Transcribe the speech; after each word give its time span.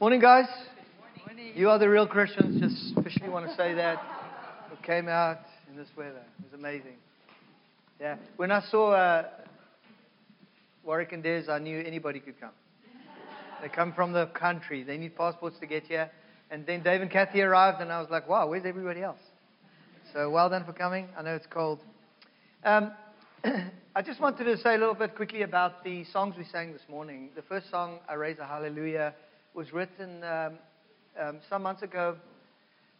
Morning, 0.00 0.18
guys. 0.18 0.46
You 1.54 1.68
are 1.68 1.78
the 1.78 1.86
real 1.86 2.06
Christians. 2.06 2.58
Just 2.58 2.96
officially 2.96 3.28
want 3.28 3.50
to 3.50 3.54
say 3.54 3.74
that. 3.74 3.98
Who 4.70 4.76
came 4.82 5.08
out 5.08 5.40
in 5.68 5.76
this 5.76 5.88
weather. 5.94 6.22
It 6.38 6.50
was 6.50 6.58
amazing. 6.58 6.94
Yeah. 8.00 8.16
When 8.38 8.50
I 8.50 8.62
saw 8.70 8.92
uh, 8.92 9.24
Warwick 10.84 11.12
and 11.12 11.22
Des, 11.22 11.50
I 11.50 11.58
knew 11.58 11.80
anybody 11.80 12.18
could 12.18 12.40
come. 12.40 12.52
They 13.60 13.68
come 13.68 13.92
from 13.92 14.14
the 14.14 14.28
country. 14.28 14.84
They 14.84 14.96
need 14.96 15.14
passports 15.16 15.58
to 15.60 15.66
get 15.66 15.82
here. 15.82 16.10
And 16.50 16.64
then 16.64 16.82
Dave 16.82 17.02
and 17.02 17.10
Kathy 17.10 17.42
arrived, 17.42 17.82
and 17.82 17.92
I 17.92 18.00
was 18.00 18.08
like, 18.10 18.26
wow, 18.26 18.48
where's 18.48 18.64
everybody 18.64 19.02
else? 19.02 19.20
So 20.14 20.30
well 20.30 20.48
done 20.48 20.64
for 20.64 20.72
coming. 20.72 21.08
I 21.14 21.20
know 21.20 21.34
it's 21.34 21.46
cold. 21.50 21.80
Um, 22.64 22.92
I 23.44 24.00
just 24.02 24.18
wanted 24.18 24.44
to 24.44 24.56
say 24.56 24.76
a 24.76 24.78
little 24.78 24.94
bit 24.94 25.14
quickly 25.14 25.42
about 25.42 25.84
the 25.84 26.04
songs 26.04 26.36
we 26.38 26.46
sang 26.46 26.72
this 26.72 26.88
morning. 26.88 27.28
The 27.36 27.42
first 27.42 27.70
song, 27.70 27.98
I 28.08 28.14
Raise 28.14 28.38
a 28.38 28.46
Hallelujah, 28.46 29.12
was 29.54 29.72
written 29.72 30.22
um, 30.22 30.58
um, 31.20 31.38
some 31.48 31.62
months 31.62 31.82
ago. 31.82 32.16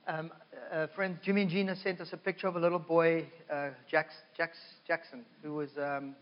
Um, 0.07 0.33
a 0.73 0.89
friend, 0.89 1.19
Jimmy 1.23 1.43
and 1.43 1.51
Gina, 1.51 1.77
sent 1.77 2.01
us 2.01 2.09
a 2.13 2.17
picture 2.17 2.49
of 2.49 2.57
a 2.57 2.59
little 2.59 2.79
boy, 2.79 3.27
uh, 3.53 3.71
Jackson, 3.89 5.25
who 5.43 5.55
was, 5.55 5.71
um, 5.79 6.17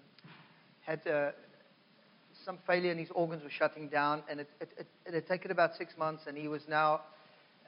had 0.83 1.07
uh, 1.07 1.30
some 2.45 2.59
failure 2.66 2.91
and 2.91 3.01
his 3.01 3.09
organs 3.15 3.43
were 3.43 3.51
shutting 3.51 3.88
down. 3.88 4.23
And 4.29 4.41
it, 4.41 4.51
it, 4.61 4.69
it, 4.79 4.87
it 5.07 5.15
had 5.15 5.27
taken 5.27 5.51
about 5.51 5.77
six 5.77 5.97
months, 5.97 6.25
and 6.27 6.37
he 6.37 6.49
was 6.49 6.63
now 6.69 7.02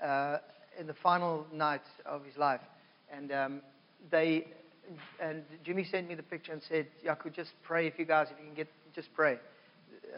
uh, 0.03 0.39
in 0.79 0.87
the 0.87 0.95
final 0.95 1.47
night 1.53 1.85
of 2.05 2.25
his 2.25 2.37
life. 2.37 2.61
And 3.11 3.33
um, 3.33 3.63
they, 4.11 4.49
and 5.21 5.43
Jimmy 5.65 5.85
sent 5.85 6.09
me 6.09 6.15
the 6.15 6.23
picture 6.23 6.53
and 6.53 6.63
said, 6.69 6.87
Jaco, 7.05 7.33
just 7.35 7.53
pray 7.63 7.87
if 7.87 7.99
you 7.99 8.05
guys, 8.05 8.29
if 8.31 8.39
you 8.39 8.47
can 8.47 8.55
get, 8.55 8.69
just 8.95 9.09
pray. 9.15 9.39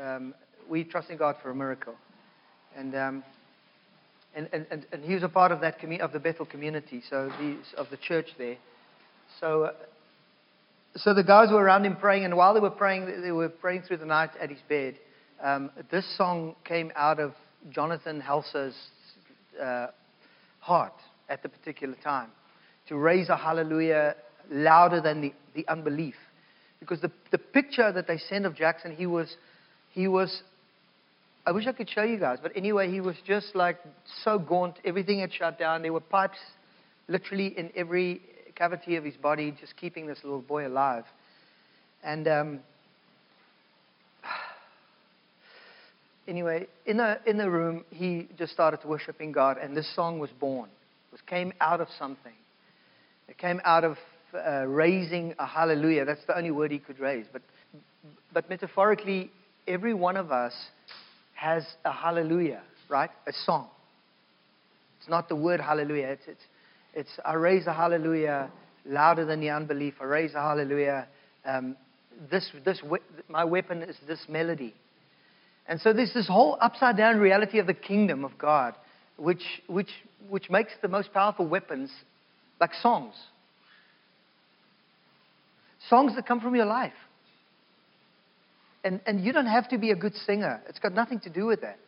Um, 0.00 0.34
we 0.68 0.84
trusting 0.84 1.18
God 1.18 1.36
for 1.42 1.50
a 1.50 1.54
miracle. 1.54 1.94
And, 2.76 2.94
um, 2.94 3.24
and, 4.34 4.48
and, 4.52 4.66
and, 4.70 4.86
and, 4.92 5.04
he 5.04 5.14
was 5.14 5.22
a 5.22 5.28
part 5.28 5.52
of 5.52 5.60
that 5.60 5.78
commu- 5.80 6.00
of 6.00 6.12
the 6.12 6.18
Bethel 6.18 6.46
community, 6.46 7.02
so 7.08 7.28
the, 7.38 7.58
of 7.76 7.88
the 7.90 7.98
church 7.98 8.28
there. 8.38 8.56
So, 9.40 9.64
uh, 9.64 9.72
so 10.96 11.14
the 11.14 11.24
guys 11.24 11.50
were 11.50 11.62
around 11.62 11.84
him 11.84 11.96
praying, 11.96 12.24
and 12.24 12.36
while 12.36 12.54
they 12.54 12.60
were 12.60 12.70
praying, 12.70 13.22
they 13.22 13.32
were 13.32 13.48
praying 13.48 13.82
through 13.82 13.98
the 13.98 14.06
night 14.06 14.30
at 14.40 14.50
his 14.50 14.60
bed. 14.68 14.96
Um, 15.42 15.70
this 15.90 16.04
song 16.16 16.54
came 16.64 16.92
out 16.96 17.18
of 17.18 17.32
Jonathan 17.70 18.20
Helser's 18.20 18.76
uh, 19.60 19.88
heart 20.60 20.94
at 21.28 21.42
the 21.42 21.48
particular 21.48 21.96
time 22.02 22.30
to 22.88 22.96
raise 22.96 23.28
a 23.28 23.36
hallelujah 23.36 24.14
louder 24.50 25.00
than 25.00 25.20
the, 25.20 25.32
the 25.54 25.66
unbelief. 25.68 26.14
Because 26.80 27.00
the, 27.00 27.10
the 27.30 27.38
picture 27.38 27.92
that 27.92 28.06
they 28.06 28.18
sent 28.18 28.44
of 28.44 28.56
Jackson, 28.56 28.94
he 28.94 29.06
was, 29.06 29.36
he 29.90 30.08
was, 30.08 30.42
I 31.44 31.50
wish 31.50 31.66
I 31.66 31.72
could 31.72 31.90
show 31.90 32.04
you 32.04 32.18
guys, 32.18 32.38
but 32.40 32.52
anyway, 32.54 32.90
he 32.90 33.00
was 33.00 33.16
just 33.26 33.56
like 33.56 33.78
so 34.22 34.38
gaunt. 34.38 34.78
Everything 34.84 35.20
had 35.20 35.32
shut 35.32 35.58
down. 35.58 35.82
There 35.82 35.92
were 35.92 36.00
pipes 36.00 36.38
literally 37.08 37.58
in 37.58 37.70
every 37.74 38.22
cavity 38.54 38.94
of 38.94 39.02
his 39.02 39.16
body, 39.16 39.52
just 39.60 39.76
keeping 39.76 40.06
this 40.06 40.18
little 40.22 40.40
boy 40.40 40.68
alive. 40.68 41.04
And 42.04 42.28
um, 42.28 42.60
anyway, 46.28 46.68
in 46.86 46.98
the, 46.98 47.18
in 47.26 47.38
the 47.38 47.50
room, 47.50 47.84
he 47.90 48.28
just 48.38 48.52
started 48.52 48.78
worshiping 48.84 49.32
God, 49.32 49.58
and 49.58 49.76
this 49.76 49.92
song 49.96 50.20
was 50.20 50.30
born. 50.38 50.70
It 51.12 51.26
came 51.26 51.52
out 51.60 51.80
of 51.80 51.88
something. 51.98 52.32
It 53.26 53.36
came 53.36 53.60
out 53.64 53.82
of 53.82 53.96
uh, 54.32 54.64
raising 54.66 55.34
a 55.40 55.46
hallelujah. 55.46 56.04
That's 56.04 56.24
the 56.26 56.36
only 56.36 56.52
word 56.52 56.70
he 56.70 56.78
could 56.78 57.00
raise. 57.00 57.26
But, 57.32 57.42
but 58.32 58.48
metaphorically, 58.48 59.32
every 59.66 59.92
one 59.92 60.16
of 60.16 60.30
us 60.30 60.52
has 61.42 61.64
a 61.84 61.90
hallelujah, 61.90 62.62
right? 62.88 63.10
A 63.26 63.32
song. 63.32 63.66
It's 65.00 65.08
not 65.08 65.28
the 65.28 65.34
word 65.34 65.60
hallelujah. 65.60 66.06
It's, 66.06 66.22
it's, 66.28 66.44
it's 66.94 67.10
I 67.24 67.34
raise 67.34 67.66
a 67.66 67.72
hallelujah 67.72 68.48
louder 68.86 69.24
than 69.24 69.40
the 69.40 69.50
unbelief. 69.50 69.94
I 70.00 70.04
raise 70.04 70.34
a 70.34 70.40
hallelujah. 70.40 71.08
Um, 71.44 71.76
this, 72.30 72.48
this, 72.64 72.80
my 73.28 73.44
weapon 73.44 73.82
is 73.82 73.96
this 74.06 74.20
melody. 74.28 74.72
And 75.66 75.80
so 75.80 75.92
there's 75.92 76.14
this 76.14 76.28
whole 76.28 76.58
upside 76.60 76.96
down 76.96 77.18
reality 77.18 77.58
of 77.58 77.66
the 77.66 77.74
kingdom 77.74 78.24
of 78.24 78.38
God, 78.38 78.74
which, 79.16 79.42
which, 79.66 79.90
which 80.28 80.48
makes 80.48 80.70
the 80.80 80.88
most 80.88 81.12
powerful 81.12 81.48
weapons 81.48 81.90
like 82.60 82.70
songs. 82.80 83.14
Songs 85.88 86.14
that 86.14 86.24
come 86.24 86.40
from 86.40 86.54
your 86.54 86.66
life. 86.66 86.92
And, 88.84 89.00
and 89.06 89.24
you 89.24 89.32
don't 89.32 89.46
have 89.46 89.68
to 89.68 89.78
be 89.78 89.90
a 89.90 89.96
good 89.96 90.14
singer, 90.14 90.60
it's 90.68 90.78
got 90.78 90.92
nothing 90.92 91.20
to 91.20 91.30
do 91.30 91.46
with 91.46 91.60
that. 91.60 91.78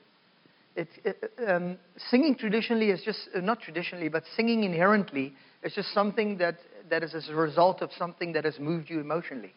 It, 0.77 0.89
it, 1.05 1.31
um, 1.47 1.79
singing 2.11 2.35
traditionally 2.35 2.91
is 2.91 3.01
just, 3.05 3.29
uh, 3.35 3.41
not 3.41 3.61
traditionally, 3.61 4.09
but 4.09 4.25
singing 4.37 4.65
inherently 4.65 5.33
is 5.63 5.73
just 5.73 5.93
something 5.95 6.39
that, 6.39 6.57
that 6.91 7.05
is 7.05 7.15
as 7.15 7.29
a 7.29 7.35
result 7.35 7.81
of 7.81 7.91
something 7.97 8.33
that 8.33 8.45
has 8.45 8.59
moved 8.59 8.91
you 8.91 9.01
emotionally. 9.01 9.53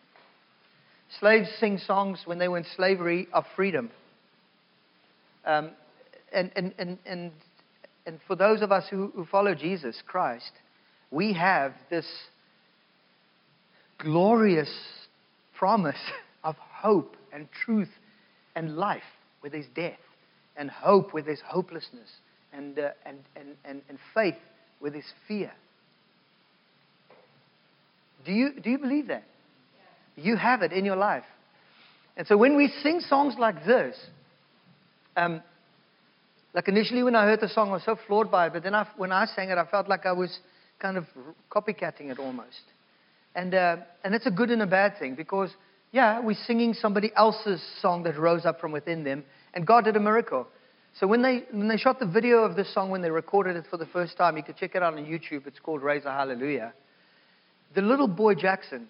Slaves 1.20 1.50
sing 1.60 1.80
songs 1.80 2.22
when 2.26 2.38
they 2.38 2.48
were 2.48 2.60
in 2.60 2.66
slavery 2.76 3.28
of 3.34 3.46
freedom. 3.56 3.90
Um, 5.46 5.72
and, 6.32 6.52
and, 6.56 6.74
and, 6.78 6.98
and, 7.06 7.32
and 8.06 8.20
for 8.28 8.36
those 8.36 8.62
of 8.62 8.72
us 8.72 8.86
who, 8.90 9.12
who 9.16 9.26
follow 9.26 9.56
Jesus 9.56 10.02
Christ, 10.06 10.52
we 11.10 11.34
have 11.34 11.74
this 11.90 12.06
glorious 13.98 14.70
promise 15.58 15.96
of 16.44 16.56
hope 16.58 17.17
and 17.34 17.48
truth 17.66 17.90
and 18.56 18.76
life 18.76 19.02
where 19.42 19.50
there's 19.52 19.68
death, 19.76 20.00
and 20.56 20.70
hope 20.70 21.14
where 21.14 21.24
there's 21.24 21.42
hopelessness, 21.46 22.10
and, 22.52 22.80
uh, 22.80 22.90
and, 23.06 23.20
and, 23.36 23.50
and, 23.64 23.82
and 23.90 24.00
faith 24.14 24.36
where 24.80 24.92
there's 24.92 25.14
fear. 25.28 25.52
Do 28.26 28.32
you, 28.32 28.60
do 28.62 28.70
you 28.70 28.78
believe 28.78 29.08
that? 29.08 29.24
You 30.16 30.36
have 30.36 30.64
it 30.64 30.72
in 30.72 30.84
your 30.84 30.96
life. 30.96 31.24
And 32.18 32.26
so 32.26 32.36
when 32.36 32.58
we 32.58 32.74
sing 32.82 33.00
songs 33.00 33.36
like 33.38 33.64
this, 33.66 33.96
um, 35.16 35.42
like 36.54 36.68
initially 36.68 37.04
when 37.04 37.16
I 37.16 37.26
heard 37.26 37.40
the 37.40 37.50
song, 37.50 37.70
I 37.70 37.74
was 37.74 37.84
so 37.86 37.98
floored 38.08 38.32
by 38.32 38.48
it, 38.48 38.54
but 38.54 38.64
then 38.64 38.74
I, 38.74 38.88
when 38.98 39.12
I 39.12 39.28
sang 39.28 39.50
it, 39.50 39.58
I 39.60 39.66
felt 39.66 39.88
like 39.88 40.08
I 40.08 40.14
was 40.14 40.40
kind 40.80 40.98
of 40.98 41.06
copycatting 41.52 42.10
it 42.10 42.18
almost. 42.18 42.64
And, 43.36 43.54
uh, 43.54 43.78
and 44.04 44.16
it's 44.16 44.26
a 44.26 44.32
good 44.32 44.50
and 44.50 44.64
a 44.64 44.68
bad 44.68 44.98
thing 44.98 45.14
because, 45.14 45.52
yeah, 45.92 46.20
we're 46.20 46.38
singing 46.46 46.74
somebody 46.74 47.12
else's 47.16 47.62
song 47.82 48.04
that 48.04 48.18
rose 48.18 48.46
up 48.46 48.60
from 48.60 48.72
within 48.72 49.04
them, 49.04 49.24
and 49.54 49.66
God 49.66 49.86
did 49.86 49.96
a 49.96 50.00
miracle. 50.00 50.48
So 51.00 51.08
when 51.08 51.22
they, 51.22 51.44
when 51.52 51.68
they 51.68 51.78
shot 51.78 52.00
the 52.00 52.08
video 52.08 52.40
of 52.40 52.56
this 52.56 52.74
song, 52.74 52.90
when 52.90 53.02
they 53.02 53.12
recorded 53.12 53.56
it 53.56 53.66
for 53.70 53.78
the 53.78 53.86
first 53.86 54.18
time, 54.18 54.36
you 54.36 54.44
could 54.44 54.58
check 54.58 54.76
it 54.76 54.82
out 54.82 54.96
on 54.96 55.06
YouTube. 55.06 55.46
It's 55.46 55.60
called 55.60 55.84
Raise 55.84 56.06
a 56.06 56.12
Hallelujah. 56.12 56.74
The 57.76 57.82
little 57.82 58.08
boy 58.08 58.34
Jackson 58.34 58.88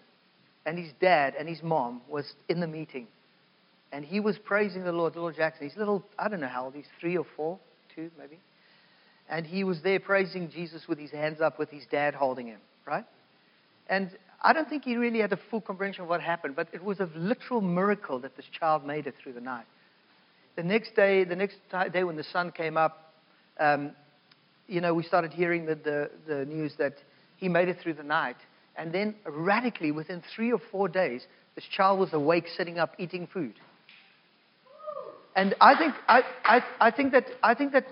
and 0.65 0.77
his 0.77 0.91
dad 1.01 1.33
and 1.37 1.49
his 1.49 1.61
mom 1.61 2.01
was 2.07 2.25
in 2.47 2.59
the 2.59 2.67
meeting. 2.67 3.07
And 3.91 4.05
he 4.05 4.19
was 4.19 4.37
praising 4.37 4.83
the 4.83 4.91
Lord, 4.91 5.15
little 5.15 5.31
Jackson. 5.31 5.67
He's 5.67 5.77
little, 5.77 6.03
I 6.17 6.29
don't 6.29 6.39
know 6.39 6.47
how 6.47 6.65
old, 6.65 6.75
he's 6.75 6.85
three 6.99 7.17
or 7.17 7.25
four, 7.35 7.59
two 7.95 8.09
maybe. 8.17 8.39
And 9.29 9.45
he 9.45 9.63
was 9.63 9.81
there 9.81 9.99
praising 9.99 10.49
Jesus 10.49 10.87
with 10.87 10.99
his 10.99 11.11
hands 11.11 11.41
up, 11.41 11.59
with 11.59 11.69
his 11.69 11.85
dad 11.91 12.13
holding 12.13 12.47
him, 12.47 12.59
right? 12.85 13.05
And 13.89 14.11
I 14.41 14.53
don't 14.53 14.69
think 14.69 14.83
he 14.83 14.95
really 14.95 15.19
had 15.19 15.33
a 15.33 15.39
full 15.49 15.61
comprehension 15.61 16.03
of 16.03 16.09
what 16.09 16.21
happened, 16.21 16.55
but 16.55 16.67
it 16.71 16.83
was 16.83 16.99
a 16.99 17.09
literal 17.15 17.61
miracle 17.61 18.19
that 18.19 18.35
this 18.37 18.45
child 18.57 18.85
made 18.85 19.07
it 19.07 19.15
through 19.21 19.33
the 19.33 19.41
night. 19.41 19.65
The 20.55 20.63
next 20.63 20.95
day, 20.95 21.23
the 21.23 21.35
next 21.35 21.57
day 21.91 22.03
when 22.03 22.15
the 22.15 22.23
sun 22.23 22.51
came 22.51 22.77
up, 22.77 23.13
um, 23.59 23.91
you 24.67 24.81
know, 24.81 24.93
we 24.93 25.03
started 25.03 25.31
hearing 25.31 25.65
the, 25.65 25.75
the, 25.75 26.11
the 26.27 26.45
news 26.45 26.73
that 26.77 26.93
he 27.37 27.47
made 27.47 27.67
it 27.67 27.77
through 27.81 27.93
the 27.93 28.03
night. 28.03 28.35
And 28.75 28.91
then 28.91 29.15
radically, 29.25 29.91
within 29.91 30.21
three 30.35 30.51
or 30.51 30.59
four 30.71 30.87
days, 30.87 31.25
this 31.55 31.65
child 31.65 31.99
was 31.99 32.13
awake, 32.13 32.45
sitting 32.55 32.77
up, 32.77 32.93
eating 32.99 33.27
food. 33.27 33.55
And 35.35 35.55
I 35.61 35.77
think, 35.77 35.93
I, 36.07 36.21
I, 36.43 36.61
I 36.79 36.91
think, 36.91 37.11
that, 37.13 37.25
I 37.43 37.53
think 37.53 37.71
that 37.73 37.85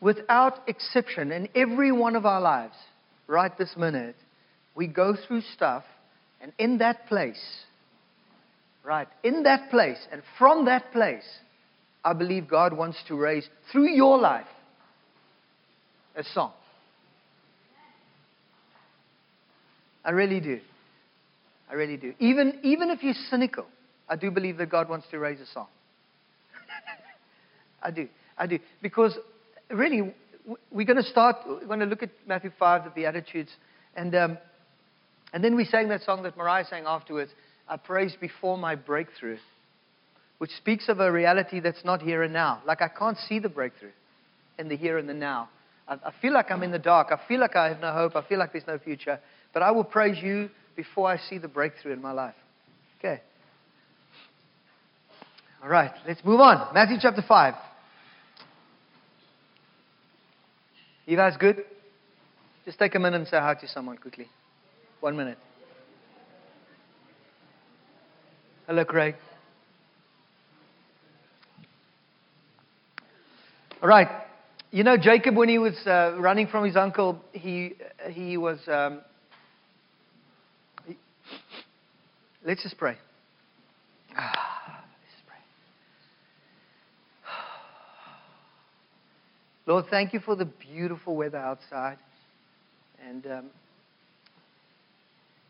without 0.00 0.60
exception, 0.68 1.32
in 1.32 1.48
every 1.54 1.92
one 1.92 2.16
of 2.16 2.26
our 2.26 2.40
lives, 2.40 2.74
right 3.26 3.56
this 3.56 3.76
minute, 3.76 4.16
we 4.80 4.86
go 4.86 5.14
through 5.28 5.42
stuff, 5.54 5.84
and 6.40 6.54
in 6.58 6.78
that 6.78 7.06
place, 7.06 7.38
right, 8.82 9.06
in 9.22 9.42
that 9.42 9.70
place, 9.70 9.98
and 10.10 10.22
from 10.38 10.64
that 10.64 10.90
place, 10.90 11.26
I 12.02 12.14
believe 12.14 12.48
God 12.48 12.72
wants 12.72 12.96
to 13.08 13.14
raise, 13.14 13.46
through 13.70 13.90
your 13.90 14.18
life, 14.18 14.46
a 16.16 16.24
song. 16.24 16.54
I 20.02 20.12
really 20.12 20.40
do. 20.40 20.60
I 21.70 21.74
really 21.74 21.98
do. 21.98 22.14
Even, 22.18 22.58
even 22.62 22.88
if 22.88 23.02
you're 23.02 23.12
cynical, 23.28 23.66
I 24.08 24.16
do 24.16 24.30
believe 24.30 24.56
that 24.56 24.70
God 24.70 24.88
wants 24.88 25.06
to 25.10 25.18
raise 25.18 25.40
a 25.40 25.46
song. 25.52 25.66
I 27.82 27.90
do. 27.90 28.08
I 28.38 28.46
do. 28.46 28.58
Because 28.80 29.14
really, 29.68 30.14
we're 30.70 30.86
going 30.86 30.96
to 30.96 31.02
start, 31.02 31.36
we're 31.46 31.66
going 31.66 31.80
to 31.80 31.84
look 31.84 32.02
at 32.02 32.12
Matthew 32.26 32.50
5, 32.58 32.84
the 32.84 32.90
Beatitudes, 32.90 33.50
and, 33.94 34.14
um, 34.14 34.38
and 35.32 35.42
then 35.44 35.56
we 35.56 35.64
sang 35.64 35.88
that 35.88 36.02
song 36.02 36.22
that 36.24 36.36
Mariah 36.36 36.64
sang 36.68 36.84
afterwards, 36.86 37.30
I 37.68 37.76
praise 37.76 38.16
before 38.20 38.58
my 38.58 38.74
breakthrough. 38.74 39.38
which 40.38 40.50
speaks 40.52 40.88
of 40.88 41.00
a 41.00 41.12
reality 41.12 41.60
that's 41.60 41.84
not 41.84 42.00
here 42.00 42.22
and 42.22 42.32
now. 42.32 42.62
Like 42.66 42.80
I 42.80 42.88
can't 42.88 43.18
see 43.28 43.38
the 43.40 43.50
breakthrough 43.50 43.92
in 44.58 44.68
the 44.68 44.76
here 44.76 44.96
and 44.96 45.06
the 45.06 45.12
now. 45.12 45.50
I, 45.86 45.94
I 45.94 46.12
feel 46.22 46.32
like 46.32 46.50
I'm 46.50 46.62
in 46.62 46.70
the 46.70 46.78
dark. 46.78 47.08
I 47.12 47.20
feel 47.28 47.40
like 47.40 47.56
I 47.56 47.68
have 47.68 47.80
no 47.80 47.92
hope. 47.92 48.16
I 48.16 48.26
feel 48.26 48.38
like 48.38 48.52
there's 48.52 48.66
no 48.66 48.78
future. 48.78 49.20
But 49.52 49.62
I 49.62 49.70
will 49.70 49.84
praise 49.84 50.16
you 50.22 50.48
before 50.76 51.08
I 51.08 51.18
see 51.18 51.36
the 51.36 51.46
breakthrough 51.46 51.92
in 51.92 52.00
my 52.00 52.12
life. 52.12 52.34
Okay. 52.98 53.20
All 55.62 55.68
right, 55.68 55.90
let's 56.08 56.24
move 56.24 56.40
on. 56.40 56.72
Matthew 56.72 56.96
chapter 57.00 57.22
5. 57.26 57.54
You 61.04 61.16
guys 61.16 61.34
good? 61.38 61.64
Just 62.64 62.78
take 62.78 62.94
a 62.94 62.98
minute 62.98 63.18
and 63.18 63.28
say 63.28 63.36
hi 63.38 63.54
to 63.60 63.68
someone 63.68 63.98
quickly. 63.98 64.26
One 65.00 65.16
minute. 65.16 65.38
Hello, 68.66 68.84
Craig. 68.84 69.14
All 73.82 73.88
right. 73.88 74.08
You 74.70 74.84
know, 74.84 74.98
Jacob, 74.98 75.36
when 75.36 75.48
he 75.48 75.58
was 75.58 75.74
uh, 75.86 76.16
running 76.18 76.48
from 76.48 76.66
his 76.66 76.76
uncle, 76.76 77.18
he, 77.32 77.76
he 78.10 78.36
was. 78.36 78.58
Um, 78.68 79.00
he, 80.86 80.98
let's 82.44 82.62
just 82.62 82.76
pray. 82.76 82.98
Lord, 89.66 89.86
thank 89.88 90.12
you 90.12 90.20
for 90.20 90.36
the 90.36 90.44
beautiful 90.46 91.16
weather 91.16 91.38
outside. 91.38 91.96
And 93.08 93.24
um, 93.26 93.50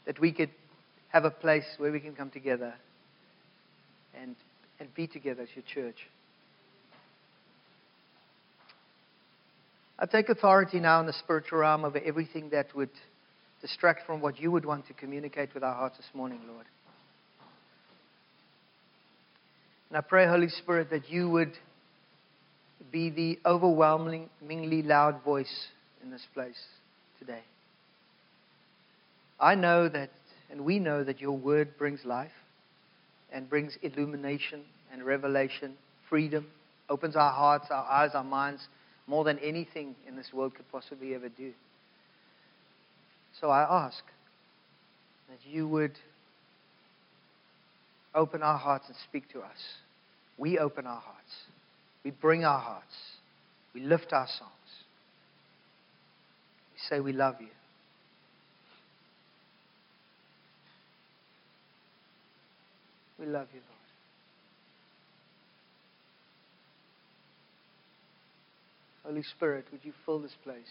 that 0.07 0.19
we 0.21 0.33
could 0.33 0.51
have 1.09 1.25
a 1.25 1.31
place 1.31 1.65
where 1.79 1.93
we 1.93 2.01
can 2.01 2.15
come 2.15 2.31
together 2.31 2.75
and, 4.21 4.37
and 4.79 4.93
be 4.95 5.07
together 5.07 5.43
as 5.43 5.49
your 5.55 5.65
church. 5.73 5.97
I 9.99 10.07
take 10.07 10.29
authority 10.29 10.81
now 10.81 11.01
in 11.01 11.07
the 11.07 11.13
spiritual 11.13 11.59
realm 11.59 11.85
over 11.85 11.99
everything 11.99 12.51
that 12.51 12.75
would 12.75 12.91
distract 13.61 14.07
from 14.07 14.21
what 14.21 14.41
you 14.41 14.51
would 14.51 14.65
want 14.65 14.87
to 14.87 14.95
communicate 14.95 15.53
with 15.53 15.63
our 15.63 15.75
hearts 15.75 15.99
this 15.99 16.07
morning, 16.15 16.41
Lord. 16.49 16.65
And 19.91 19.99
I 19.99 20.01
pray, 20.01 20.27
Holy 20.27 20.49
Spirit, 20.49 20.89
that 20.91 21.11
you 21.11 21.29
would 21.29 21.53
be 22.91 23.11
the 23.11 23.39
overwhelmingly 23.45 24.83
loud 24.83 25.23
voice 25.23 25.67
in 26.03 26.11
this 26.11 26.27
place 26.33 26.59
today. 27.19 27.43
I 29.41 29.55
know 29.55 29.89
that, 29.89 30.11
and 30.51 30.65
we 30.65 30.79
know 30.79 31.03
that 31.03 31.21
your 31.21 31.37
word 31.37 31.79
brings 31.79 32.05
life 32.05 32.31
and 33.33 33.49
brings 33.49 33.79
illumination 33.83 34.63
and 34.93 35.05
revelation, 35.05 35.75
freedom, 36.09 36.47
opens 36.89 37.17
our 37.17 37.33
hearts, 37.33 37.67
our 37.71 37.85
eyes, 37.85 38.11
our 38.15 38.25
minds 38.25 38.69
more 39.07 39.25
than 39.25 39.39
anything 39.39 39.95
in 40.07 40.17
this 40.17 40.33
world 40.33 40.55
could 40.55 40.71
possibly 40.71 41.15
ever 41.15 41.29
do. 41.29 41.53
So 43.41 43.49
I 43.49 43.85
ask 43.87 44.03
that 45.29 45.39
you 45.49 45.67
would 45.69 45.93
open 48.15 48.43
our 48.43 48.59
hearts 48.59 48.87
and 48.89 48.97
speak 49.09 49.31
to 49.33 49.41
us. 49.41 49.59
We 50.37 50.59
open 50.59 50.87
our 50.87 51.01
hearts. 51.01 51.33
We 52.05 52.11
bring 52.11 52.45
our 52.45 52.59
hearts. 52.59 52.95
We 53.75 53.83
lift 53.83 54.13
our 54.13 54.27
songs. 54.27 54.51
We 56.75 56.81
say 56.89 57.01
we 57.01 57.13
love 57.13 57.37
you. 57.41 57.47
We 63.21 63.27
love 63.27 63.49
you, 63.53 63.61
Lord. 63.61 63.77
Holy 69.05 69.23
Spirit, 69.23 69.67
would 69.73 69.85
you 69.85 69.93
fill 70.07 70.21
this 70.21 70.37
place? 70.43 70.63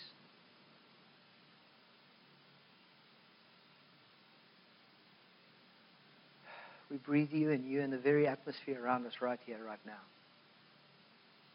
We 6.90 6.98
breathe 6.98 7.31
you 7.31 7.51
and 7.51 7.69
you 7.69 7.81
in 7.81 7.92
the 7.92 8.00
very 8.00 8.28
atmosphere 8.28 8.84
around 8.84 9.06
us 9.06 9.13
right 9.22 9.40
here, 9.45 9.60
right 9.63 9.78
now. 9.86 10.02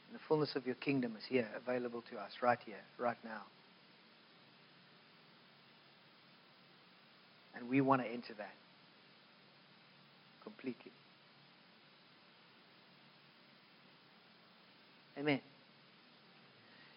And 0.09 0.15
the 0.15 0.23
fullness 0.29 0.55
of 0.55 0.65
your 0.65 0.77
kingdom 0.77 1.17
is 1.19 1.25
here, 1.29 1.49
available 1.57 2.05
to 2.13 2.19
us 2.19 2.31
right 2.41 2.59
here, 2.65 2.83
right 2.99 3.17
now. 3.25 3.43
And 7.57 7.69
we 7.69 7.81
want 7.81 8.03
to 8.03 8.09
enter 8.09 8.35
that 8.35 8.53
completely. 10.45 10.93
Amen. 15.19 15.41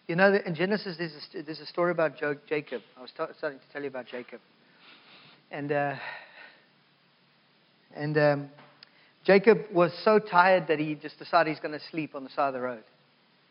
You 0.07 0.15
know, 0.15 0.33
in 0.45 0.55
Genesis, 0.55 0.95
there's 0.97 1.11
a, 1.35 1.43
there's 1.43 1.59
a 1.59 1.65
story 1.65 1.91
about 1.91 2.13
Jacob. 2.47 2.81
I 2.97 3.01
was 3.01 3.11
t- 3.11 3.23
starting 3.37 3.59
to 3.59 3.65
tell 3.73 3.81
you 3.81 3.89
about 3.89 4.05
Jacob. 4.07 4.39
And, 5.51 5.71
uh, 5.71 5.95
and 7.93 8.17
um, 8.17 8.49
Jacob 9.25 9.59
was 9.73 9.91
so 10.03 10.19
tired 10.19 10.67
that 10.69 10.79
he 10.79 10.95
just 10.95 11.19
decided 11.19 11.51
he's 11.51 11.59
going 11.59 11.77
to 11.77 11.85
sleep 11.91 12.15
on 12.15 12.23
the 12.23 12.29
side 12.29 12.47
of 12.47 12.53
the 12.53 12.61
road. 12.61 12.83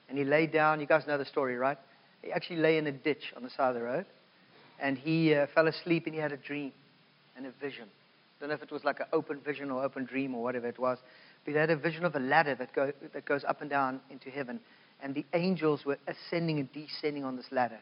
And 0.08 0.16
he 0.16 0.24
lay 0.24 0.46
down. 0.46 0.80
You 0.80 0.86
guys 0.86 1.06
know 1.06 1.18
the 1.18 1.26
story, 1.26 1.56
right? 1.56 1.78
He 2.22 2.32
actually 2.32 2.56
lay 2.56 2.78
in 2.78 2.86
a 2.86 2.92
ditch 2.92 3.32
on 3.36 3.42
the 3.42 3.50
side 3.50 3.68
of 3.68 3.74
the 3.74 3.82
road. 3.82 4.06
And 4.80 4.96
he 4.96 5.34
uh, 5.34 5.46
fell 5.54 5.68
asleep 5.68 6.06
and 6.06 6.14
he 6.14 6.20
had 6.20 6.32
a 6.32 6.36
dream 6.38 6.72
and 7.36 7.46
a 7.46 7.50
vision. 7.60 7.88
Don't 8.40 8.50
know 8.50 8.54
if 8.54 8.62
it 8.62 8.70
was 8.70 8.84
like 8.84 9.00
an 9.00 9.06
open 9.12 9.40
vision 9.40 9.70
or 9.70 9.82
open 9.82 10.04
dream 10.04 10.34
or 10.34 10.42
whatever 10.42 10.66
it 10.68 10.78
was. 10.78 10.98
But 11.44 11.52
he 11.52 11.58
had 11.58 11.70
a 11.70 11.76
vision 11.76 12.04
of 12.04 12.14
a 12.14 12.20
ladder 12.20 12.54
that, 12.54 12.74
go, 12.74 12.92
that 13.12 13.24
goes 13.24 13.44
up 13.44 13.60
and 13.60 13.70
down 13.70 14.00
into 14.10 14.30
heaven 14.30 14.60
and 15.02 15.14
the 15.14 15.24
angels 15.34 15.84
were 15.84 15.98
ascending 16.06 16.58
and 16.58 16.68
descending 16.72 17.24
on 17.24 17.36
this 17.36 17.46
ladder. 17.50 17.78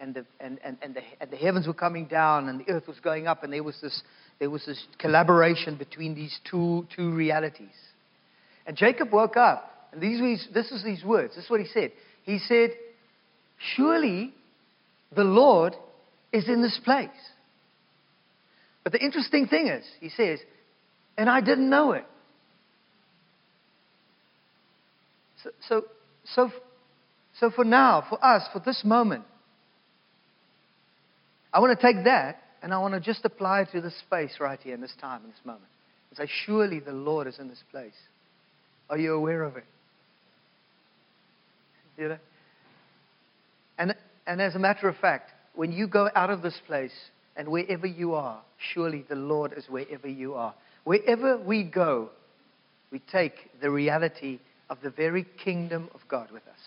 And 0.00 0.14
the, 0.14 0.26
and, 0.40 0.58
and, 0.64 0.76
and, 0.82 0.94
the, 0.94 1.00
and 1.20 1.30
the 1.30 1.36
heavens 1.36 1.66
were 1.66 1.74
coming 1.74 2.06
down, 2.06 2.48
and 2.48 2.60
the 2.60 2.68
earth 2.70 2.88
was 2.88 2.98
going 3.00 3.26
up, 3.26 3.44
and 3.44 3.52
there 3.52 3.62
was 3.62 3.78
this, 3.80 4.02
there 4.38 4.50
was 4.50 4.64
this 4.66 4.84
collaboration 4.98 5.76
between 5.76 6.14
these 6.14 6.38
two, 6.50 6.86
two 6.94 7.12
realities. 7.12 7.68
And 8.66 8.76
Jacob 8.76 9.12
woke 9.12 9.36
up, 9.36 9.88
and 9.92 10.00
these 10.00 10.20
were 10.20 10.34
this 10.52 10.72
is 10.72 10.82
these 10.82 11.04
words. 11.04 11.36
This 11.36 11.44
is 11.44 11.50
what 11.50 11.60
he 11.60 11.66
said. 11.66 11.92
He 12.24 12.38
said, 12.38 12.70
Surely 13.76 14.32
the 15.14 15.24
Lord 15.24 15.74
is 16.32 16.48
in 16.48 16.62
this 16.62 16.80
place. 16.84 17.10
But 18.84 18.92
the 18.92 19.02
interesting 19.02 19.46
thing 19.46 19.68
is, 19.68 19.84
he 20.00 20.08
says, 20.08 20.40
and 21.16 21.28
I 21.30 21.40
didn't 21.40 21.70
know 21.70 21.92
it. 21.92 22.04
So, 25.42 25.50
so 25.68 25.82
so, 26.24 26.50
so 27.38 27.50
for 27.50 27.64
now, 27.64 28.04
for 28.08 28.24
us, 28.24 28.42
for 28.52 28.60
this 28.60 28.82
moment, 28.84 29.24
I 31.52 31.60
want 31.60 31.78
to 31.78 31.86
take 31.86 32.04
that 32.04 32.40
and 32.62 32.72
I 32.72 32.78
want 32.78 32.94
to 32.94 33.00
just 33.00 33.24
apply 33.24 33.62
it 33.62 33.68
to 33.72 33.80
this 33.80 33.98
space 34.00 34.36
right 34.40 34.58
here 34.62 34.74
in 34.74 34.80
this 34.80 34.94
time, 35.00 35.22
in 35.24 35.30
this 35.30 35.40
moment. 35.44 35.64
And 36.10 36.18
say, 36.18 36.32
surely 36.46 36.78
the 36.78 36.92
Lord 36.92 37.26
is 37.26 37.38
in 37.38 37.48
this 37.48 37.62
place. 37.70 37.94
Are 38.88 38.98
you 38.98 39.14
aware 39.14 39.42
of 39.42 39.56
it? 39.56 39.64
You 41.98 42.08
know? 42.10 42.18
And, 43.78 43.94
and 44.26 44.40
as 44.40 44.54
a 44.54 44.58
matter 44.58 44.88
of 44.88 44.96
fact, 44.96 45.30
when 45.54 45.72
you 45.72 45.86
go 45.86 46.08
out 46.14 46.30
of 46.30 46.42
this 46.42 46.58
place 46.66 46.92
and 47.36 47.48
wherever 47.48 47.86
you 47.86 48.14
are, 48.14 48.40
surely 48.74 49.04
the 49.08 49.14
Lord 49.14 49.54
is 49.56 49.64
wherever 49.68 50.08
you 50.08 50.34
are. 50.34 50.54
Wherever 50.84 51.38
we 51.38 51.62
go, 51.64 52.10
we 52.90 53.00
take 53.10 53.32
the 53.60 53.70
reality 53.70 54.38
of 54.68 54.78
the 54.82 54.90
very 54.90 55.26
kingdom 55.42 55.88
of 55.94 56.00
God 56.08 56.30
with 56.30 56.42
us. 56.42 56.58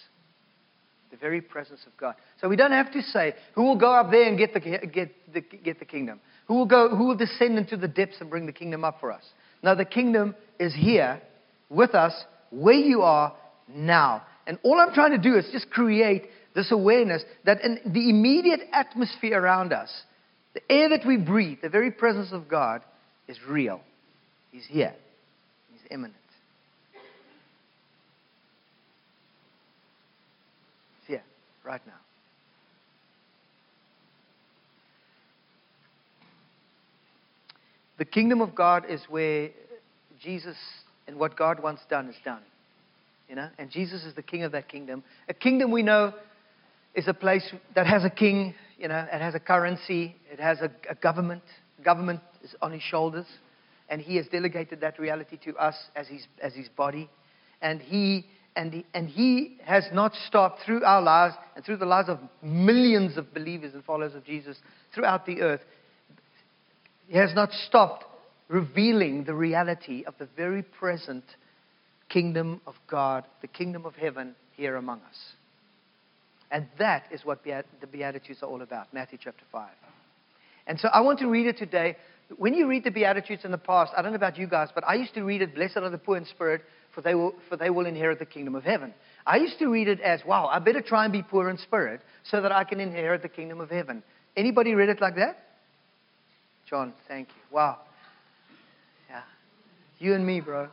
The 1.11 1.17
very 1.17 1.41
presence 1.41 1.81
of 1.85 1.95
God. 1.97 2.15
So 2.41 2.49
we 2.49 2.55
don't 2.55 2.71
have 2.71 2.91
to 2.93 3.01
say, 3.01 3.35
who 3.53 3.63
will 3.63 3.77
go 3.77 3.93
up 3.93 4.11
there 4.11 4.27
and 4.27 4.37
get 4.37 4.53
the, 4.53 4.59
get 4.59 5.11
the, 5.33 5.41
get 5.41 5.79
the 5.79 5.85
kingdom? 5.85 6.19
Who 6.47 6.55
will, 6.55 6.65
go, 6.65 6.89
who 6.89 7.07
will 7.07 7.15
descend 7.15 7.57
into 7.57 7.77
the 7.77 7.87
depths 7.87 8.17
and 8.19 8.29
bring 8.29 8.45
the 8.45 8.51
kingdom 8.51 8.83
up 8.83 8.99
for 8.99 9.11
us? 9.11 9.23
Now, 9.63 9.75
the 9.75 9.85
kingdom 9.85 10.35
is 10.59 10.73
here 10.73 11.21
with 11.69 11.95
us 11.95 12.13
where 12.49 12.75
you 12.75 13.01
are 13.01 13.33
now. 13.67 14.23
And 14.47 14.59
all 14.63 14.79
I'm 14.79 14.93
trying 14.93 15.11
to 15.11 15.17
do 15.17 15.37
is 15.37 15.47
just 15.51 15.69
create 15.69 16.29
this 16.53 16.71
awareness 16.71 17.23
that 17.45 17.61
in 17.61 17.79
the 17.85 18.09
immediate 18.09 18.61
atmosphere 18.71 19.39
around 19.39 19.73
us, 19.73 19.89
the 20.55 20.71
air 20.71 20.89
that 20.89 21.05
we 21.05 21.17
breathe, 21.17 21.59
the 21.61 21.69
very 21.69 21.91
presence 21.91 22.31
of 22.31 22.47
God, 22.47 22.81
is 23.27 23.37
real. 23.47 23.81
He's 24.51 24.65
here, 24.65 24.95
He's 25.71 25.81
imminent. 25.91 26.15
He's 31.01 31.07
here, 31.07 31.23
right 31.63 31.81
now. 31.85 31.93
The 37.97 38.05
kingdom 38.05 38.41
of 38.41 38.55
God 38.55 38.85
is 38.89 39.01
where 39.09 39.49
Jesus 40.21 40.57
and 41.07 41.17
what 41.17 41.35
God 41.35 41.61
wants 41.61 41.81
done 41.89 42.07
is 42.07 42.15
done. 42.23 42.41
You 43.29 43.35
know, 43.35 43.49
and 43.57 43.69
Jesus 43.71 44.03
is 44.05 44.13
the 44.15 44.21
king 44.21 44.43
of 44.43 44.53
that 44.53 44.69
kingdom. 44.69 45.03
A 45.27 45.33
kingdom 45.33 45.71
we 45.71 45.81
know 45.81 46.13
is 46.95 47.07
a 47.07 47.13
place 47.13 47.53
that 47.75 47.85
has 47.85 48.03
a 48.03 48.09
king, 48.09 48.55
you 48.77 48.87
know, 48.87 49.05
it 49.11 49.21
has 49.21 49.35
a 49.35 49.39
currency, 49.39 50.15
it 50.31 50.39
has 50.39 50.59
a, 50.61 50.71
a 50.89 50.95
government. 50.95 51.43
Government 51.83 52.21
is 52.43 52.55
on 52.61 52.71
his 52.71 52.81
shoulders. 52.81 53.25
and 53.89 54.01
He 54.01 54.15
has 54.15 54.27
delegated 54.27 54.81
that 54.81 54.97
reality 54.97 55.37
to 55.45 55.55
us 55.57 55.75
as 55.95 56.07
His, 56.07 56.25
as 56.41 56.53
his 56.53 56.69
body. 56.69 57.09
And 57.61 57.81
he, 57.81 58.25
and, 58.55 58.73
he, 58.73 58.85
and 58.93 59.07
he 59.09 59.57
has 59.65 59.85
not 59.91 60.13
stopped 60.27 60.61
through 60.65 60.83
our 60.83 61.01
lives 61.01 61.35
and 61.55 61.65
through 61.65 61.77
the 61.77 61.85
lives 61.85 62.09
of 62.09 62.19
millions 62.41 63.17
of 63.17 63.33
believers 63.33 63.73
and 63.73 63.83
followers 63.83 64.15
of 64.15 64.23
Jesus 64.23 64.57
throughout 64.93 65.25
the 65.25 65.41
earth. 65.41 65.61
He 67.07 67.17
has 67.17 67.33
not 67.35 67.51
stopped 67.51 68.05
revealing 68.47 69.23
the 69.23 69.33
reality 69.33 70.03
of 70.05 70.13
the 70.19 70.27
very 70.37 70.63
present 70.63 71.23
kingdom 72.09 72.61
of 72.67 72.75
God, 72.87 73.25
the 73.41 73.47
kingdom 73.47 73.85
of 73.85 73.95
heaven 73.95 74.35
here 74.55 74.75
among 74.75 74.99
us. 75.01 75.17
And 76.51 76.67
that 76.79 77.05
is 77.11 77.25
what 77.25 77.43
the 77.43 77.63
Beatitudes 77.91 78.43
are 78.43 78.49
all 78.49 78.61
about, 78.61 78.93
Matthew 78.93 79.17
chapter 79.21 79.43
5. 79.51 79.69
And 80.67 80.79
so 80.79 80.87
I 80.89 81.01
want 81.01 81.19
to 81.19 81.27
read 81.27 81.47
it 81.47 81.57
today. 81.57 81.97
When 82.37 82.53
you 82.53 82.67
read 82.67 82.83
the 82.83 82.91
Beatitudes 82.91 83.45
in 83.45 83.51
the 83.51 83.57
past, 83.57 83.91
I 83.95 84.01
don't 84.01 84.11
know 84.11 84.17
about 84.17 84.37
you 84.37 84.47
guys, 84.47 84.69
but 84.73 84.83
I 84.87 84.95
used 84.95 85.13
to 85.15 85.23
read 85.23 85.41
it, 85.41 85.53
Blessed 85.53 85.77
are 85.77 85.89
the 85.89 85.97
poor 85.97 86.17
in 86.17 86.25
spirit, 86.25 86.61
for 86.93 87.01
they 87.01 87.13
will, 87.13 87.33
for 87.49 87.57
they 87.57 87.69
will 87.69 87.85
inherit 87.85 88.19
the 88.19 88.25
kingdom 88.25 88.55
of 88.55 88.63
heaven. 88.63 88.93
I 89.25 89.37
used 89.37 89.59
to 89.59 89.67
read 89.67 89.87
it 89.87 89.99
as, 90.01 90.21
wow, 90.25 90.47
I 90.47 90.59
better 90.59 90.81
try 90.81 91.03
and 91.03 91.13
be 91.13 91.21
poor 91.21 91.49
in 91.49 91.57
spirit 91.57 92.01
so 92.23 92.41
that 92.41 92.51
I 92.51 92.63
can 92.63 92.79
inherit 92.79 93.21
the 93.21 93.29
kingdom 93.29 93.59
of 93.59 93.69
heaven. 93.69 94.01
Anybody 94.37 94.73
read 94.73 94.89
it 94.89 95.01
like 95.01 95.15
that? 95.15 95.37
John, 96.69 96.93
thank 97.07 97.27
you. 97.27 97.55
Wow. 97.55 97.79
Yeah. 99.09 99.21
You 99.99 100.15
and 100.15 100.25
me, 100.25 100.41
bro. 100.41 100.69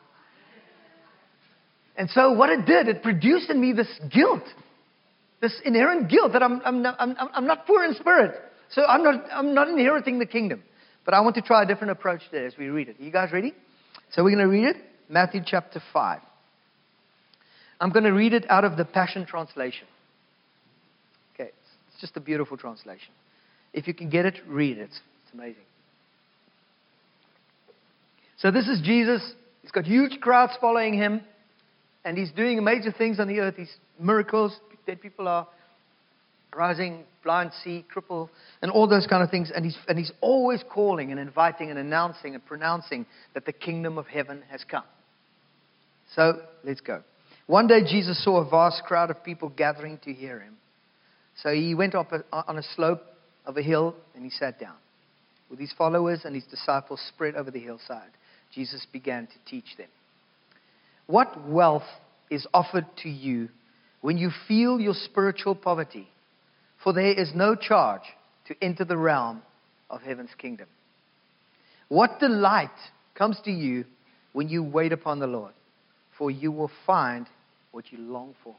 And 1.96 2.08
so 2.10 2.32
what 2.32 2.48
it 2.48 2.64
did, 2.64 2.88
it 2.88 3.02
produced 3.02 3.50
in 3.50 3.60
me 3.60 3.72
this 3.74 3.88
guilt, 4.10 4.44
this 5.42 5.60
inherent 5.64 6.08
guilt 6.08 6.32
that 6.32 6.42
I'm, 6.42 6.62
I'm, 6.64 6.82
not, 6.82 6.96
I'm, 6.98 7.16
I'm 7.18 7.46
not 7.46 7.66
poor 7.66 7.84
in 7.84 7.94
spirit. 7.94 8.40
So 8.70 8.86
I'm 8.86 9.02
not, 9.02 9.24
I'm 9.30 9.52
not 9.52 9.68
inheriting 9.68 10.18
the 10.18 10.24
kingdom. 10.24 10.62
But 11.04 11.14
I 11.14 11.20
want 11.20 11.34
to 11.34 11.42
try 11.42 11.64
a 11.64 11.66
different 11.66 11.90
approach 11.90 12.22
there 12.30 12.46
as 12.46 12.54
we 12.56 12.68
read 12.68 12.88
it. 12.88 12.98
Are 13.00 13.02
you 13.02 13.10
guys 13.10 13.32
ready? 13.32 13.52
So 14.12 14.22
we're 14.22 14.34
going 14.34 14.48
to 14.48 14.50
read 14.50 14.64
it. 14.64 14.76
Matthew 15.10 15.40
chapter 15.44 15.82
5. 15.92 16.20
I'm 17.80 17.90
going 17.90 18.04
to 18.04 18.12
read 18.12 18.32
it 18.32 18.48
out 18.48 18.64
of 18.64 18.76
the 18.76 18.84
Passion 18.84 19.26
Translation. 19.26 19.88
Okay, 21.34 21.50
it's 21.88 22.00
just 22.00 22.16
a 22.16 22.20
beautiful 22.20 22.56
translation. 22.56 23.12
If 23.72 23.88
you 23.88 23.94
can 23.94 24.08
get 24.08 24.24
it, 24.24 24.38
read 24.46 24.78
it. 24.78 24.90
It's 24.90 25.34
amazing. 25.34 25.64
So 28.38 28.52
this 28.52 28.68
is 28.68 28.80
Jesus. 28.82 29.32
He's 29.62 29.72
got 29.72 29.84
huge 29.84 30.20
crowds 30.20 30.52
following 30.60 30.94
him, 30.94 31.22
and 32.04 32.18
he's 32.18 32.32
doing 32.32 32.58
amazing 32.58 32.92
things 32.98 33.20
on 33.20 33.28
the 33.28 33.40
earth. 33.40 33.54
He's 33.56 33.74
miracles, 33.98 34.58
dead 34.86 35.00
people 35.00 35.28
are 35.28 35.46
rising, 36.54 37.04
blind 37.22 37.52
see, 37.64 37.84
cripple, 37.94 38.28
and 38.60 38.70
all 38.70 38.88
those 38.88 39.06
kind 39.06 39.22
of 39.22 39.30
things. 39.30 39.50
And 39.54 39.64
he's, 39.64 39.76
and 39.88 39.98
he's 39.98 40.12
always 40.20 40.62
calling 40.68 41.10
and 41.10 41.20
inviting 41.20 41.70
and 41.70 41.78
announcing 41.78 42.34
and 42.34 42.44
pronouncing 42.44 43.06
that 43.34 43.46
the 43.46 43.52
kingdom 43.52 43.98
of 43.98 44.06
heaven 44.06 44.42
has 44.50 44.64
come. 44.64 44.84
So 46.14 46.42
let's 46.64 46.80
go. 46.80 47.02
One 47.46 47.66
day 47.66 47.80
Jesus 47.86 48.22
saw 48.22 48.44
a 48.44 48.48
vast 48.48 48.82
crowd 48.84 49.10
of 49.10 49.24
people 49.24 49.48
gathering 49.48 49.98
to 50.04 50.12
hear 50.12 50.40
him. 50.40 50.56
So 51.42 51.52
he 51.52 51.74
went 51.74 51.94
up 51.94 52.12
on 52.32 52.58
a 52.58 52.62
slope 52.76 53.02
of 53.46 53.56
a 53.56 53.62
hill 53.62 53.94
and 54.14 54.24
he 54.24 54.30
sat 54.30 54.60
down. 54.60 54.76
With 55.48 55.58
his 55.58 55.72
followers 55.76 56.20
and 56.24 56.34
his 56.34 56.44
disciples 56.44 57.00
spread 57.14 57.34
over 57.34 57.50
the 57.50 57.60
hillside, 57.60 58.10
Jesus 58.54 58.86
began 58.92 59.26
to 59.26 59.50
teach 59.50 59.76
them. 59.76 59.88
What 61.06 61.48
wealth 61.48 61.82
is 62.30 62.46
offered 62.54 62.86
to 63.02 63.08
you 63.08 63.48
when 64.00 64.18
you 64.18 64.30
feel 64.48 64.80
your 64.80 64.94
spiritual 64.94 65.54
poverty? 65.54 66.08
For 66.82 66.92
there 66.92 67.12
is 67.12 67.32
no 67.34 67.54
charge 67.54 68.02
to 68.46 68.54
enter 68.62 68.84
the 68.84 68.96
realm 68.96 69.42
of 69.88 70.02
heaven's 70.02 70.34
kingdom. 70.36 70.66
What 71.88 72.18
delight 72.18 72.70
comes 73.14 73.38
to 73.44 73.50
you 73.50 73.84
when 74.32 74.48
you 74.48 74.62
wait 74.62 74.92
upon 74.92 75.18
the 75.18 75.26
Lord? 75.26 75.52
for 76.22 76.30
you 76.30 76.52
will 76.52 76.70
find 76.86 77.26
what 77.72 77.90
you 77.90 77.98
long 77.98 78.34
for. 78.44 78.54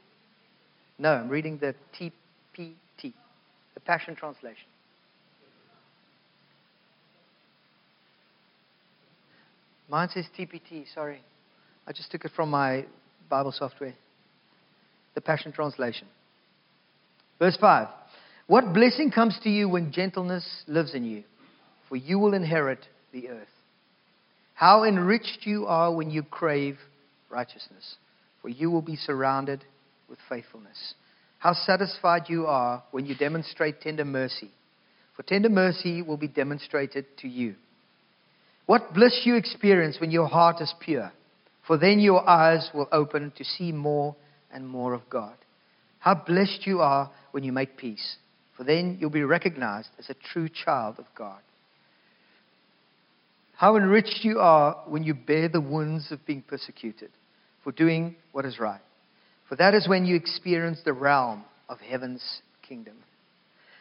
No, 0.98 1.14
I'm 1.14 1.30
reading 1.30 1.58
the 1.58 1.74
TPT, 1.98 2.74
the 3.02 3.80
Passion 3.86 4.14
Translation. 4.14 4.66
Mine 9.88 10.08
says 10.12 10.26
TPT, 10.38 10.84
sorry. 10.94 11.22
I 11.86 11.92
just 11.92 12.10
took 12.10 12.24
it 12.24 12.32
from 12.34 12.50
my 12.50 12.86
Bible 13.28 13.52
software. 13.52 13.94
The 15.14 15.20
Passion 15.20 15.52
Translation. 15.52 16.08
Verse 17.38 17.56
5 17.60 17.88
What 18.46 18.72
blessing 18.72 19.10
comes 19.10 19.38
to 19.42 19.50
you 19.50 19.68
when 19.68 19.92
gentleness 19.92 20.46
lives 20.66 20.94
in 20.94 21.04
you? 21.04 21.24
For 21.88 21.96
you 21.96 22.18
will 22.18 22.34
inherit 22.34 22.86
the 23.12 23.28
earth. 23.28 23.48
How 24.54 24.84
enriched 24.84 25.40
you 25.42 25.66
are 25.66 25.92
when 25.92 26.10
you 26.10 26.22
crave 26.22 26.78
righteousness, 27.30 27.96
for 28.40 28.48
you 28.48 28.70
will 28.70 28.82
be 28.82 28.96
surrounded 28.96 29.64
with 30.08 30.18
faithfulness. 30.28 30.94
How 31.38 31.52
satisfied 31.52 32.22
you 32.28 32.46
are 32.46 32.82
when 32.90 33.04
you 33.04 33.14
demonstrate 33.14 33.80
tender 33.80 34.04
mercy, 34.04 34.50
for 35.16 35.22
tender 35.24 35.48
mercy 35.48 36.02
will 36.02 36.16
be 36.16 36.28
demonstrated 36.28 37.04
to 37.18 37.28
you. 37.28 37.56
What 38.66 38.94
bliss 38.94 39.22
you 39.24 39.36
experience 39.36 39.98
when 40.00 40.10
your 40.10 40.26
heart 40.26 40.60
is 40.60 40.72
pure, 40.80 41.12
for 41.66 41.78
then 41.78 41.98
your 41.98 42.28
eyes 42.28 42.70
will 42.74 42.88
open 42.92 43.32
to 43.36 43.44
see 43.44 43.72
more 43.72 44.16
and 44.52 44.66
more 44.66 44.92
of 44.92 45.08
God. 45.08 45.34
How 45.98 46.14
blessed 46.14 46.66
you 46.66 46.80
are 46.80 47.10
when 47.32 47.44
you 47.44 47.52
make 47.52 47.76
peace, 47.76 48.16
for 48.56 48.64
then 48.64 48.98
you'll 49.00 49.10
be 49.10 49.24
recognized 49.24 49.88
as 49.98 50.10
a 50.10 50.14
true 50.14 50.48
child 50.48 50.96
of 50.98 51.06
God. 51.16 51.40
How 53.56 53.76
enriched 53.76 54.20
you 54.22 54.40
are 54.40 54.82
when 54.86 55.04
you 55.04 55.14
bear 55.14 55.48
the 55.48 55.60
wounds 55.60 56.10
of 56.12 56.26
being 56.26 56.42
persecuted 56.42 57.10
for 57.62 57.72
doing 57.72 58.16
what 58.32 58.44
is 58.44 58.58
right. 58.58 58.80
For 59.48 59.56
that 59.56 59.74
is 59.74 59.88
when 59.88 60.04
you 60.04 60.16
experience 60.16 60.80
the 60.84 60.92
realm 60.92 61.44
of 61.68 61.78
heaven's 61.80 62.22
kingdom. 62.66 62.96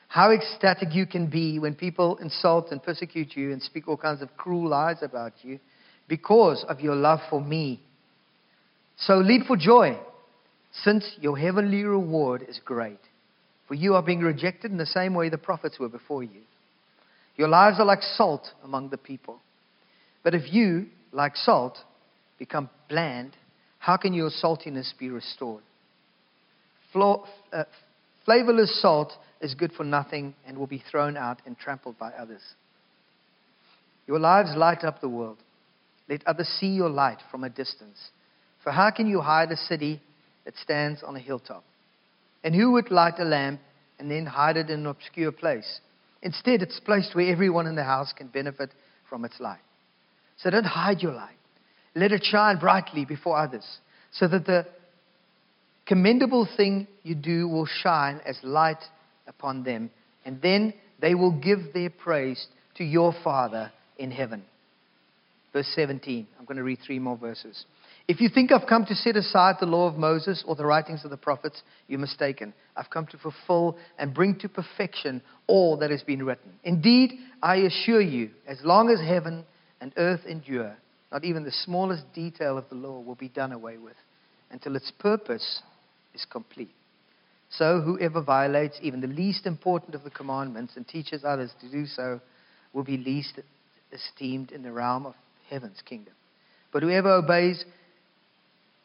How 0.07 0.31
ecstatic 0.31 0.93
you 0.93 1.05
can 1.05 1.27
be 1.27 1.57
when 1.59 1.73
people 1.73 2.17
insult 2.17 2.71
and 2.71 2.81
persecute 2.81 3.35
you 3.35 3.51
and 3.51 3.61
speak 3.61 3.87
all 3.87 3.97
kinds 3.97 4.21
of 4.21 4.37
cruel 4.37 4.69
lies 4.69 4.97
about 5.01 5.33
you 5.41 5.59
because 6.07 6.65
of 6.67 6.79
your 6.79 6.95
love 6.95 7.19
for 7.29 7.41
me. 7.41 7.79
So 8.97 9.15
leap 9.15 9.45
for 9.47 9.57
joy, 9.57 9.97
since 10.83 11.05
your 11.19 11.37
heavenly 11.37 11.83
reward 11.83 12.45
is 12.47 12.59
great. 12.63 12.99
For 13.67 13.75
you 13.75 13.95
are 13.95 14.03
being 14.03 14.19
rejected 14.19 14.71
in 14.71 14.77
the 14.77 14.85
same 14.85 15.13
way 15.13 15.29
the 15.29 15.37
prophets 15.37 15.79
were 15.79 15.89
before 15.89 16.23
you. 16.23 16.41
Your 17.37 17.47
lives 17.47 17.79
are 17.79 17.85
like 17.85 18.01
salt 18.01 18.47
among 18.63 18.89
the 18.89 18.97
people. 18.97 19.39
But 20.23 20.35
if 20.35 20.53
you, 20.53 20.87
like 21.11 21.35
salt, 21.35 21.77
become 22.37 22.69
bland, 22.89 23.35
how 23.79 23.97
can 23.97 24.13
your 24.13 24.29
saltiness 24.29 24.93
be 24.97 25.09
restored? 25.09 25.63
Uh, 26.95 27.63
flavorless 28.23 28.79
salt 28.81 29.13
is 29.41 29.55
good 29.55 29.73
for 29.73 29.83
nothing 29.83 30.35
and 30.45 30.57
will 30.57 30.67
be 30.67 30.83
thrown 30.91 31.17
out 31.17 31.41
and 31.45 31.57
trampled 31.57 31.97
by 31.97 32.11
others. 32.11 32.41
Your 34.07 34.19
lives 34.19 34.49
light 34.55 34.83
up 34.83 35.01
the 35.01 35.09
world. 35.09 35.37
Let 36.09 36.25
others 36.27 36.47
see 36.59 36.67
your 36.67 36.89
light 36.89 37.19
from 37.31 37.43
a 37.43 37.49
distance. 37.49 37.97
For 38.63 38.71
how 38.71 38.91
can 38.91 39.07
you 39.07 39.21
hide 39.21 39.51
a 39.51 39.57
city 39.57 40.01
that 40.45 40.55
stands 40.57 41.03
on 41.03 41.15
a 41.15 41.19
hilltop? 41.19 41.63
And 42.43 42.53
who 42.53 42.71
would 42.73 42.91
light 42.91 43.19
a 43.19 43.23
lamp 43.23 43.61
and 43.99 44.11
then 44.11 44.25
hide 44.25 44.57
it 44.57 44.69
in 44.69 44.81
an 44.81 44.85
obscure 44.85 45.31
place? 45.31 45.79
Instead, 46.21 46.61
it's 46.61 46.79
placed 46.79 47.15
where 47.15 47.31
everyone 47.31 47.67
in 47.67 47.75
the 47.75 47.83
house 47.83 48.13
can 48.15 48.27
benefit 48.27 48.69
from 49.09 49.25
its 49.25 49.39
light. 49.39 49.59
So 50.37 50.49
don't 50.49 50.65
hide 50.65 51.01
your 51.01 51.13
light. 51.13 51.35
Let 51.95 52.11
it 52.11 52.23
shine 52.23 52.57
brightly 52.57 53.05
before 53.05 53.37
others, 53.37 53.65
so 54.11 54.27
that 54.27 54.45
the 54.45 54.65
commendable 55.85 56.47
thing 56.57 56.87
you 57.03 57.15
do 57.15 57.47
will 57.47 57.67
shine 57.67 58.19
as 58.25 58.37
light 58.41 58.83
upon 59.27 59.63
them, 59.63 59.91
and 60.25 60.41
then 60.41 60.73
they 60.99 61.13
will 61.13 61.31
give 61.31 61.73
their 61.73 61.89
praise 61.89 62.47
to 62.75 62.83
your 62.83 63.13
Father 63.23 63.71
in 63.97 64.09
heaven. 64.09 64.43
Verse 65.53 65.71
17. 65.75 66.27
I'm 66.37 66.45
going 66.45 66.57
to 66.57 66.63
read 66.63 66.79
three 66.85 66.99
more 66.99 67.15
verses. 67.15 67.65
If 68.07 68.19
you 68.19 68.27
think 68.27 68.51
I've 68.51 68.67
come 68.67 68.85
to 68.85 68.95
set 68.95 69.15
aside 69.15 69.55
the 69.59 69.65
law 69.65 69.87
of 69.87 69.95
Moses 69.95 70.43
or 70.45 70.55
the 70.55 70.65
writings 70.65 71.05
of 71.05 71.11
the 71.11 71.17
prophets, 71.17 71.61
you're 71.87 71.99
mistaken. 71.99 72.53
I've 72.75 72.89
come 72.89 73.05
to 73.07 73.17
fulfill 73.17 73.77
and 73.97 74.13
bring 74.13 74.37
to 74.39 74.49
perfection 74.49 75.21
all 75.47 75.77
that 75.77 75.91
has 75.91 76.03
been 76.03 76.25
written. 76.25 76.53
Indeed, 76.63 77.13
I 77.41 77.57
assure 77.57 78.01
you, 78.01 78.31
as 78.47 78.57
long 78.63 78.89
as 78.89 78.99
heaven 78.99 79.45
and 79.79 79.93
earth 79.95 80.21
endure, 80.27 80.75
not 81.11 81.23
even 81.23 81.43
the 81.43 81.51
smallest 81.51 82.11
detail 82.13 82.57
of 82.57 82.67
the 82.69 82.75
law 82.75 82.99
will 82.99 83.15
be 83.15 83.29
done 83.29 83.51
away 83.51 83.77
with 83.77 83.95
until 84.51 84.75
its 84.75 84.91
purpose 84.99 85.61
is 86.13 86.25
complete. 86.29 86.73
So, 87.51 87.81
whoever 87.81 88.21
violates 88.21 88.79
even 88.81 88.99
the 88.99 89.07
least 89.07 89.45
important 89.45 89.93
of 89.93 90.03
the 90.03 90.09
commandments 90.09 90.73
and 90.75 90.87
teaches 90.87 91.23
others 91.23 91.51
to 91.61 91.69
do 91.69 91.85
so 91.85 92.19
will 92.73 92.83
be 92.83 92.97
least 92.97 93.39
esteemed 93.91 94.51
in 94.51 94.63
the 94.63 94.71
realm 94.71 95.05
of 95.05 95.13
heaven's 95.49 95.81
kingdom. 95.85 96.13
But 96.71 96.83
whoever 96.83 97.09
obeys 97.09 97.63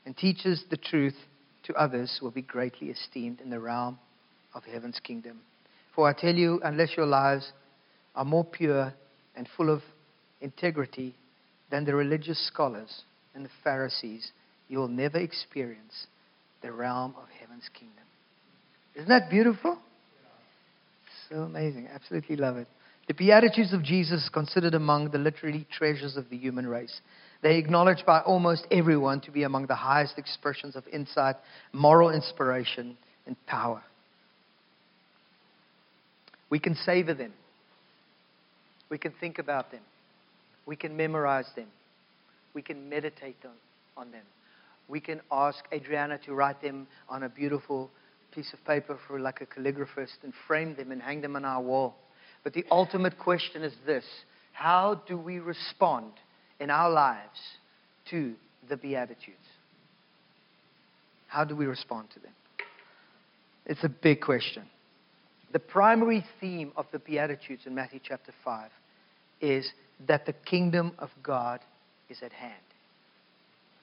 and 0.04 0.16
teaches 0.16 0.64
the 0.70 0.76
truth 0.76 1.16
to 1.64 1.74
others 1.74 2.18
will 2.22 2.30
be 2.30 2.42
greatly 2.42 2.88
esteemed 2.88 3.40
in 3.40 3.50
the 3.50 3.60
realm 3.60 3.98
of 4.54 4.64
heaven's 4.64 5.00
kingdom. 5.00 5.40
For 5.94 6.08
I 6.08 6.12
tell 6.12 6.34
you, 6.34 6.60
unless 6.64 6.96
your 6.96 7.06
lives 7.06 7.52
are 8.14 8.24
more 8.24 8.44
pure 8.44 8.92
and 9.36 9.48
full 9.56 9.70
of 9.70 9.82
integrity 10.40 11.14
than 11.70 11.84
the 11.84 11.94
religious 11.94 12.46
scholars 12.46 13.02
and 13.34 13.44
the 13.44 13.50
Pharisees, 13.62 14.32
you 14.68 14.78
will 14.78 14.88
never 14.88 15.18
experience 15.18 16.06
the 16.62 16.72
realm 16.72 17.14
of 17.16 17.28
heaven's 17.40 17.68
kingdom. 17.78 18.04
Isn't 18.94 19.08
that 19.08 19.30
beautiful? 19.30 19.78
So 21.28 21.42
amazing. 21.42 21.88
Absolutely 21.92 22.36
love 22.36 22.56
it. 22.56 22.68
The 23.08 23.14
Beatitudes 23.14 23.72
of 23.72 23.82
Jesus 23.82 24.28
considered 24.28 24.74
among 24.74 25.10
the 25.10 25.18
literary 25.18 25.66
treasures 25.72 26.18
of 26.18 26.28
the 26.28 26.36
human 26.36 26.66
race. 26.66 27.00
They 27.42 27.54
are 27.54 27.58
acknowledged 27.58 28.04
by 28.04 28.20
almost 28.20 28.66
everyone 28.70 29.22
to 29.22 29.30
be 29.30 29.44
among 29.44 29.66
the 29.66 29.74
highest 29.74 30.18
expressions 30.18 30.76
of 30.76 30.86
insight, 30.92 31.36
moral 31.72 32.10
inspiration, 32.10 32.98
and 33.26 33.34
power. 33.46 33.82
We 36.50 36.58
can 36.58 36.74
savor 36.74 37.14
them. 37.14 37.32
We 38.90 38.98
can 38.98 39.14
think 39.18 39.38
about 39.38 39.70
them. 39.70 39.82
We 40.66 40.76
can 40.76 40.94
memorize 40.94 41.48
them. 41.56 41.68
We 42.52 42.60
can 42.60 42.90
meditate 42.90 43.36
on, 43.44 43.52
on 43.96 44.12
them. 44.12 44.24
We 44.86 45.00
can 45.00 45.22
ask 45.32 45.64
Adriana 45.72 46.18
to 46.26 46.34
write 46.34 46.60
them 46.60 46.86
on 47.08 47.22
a 47.22 47.28
beautiful 47.30 47.90
piece 48.34 48.52
of 48.52 48.62
paper 48.66 48.98
for 49.06 49.18
like 49.18 49.40
a 49.40 49.46
calligraphist 49.46 50.24
and 50.24 50.34
frame 50.46 50.74
them 50.76 50.92
and 50.92 51.00
hang 51.00 51.22
them 51.22 51.36
on 51.36 51.46
our 51.46 51.62
wall. 51.62 51.96
But 52.48 52.54
the 52.54 52.64
ultimate 52.70 53.18
question 53.18 53.62
is 53.62 53.74
this 53.84 54.04
How 54.54 55.02
do 55.06 55.18
we 55.18 55.38
respond 55.38 56.12
in 56.58 56.70
our 56.70 56.88
lives 56.88 57.38
to 58.08 58.32
the 58.70 58.78
Beatitudes? 58.78 59.36
How 61.26 61.44
do 61.44 61.54
we 61.54 61.66
respond 61.66 62.08
to 62.14 62.20
them? 62.20 62.32
It's 63.66 63.84
a 63.84 63.90
big 63.90 64.22
question. 64.22 64.62
The 65.52 65.58
primary 65.58 66.24
theme 66.40 66.72
of 66.74 66.86
the 66.90 66.98
Beatitudes 66.98 67.66
in 67.66 67.74
Matthew 67.74 68.00
chapter 68.02 68.32
5 68.42 68.70
is 69.42 69.70
that 70.06 70.24
the 70.24 70.32
kingdom 70.32 70.92
of 70.98 71.10
God 71.22 71.60
is 72.08 72.16
at 72.22 72.32
hand. 72.32 72.54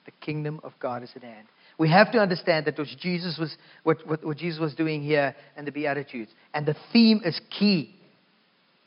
The 0.06 0.12
kingdom 0.20 0.58
of 0.64 0.72
God 0.80 1.04
is 1.04 1.12
at 1.14 1.22
hand. 1.22 1.46
We 1.78 1.88
have 1.90 2.10
to 2.10 2.18
understand 2.18 2.66
that 2.66 2.76
what 2.76 2.88
Jesus 3.00 3.38
was, 3.38 3.56
what, 3.84 4.04
what, 4.08 4.24
what 4.24 4.38
Jesus 4.38 4.58
was 4.58 4.74
doing 4.74 5.04
here 5.04 5.36
in 5.56 5.64
the 5.64 5.70
Beatitudes. 5.70 6.32
And 6.52 6.66
the 6.66 6.74
theme 6.92 7.20
is 7.24 7.40
key 7.56 7.92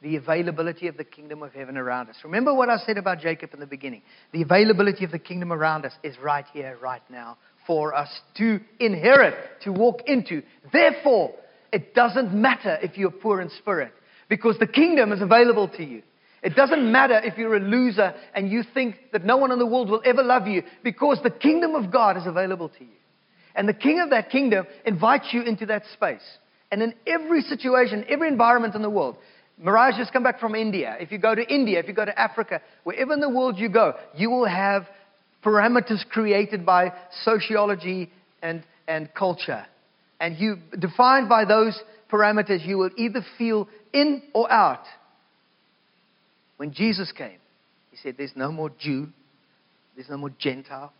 the 0.02 0.16
availability 0.16 0.88
of 0.88 0.98
the 0.98 1.04
kingdom 1.04 1.44
of 1.44 1.54
heaven 1.54 1.78
around 1.78 2.10
us. 2.10 2.16
Remember 2.24 2.54
what 2.54 2.70
I 2.70 2.78
said 2.78 2.98
about 2.98 3.20
Jacob 3.20 3.54
in 3.54 3.60
the 3.60 3.66
beginning. 3.66 4.02
The 4.32 4.42
availability 4.42 5.04
of 5.04 5.12
the 5.12 5.20
kingdom 5.20 5.52
around 5.52 5.86
us 5.86 5.94
is 6.04 6.18
right 6.20 6.46
here, 6.54 6.78
right 6.82 7.02
now, 7.10 7.38
for 7.68 7.94
us 7.94 8.10
to 8.38 8.60
inherit, 8.80 9.36
to 9.64 9.72
walk 9.72 10.02
into. 10.08 10.42
Therefore, 10.72 11.34
it 11.74 11.94
doesn't 11.94 12.34
matter 12.34 12.78
if 12.82 12.98
you're 12.98 13.12
poor 13.12 13.42
in 13.42 13.50
spirit, 13.50 13.92
because 14.30 14.58
the 14.58 14.68
kingdom 14.68 15.12
is 15.12 15.22
available 15.22 15.68
to 15.68 15.84
you. 15.84 16.02
It 16.42 16.56
doesn't 16.56 16.90
matter 16.90 17.20
if 17.22 17.38
you're 17.38 17.58
a 17.58 17.60
loser 17.60 18.14
and 18.34 18.50
you 18.50 18.64
think 18.74 18.96
that 19.12 19.26
no 19.26 19.36
one 19.36 19.52
in 19.52 19.60
the 19.60 19.66
world 19.66 19.90
will 19.90 20.02
ever 20.06 20.24
love 20.24 20.48
you, 20.48 20.64
because 20.84 21.20
the 21.22 21.30
kingdom 21.30 21.76
of 21.76 21.92
God 21.92 22.16
is 22.16 22.26
available 22.26 22.70
to 22.70 22.84
you. 22.84 22.96
And 23.54 23.68
the 23.68 23.74
king 23.74 24.00
of 24.00 24.12
that 24.12 24.30
kingdom 24.30 24.66
invites 24.86 25.28
you 25.34 25.42
into 25.42 25.66
that 25.66 25.84
space. 25.94 26.24
And 26.72 26.82
in 26.82 26.94
every 27.06 27.42
situation, 27.42 28.06
every 28.08 28.30
environment 28.30 28.76
in 28.76 28.82
the 28.82 28.90
world, 28.90 29.18
Mirage 29.62 29.98
just 29.98 30.14
come 30.14 30.24
back 30.24 30.40
from 30.40 30.56
India. 30.56 30.96
If 31.00 31.12
you 31.12 31.18
go 31.18 31.36
to 31.36 31.44
India, 31.54 31.80
if 31.80 31.88
you 31.88 31.94
go 31.94 32.06
to 32.06 32.18
Africa, 32.18 32.62
wherever 32.86 33.14
in 33.14 33.20
the 33.20 33.30
world 33.30 33.58
you 33.58 33.68
go, 33.68 33.94
you 34.16 34.30
will 34.30 34.48
have 34.48 34.88
parameters 35.44 36.06
created 36.08 36.66
by 36.66 36.94
sociology 37.24 38.10
and, 38.42 38.64
and 38.88 39.14
culture. 39.14 39.66
And 40.20 40.38
you, 40.38 40.58
defined 40.78 41.28
by 41.28 41.46
those 41.46 41.80
parameters, 42.12 42.66
you 42.66 42.78
will 42.78 42.92
either 42.98 43.26
feel 43.38 43.68
in 43.94 44.22
or 44.34 44.52
out. 44.52 44.84
When 46.58 46.74
Jesus 46.74 47.12
came, 47.12 47.38
he 47.92 47.98
said, 47.98 48.16
There's 48.18 48.36
no 48.36 48.52
more 48.52 48.72
Jew, 48.80 49.08
there's 49.96 50.10
no 50.10 50.18
more 50.18 50.32
Gentile, 50.40 50.94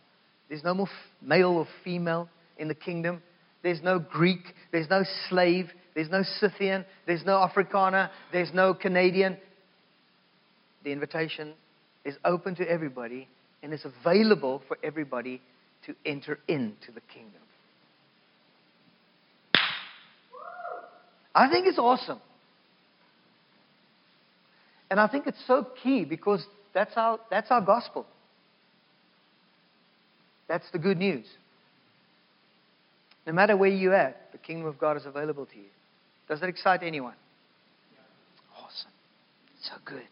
there's 0.48 0.64
no 0.64 0.74
more 0.74 0.88
male 1.22 1.50
or 1.50 1.66
female 1.84 2.28
in 2.58 2.68
the 2.68 2.74
kingdom, 2.74 3.22
there's 3.62 3.82
no 3.82 3.98
Greek, 3.98 4.40
there's 4.72 4.88
no 4.88 5.04
slave, 5.28 5.70
there's 5.94 6.10
no 6.10 6.22
Scythian. 6.38 6.84
There's 7.06 7.24
no 7.24 7.36
Afrikaner. 7.38 8.10
There's 8.32 8.52
no 8.54 8.74
Canadian. 8.74 9.36
The 10.84 10.92
invitation 10.92 11.54
is 12.04 12.16
open 12.24 12.54
to 12.56 12.70
everybody 12.70 13.28
and 13.62 13.72
it's 13.72 13.84
available 13.84 14.62
for 14.68 14.78
everybody 14.82 15.42
to 15.86 15.94
enter 16.06 16.38
into 16.48 16.92
the 16.94 17.00
kingdom. 17.12 17.40
I 21.34 21.48
think 21.50 21.66
it's 21.66 21.78
awesome. 21.78 22.20
And 24.90 24.98
I 24.98 25.06
think 25.06 25.26
it's 25.26 25.42
so 25.46 25.66
key 25.82 26.04
because 26.04 26.44
that's 26.74 26.92
our, 26.96 27.20
that's 27.30 27.50
our 27.50 27.60
gospel. 27.60 28.06
That's 30.48 30.68
the 30.72 30.78
good 30.78 30.98
news. 30.98 31.26
No 33.26 33.32
matter 33.32 33.56
where 33.56 33.70
you're 33.70 33.94
at, 33.94 34.32
the 34.32 34.38
kingdom 34.38 34.66
of 34.66 34.78
God 34.78 34.96
is 34.96 35.06
available 35.06 35.46
to 35.46 35.56
you. 35.56 35.68
Does 36.30 36.38
that 36.38 36.48
excite 36.48 36.84
anyone? 36.84 37.14
Awesome. 38.56 38.92
So 39.62 39.72
good. 39.84 40.06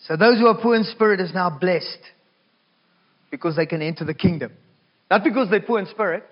So 0.00 0.16
those 0.16 0.38
who 0.40 0.48
are 0.48 0.60
poor 0.60 0.74
in 0.74 0.82
spirit 0.82 1.20
is 1.20 1.32
now 1.32 1.56
blessed 1.56 2.00
because 3.30 3.54
they 3.54 3.64
can 3.64 3.80
enter 3.80 4.04
the 4.04 4.12
kingdom. 4.12 4.50
Not 5.08 5.22
because 5.22 5.50
they're 5.50 5.60
poor 5.60 5.78
in 5.78 5.86
spirit, 5.86 6.24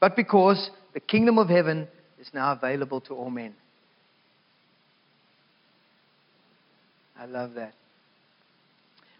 but 0.00 0.16
because 0.16 0.70
the 0.92 1.00
kingdom 1.00 1.38
of 1.38 1.48
heaven 1.48 1.86
is 2.20 2.28
now 2.34 2.50
available 2.50 3.00
to 3.02 3.14
all 3.14 3.30
men. 3.30 3.54
I 7.16 7.26
love 7.26 7.54
that. 7.54 7.74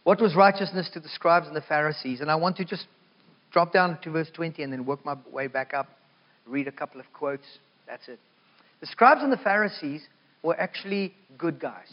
What 0.03 0.21
was 0.21 0.35
righteousness 0.35 0.91
to 0.95 1.01
the 1.01 1.09
scribes 1.11 1.47
and 1.47 1.55
the 1.55 1.61
Pharisees? 1.61 2.21
And 2.21 2.29
I 2.29 2.35
want 2.35 2.57
to 2.57 2.65
just 2.65 2.87
drop 3.53 3.73
down 3.73 3.99
to 4.03 4.11
verse 4.11 4.31
20 4.35 4.63
and 4.63 4.73
then 4.73 4.85
work 4.85 5.05
my 5.05 5.17
way 5.31 5.47
back 5.47 5.75
up, 5.75 5.89
read 6.47 6.69
a 6.69 6.73
couple 6.73 7.01
of 7.01 7.07
quotes. 7.13 7.47
That's 7.87 8.09
it. 8.09 8.19
The 8.81 8.87
scribes 8.87 9.23
and 9.23 9.33
the 9.33 9.39
Pharisees 9.39 10.03
were 10.43 10.59
actually 10.59 11.15
good 11.37 11.61
guys. 11.61 11.89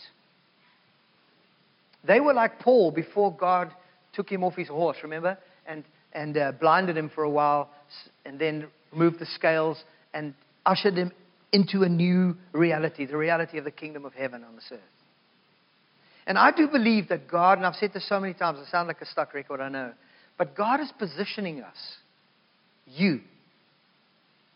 They 2.05 2.19
were 2.19 2.33
like 2.33 2.59
Paul 2.59 2.91
before 2.91 3.35
God 3.35 3.71
took 4.13 4.31
him 4.31 4.43
off 4.43 4.55
his 4.55 4.67
horse, 4.67 4.97
remember? 5.03 5.37
And, 5.65 5.83
and 6.13 6.37
uh, 6.37 6.51
blinded 6.53 6.95
him 6.95 7.09
for 7.13 7.23
a 7.23 7.29
while 7.29 7.69
and 8.25 8.37
then 8.39 8.67
removed 8.91 9.19
the 9.19 9.25
scales 9.25 9.83
and 10.13 10.33
ushered 10.65 10.95
him 10.95 11.11
into 11.51 11.83
a 11.83 11.89
new 11.89 12.35
reality, 12.51 13.05
the 13.05 13.17
reality 13.17 13.57
of 13.57 13.63
the 13.63 13.71
kingdom 13.71 14.05
of 14.05 14.13
heaven 14.13 14.43
on 14.43 14.55
this 14.55 14.67
earth. 14.71 14.79
And 16.27 16.37
I 16.37 16.51
do 16.51 16.67
believe 16.67 17.09
that 17.09 17.27
God, 17.27 17.57
and 17.57 17.67
I've 17.67 17.75
said 17.75 17.91
this 17.93 18.07
so 18.07 18.19
many 18.19 18.33
times, 18.33 18.59
I 18.65 18.69
sound 18.69 18.87
like 18.87 19.01
a 19.01 19.05
stuck 19.05 19.33
record, 19.33 19.61
I 19.61 19.69
know. 19.69 19.93
But 20.37 20.55
God 20.55 20.81
is 20.81 20.91
positioning 20.97 21.61
us, 21.61 21.77
you, 22.87 23.21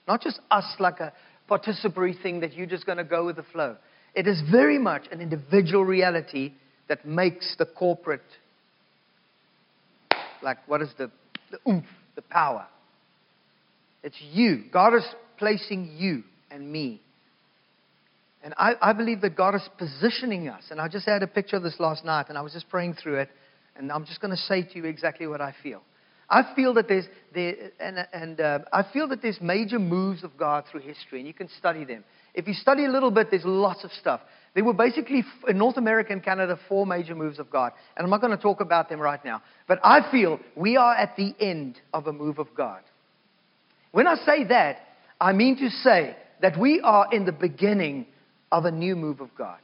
not 0.07 0.21
just 0.21 0.39
us 0.51 0.65
like 0.79 0.99
a 0.99 1.13
participatory 1.49 2.21
thing 2.21 2.41
that 2.41 2.53
you're 2.53 2.67
just 2.67 2.85
going 2.85 2.97
to 2.97 3.03
go 3.03 3.25
with 3.25 3.37
the 3.37 3.45
flow. 3.51 3.77
It 4.13 4.27
is 4.27 4.41
very 4.51 4.77
much 4.77 5.03
an 5.11 5.21
individual 5.21 5.85
reality 5.85 6.53
that 6.87 7.05
makes 7.05 7.55
the 7.57 7.65
corporate, 7.65 8.21
like, 10.41 10.57
what 10.67 10.81
is 10.81 10.89
the, 10.97 11.11
the 11.51 11.59
oomph, 11.69 11.85
the 12.15 12.21
power? 12.23 12.65
It's 14.03 14.17
you. 14.33 14.63
God 14.71 14.95
is 14.95 15.05
placing 15.37 15.95
you 15.97 16.23
and 16.51 16.69
me. 16.71 17.01
And 18.43 18.53
I, 18.57 18.73
I 18.81 18.93
believe 18.93 19.21
that 19.21 19.35
God 19.35 19.55
is 19.55 19.67
positioning 19.77 20.47
us. 20.47 20.63
And 20.71 20.79
I 20.79 20.87
just 20.87 21.05
had 21.05 21.23
a 21.23 21.27
picture 21.27 21.57
of 21.57 21.63
this 21.63 21.75
last 21.79 22.05
night, 22.05 22.27
and 22.29 22.37
I 22.37 22.41
was 22.41 22.53
just 22.53 22.69
praying 22.69 22.95
through 22.95 23.19
it. 23.19 23.29
And 23.75 23.91
I'm 23.91 24.05
just 24.05 24.21
going 24.21 24.31
to 24.31 24.41
say 24.41 24.63
to 24.63 24.75
you 24.75 24.85
exactly 24.85 25.27
what 25.27 25.41
I 25.41 25.53
feel. 25.63 25.81
I 26.29 26.53
feel 26.55 26.75
that 26.75 26.87
there's 26.87 27.05
there, 27.33 27.71
and, 27.79 28.07
and 28.13 28.39
uh, 28.39 28.59
I 28.71 28.83
feel 28.93 29.07
that 29.07 29.21
there's 29.21 29.39
major 29.41 29.79
moves 29.79 30.23
of 30.23 30.37
God 30.37 30.65
through 30.69 30.81
history, 30.81 31.19
and 31.19 31.27
you 31.27 31.33
can 31.33 31.49
study 31.57 31.85
them. 31.85 32.03
If 32.35 32.47
you 32.47 32.53
study 32.53 32.85
a 32.85 32.89
little 32.89 33.09
bit, 33.09 33.31
there's 33.31 33.45
lots 33.45 33.83
of 33.83 33.91
stuff. 33.91 34.21
There 34.53 34.63
were 34.63 34.73
basically 34.73 35.23
in 35.47 35.57
North 35.57 35.77
America 35.77 36.13
and 36.13 36.23
Canada 36.23 36.59
four 36.67 36.85
major 36.85 37.15
moves 37.15 37.39
of 37.39 37.49
God, 37.49 37.71
and 37.97 38.03
I'm 38.03 38.09
not 38.11 38.21
going 38.21 38.35
to 38.35 38.41
talk 38.41 38.61
about 38.61 38.89
them 38.89 38.99
right 38.99 39.23
now. 39.25 39.41
But 39.67 39.79
I 39.83 40.11
feel 40.11 40.39
we 40.55 40.77
are 40.77 40.93
at 40.93 41.15
the 41.15 41.33
end 41.39 41.79
of 41.93 42.05
a 42.05 42.13
move 42.13 42.37
of 42.37 42.47
God. 42.55 42.81
When 43.91 44.05
I 44.05 44.15
say 44.15 44.43
that, 44.45 44.77
I 45.19 45.33
mean 45.33 45.57
to 45.57 45.69
say 45.69 46.15
that 46.41 46.59
we 46.59 46.79
are 46.81 47.07
in 47.11 47.25
the 47.25 47.31
beginning 47.31 48.05
of 48.51 48.65
a 48.65 48.71
new 48.71 48.95
move 48.95 49.19
of 49.19 49.29
God. 49.35 49.57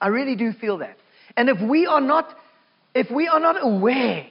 I 0.00 0.08
really 0.08 0.36
do 0.36 0.52
feel 0.52 0.78
that. 0.78 0.96
And 1.36 1.48
if 1.48 1.58
we 1.68 1.86
are 1.86 2.00
not 2.00 2.28
if 2.96 3.10
we 3.10 3.28
are 3.28 3.40
not 3.40 3.56
aware, 3.60 4.26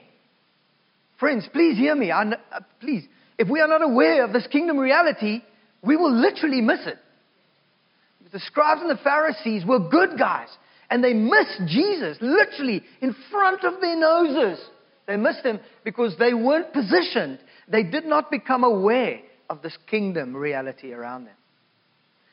friends, 1.19 1.47
please 1.53 1.77
hear 1.77 1.95
me. 1.95 2.11
I, 2.11 2.23
uh, 2.23 2.59
please, 2.79 3.05
if 3.37 3.47
we 3.47 3.61
are 3.61 3.67
not 3.67 3.83
aware 3.83 4.25
of 4.25 4.33
this 4.33 4.47
kingdom 4.47 4.77
reality, 4.77 5.41
we 5.83 5.95
will 5.95 6.13
literally 6.13 6.61
miss 6.61 6.79
it. 6.85 6.97
The 8.31 8.39
scribes 8.39 8.81
and 8.81 8.89
the 8.89 9.01
Pharisees 9.03 9.65
were 9.65 9.79
good 9.79 10.17
guys, 10.17 10.49
and 10.89 11.03
they 11.03 11.13
missed 11.13 11.61
Jesus 11.67 12.17
literally 12.21 12.83
in 13.01 13.15
front 13.31 13.63
of 13.63 13.79
their 13.81 13.95
noses. 13.95 14.63
They 15.05 15.15
missed 15.15 15.45
him 15.45 15.59
because 15.83 16.15
they 16.17 16.33
weren't 16.33 16.73
positioned. 16.73 17.39
They 17.67 17.83
did 17.83 18.05
not 18.05 18.31
become 18.31 18.63
aware 18.63 19.19
of 19.49 19.61
this 19.61 19.77
kingdom 19.87 20.35
reality 20.35 20.91
around 20.91 21.25
them. 21.25 21.35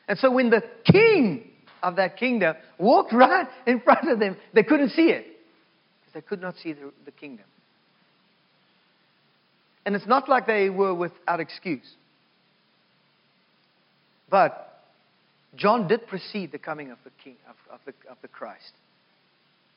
And 0.07 0.17
so 0.17 0.31
when 0.31 0.49
the 0.49 0.63
king 0.91 1.51
of 1.83 1.97
that 1.97 2.17
kingdom 2.17 2.55
walked 2.79 3.13
right 3.13 3.47
in 3.67 3.81
front 3.81 4.09
of 4.09 4.19
them. 4.19 4.37
They 4.53 4.63
couldn't 4.63 4.89
see 4.89 5.09
it 5.09 5.27
they 6.13 6.21
could 6.21 6.41
not 6.41 6.55
see 6.57 6.73
the, 6.73 6.91
the 7.05 7.11
kingdom. 7.11 7.45
And 9.85 9.95
it's 9.95 10.07
not 10.07 10.29
like 10.29 10.47
they 10.47 10.69
were 10.69 10.93
without 10.93 11.39
excuse. 11.39 11.95
But 14.29 14.83
John 15.55 15.87
did 15.87 16.07
precede 16.07 16.51
the 16.51 16.57
coming 16.57 16.91
of 16.91 16.97
the 17.03 17.11
King, 17.23 17.35
of, 17.49 17.55
of, 17.73 17.79
the, 17.85 17.93
of 18.09 18.17
the 18.21 18.27
Christ. 18.27 18.71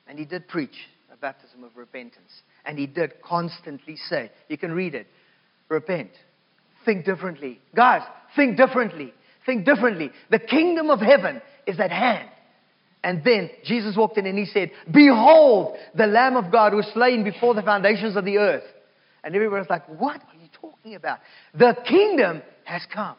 And 0.08 0.18
he 0.18 0.24
did 0.24 0.46
preach 0.48 0.76
a 1.12 1.16
baptism 1.16 1.64
of 1.64 1.76
repentance. 1.76 2.32
And 2.64 2.78
he 2.78 2.86
did 2.86 3.20
constantly 3.22 3.96
say, 3.96 4.30
you 4.48 4.56
can 4.56 4.72
read 4.72 4.94
it, 4.94 5.06
repent, 5.68 6.10
think 6.84 7.04
differently. 7.04 7.60
Guys, 7.74 8.02
think 8.34 8.56
differently. 8.56 9.12
Think 9.44 9.64
differently. 9.64 10.10
The 10.30 10.38
kingdom 10.38 10.90
of 10.90 11.00
heaven 11.00 11.42
is 11.66 11.78
at 11.78 11.90
hand. 11.90 12.28
And 13.06 13.22
then 13.22 13.50
Jesus 13.62 13.96
walked 13.96 14.18
in 14.18 14.26
and 14.26 14.36
he 14.36 14.46
said, 14.46 14.72
Behold, 14.92 15.76
the 15.94 16.08
Lamb 16.08 16.34
of 16.34 16.50
God 16.50 16.74
was 16.74 16.90
slain 16.92 17.22
before 17.22 17.54
the 17.54 17.62
foundations 17.62 18.16
of 18.16 18.24
the 18.24 18.38
earth. 18.38 18.64
And 19.22 19.32
everybody 19.32 19.60
was 19.60 19.70
like, 19.70 19.86
What 19.86 20.16
are 20.16 20.34
you 20.42 20.48
talking 20.60 20.96
about? 20.96 21.20
The 21.54 21.76
kingdom 21.86 22.42
has 22.64 22.84
come. 22.92 23.14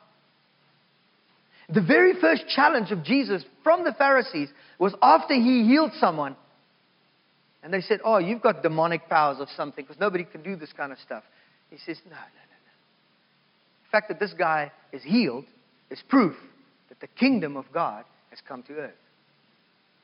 The 1.70 1.82
very 1.82 2.20
first 2.20 2.50
challenge 2.54 2.92
of 2.92 3.06
Jesus 3.06 3.46
from 3.64 3.86
the 3.86 3.94
Pharisees 3.94 4.50
was 4.78 4.94
after 5.02 5.36
he 5.36 5.64
healed 5.64 5.94
someone. 6.02 6.36
And 7.64 7.74
they 7.74 7.80
said, 7.80 8.02
Oh, 8.04 8.18
you've 8.18 8.42
got 8.42 8.64
demonic 8.64 9.08
powers 9.08 9.38
of 9.40 9.48
something 9.56 9.86
because 9.86 10.02
nobody 10.02 10.26
can 10.26 10.44
do 10.44 10.58
this 10.58 10.74
kind 10.74 10.92
of 10.92 10.98
stuff. 11.00 11.24
He 11.70 11.78
says, 11.78 11.98
No, 12.04 12.12
no, 12.12 12.18
no, 12.18 12.58
no. 12.66 12.74
The 13.86 13.90
fact 13.90 14.10
that 14.10 14.20
this 14.20 14.34
guy 14.38 14.70
is 14.92 15.02
healed 15.02 15.46
is 15.90 16.04
proof 16.10 16.36
that 16.90 17.00
the 17.00 17.08
kingdom 17.08 17.56
of 17.56 17.64
God 17.74 18.04
has 18.32 18.40
come 18.46 18.64
to 18.64 18.74
earth. 18.74 18.92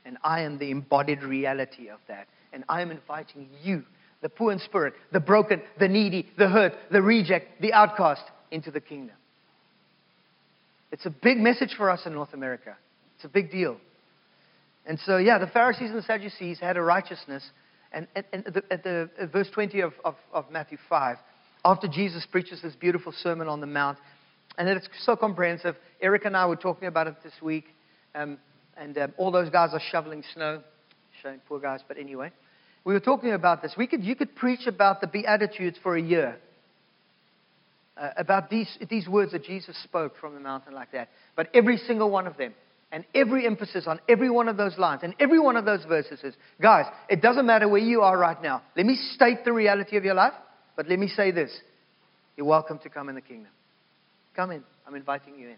And 0.05 0.17
I 0.23 0.41
am 0.41 0.57
the 0.57 0.71
embodied 0.71 1.23
reality 1.23 1.89
of 1.89 1.99
that. 2.07 2.27
And 2.51 2.63
I 2.69 2.81
am 2.81 2.91
inviting 2.91 3.49
you, 3.63 3.83
the 4.21 4.29
poor 4.29 4.51
in 4.51 4.59
spirit, 4.59 4.93
the 5.11 5.19
broken, 5.19 5.61
the 5.79 5.87
needy, 5.87 6.29
the 6.37 6.49
hurt, 6.49 6.73
the 6.91 7.01
reject, 7.01 7.61
the 7.61 7.73
outcast, 7.73 8.23
into 8.51 8.69
the 8.69 8.81
kingdom. 8.81 9.15
It's 10.91 11.05
a 11.05 11.09
big 11.09 11.37
message 11.37 11.73
for 11.75 11.89
us 11.89 12.01
in 12.05 12.13
North 12.13 12.33
America. 12.33 12.77
It's 13.15 13.25
a 13.25 13.29
big 13.29 13.51
deal. 13.51 13.77
And 14.85 14.99
so, 15.05 15.17
yeah, 15.17 15.39
the 15.39 15.47
Pharisees 15.47 15.89
and 15.89 15.97
the 15.97 16.03
Sadducees 16.03 16.59
had 16.59 16.77
a 16.77 16.81
righteousness. 16.81 17.43
And, 17.91 18.07
the, 18.15 18.63
at, 18.69 18.83
the, 18.83 19.09
at 19.19 19.31
verse 19.31 19.49
20 19.53 19.81
of, 19.81 19.93
of, 20.03 20.15
of 20.31 20.51
Matthew 20.51 20.77
5, 20.89 21.17
after 21.65 21.87
Jesus 21.87 22.25
preaches 22.29 22.61
this 22.61 22.75
beautiful 22.75 23.13
Sermon 23.23 23.47
on 23.47 23.61
the 23.61 23.67
Mount, 23.67 23.97
and 24.57 24.67
it's 24.67 24.87
so 24.99 25.15
comprehensive. 25.15 25.75
Eric 26.01 26.25
and 26.25 26.35
I 26.35 26.45
were 26.45 26.55
talking 26.55 26.87
about 26.87 27.07
it 27.07 27.15
this 27.23 27.33
week. 27.41 27.65
Um, 28.13 28.37
and 28.77 28.97
um, 28.97 29.13
all 29.17 29.31
those 29.31 29.49
guys 29.49 29.69
are 29.73 29.81
shoveling 29.91 30.23
snow. 30.33 30.61
Shame, 31.21 31.41
poor 31.47 31.59
guys. 31.59 31.81
But 31.87 31.97
anyway, 31.97 32.31
we 32.83 32.93
were 32.93 32.99
talking 32.99 33.31
about 33.31 33.61
this. 33.61 33.73
We 33.77 33.87
could, 33.87 34.03
you 34.03 34.15
could 34.15 34.35
preach 34.35 34.67
about 34.67 35.01
the 35.01 35.07
Beatitudes 35.07 35.77
for 35.81 35.95
a 35.95 36.01
year. 36.01 36.37
Uh, 37.95 38.09
about 38.17 38.49
these, 38.49 38.75
these 38.89 39.07
words 39.07 39.33
that 39.33 39.43
Jesus 39.43 39.77
spoke 39.83 40.13
from 40.19 40.33
the 40.33 40.39
mountain 40.39 40.73
like 40.73 40.91
that. 40.93 41.09
But 41.35 41.49
every 41.53 41.77
single 41.77 42.09
one 42.09 42.25
of 42.25 42.37
them, 42.37 42.53
and 42.91 43.05
every 43.13 43.45
emphasis 43.45 43.85
on 43.87 43.99
every 44.07 44.29
one 44.29 44.47
of 44.47 44.57
those 44.57 44.77
lines, 44.77 45.01
and 45.03 45.15
every 45.19 45.39
one 45.39 45.57
of 45.57 45.65
those 45.65 45.83
verses 45.85 46.19
is, 46.23 46.33
guys, 46.61 46.85
it 47.09 47.21
doesn't 47.21 47.45
matter 47.45 47.67
where 47.67 47.81
you 47.81 48.01
are 48.01 48.17
right 48.17 48.41
now. 48.41 48.61
Let 48.75 48.85
me 48.85 48.95
state 49.13 49.45
the 49.45 49.53
reality 49.53 49.97
of 49.97 50.05
your 50.05 50.13
life, 50.15 50.33
but 50.75 50.87
let 50.87 50.97
me 50.97 51.07
say 51.07 51.31
this. 51.31 51.51
You're 52.35 52.47
welcome 52.47 52.79
to 52.79 52.89
come 52.89 53.09
in 53.09 53.15
the 53.15 53.21
kingdom. 53.21 53.51
Come 54.35 54.51
in. 54.51 54.63
I'm 54.87 54.95
inviting 54.95 55.37
you 55.37 55.49
in. 55.49 55.55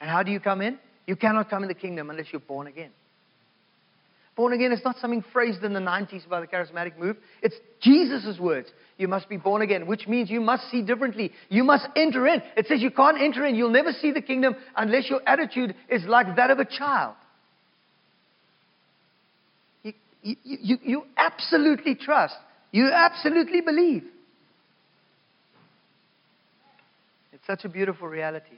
And 0.00 0.10
how 0.10 0.22
do 0.22 0.30
you 0.32 0.40
come 0.40 0.62
in? 0.62 0.78
You 1.06 1.16
cannot 1.16 1.48
come 1.48 1.62
in 1.62 1.68
the 1.68 1.74
kingdom 1.74 2.10
unless 2.10 2.26
you're 2.32 2.40
born 2.40 2.66
again. 2.66 2.90
Born 4.36 4.52
again 4.52 4.70
is 4.70 4.80
not 4.84 4.96
something 4.98 5.24
phrased 5.32 5.64
in 5.64 5.72
the 5.72 5.80
90s 5.80 6.28
by 6.28 6.40
the 6.40 6.46
charismatic 6.46 6.98
move. 6.98 7.16
It's 7.42 7.56
Jesus' 7.80 8.38
words. 8.38 8.68
You 8.98 9.08
must 9.08 9.30
be 9.30 9.38
born 9.38 9.62
again, 9.62 9.86
which 9.86 10.06
means 10.06 10.28
you 10.28 10.42
must 10.42 10.70
see 10.70 10.82
differently. 10.82 11.32
You 11.48 11.64
must 11.64 11.86
enter 11.96 12.26
in. 12.26 12.42
It 12.54 12.66
says 12.66 12.82
you 12.82 12.90
can't 12.90 13.18
enter 13.18 13.46
in. 13.46 13.54
You'll 13.54 13.70
never 13.70 13.92
see 13.92 14.12
the 14.12 14.20
kingdom 14.20 14.54
unless 14.76 15.08
your 15.08 15.20
attitude 15.26 15.74
is 15.88 16.04
like 16.04 16.36
that 16.36 16.50
of 16.50 16.58
a 16.58 16.66
child. 16.66 17.14
You, 19.82 19.94
you, 20.22 20.36
you, 20.42 20.78
you 20.82 21.02
absolutely 21.16 21.94
trust. 21.94 22.36
You 22.72 22.90
absolutely 22.92 23.62
believe. 23.62 24.04
It's 27.32 27.46
such 27.46 27.64
a 27.64 27.70
beautiful 27.70 28.06
reality. 28.06 28.56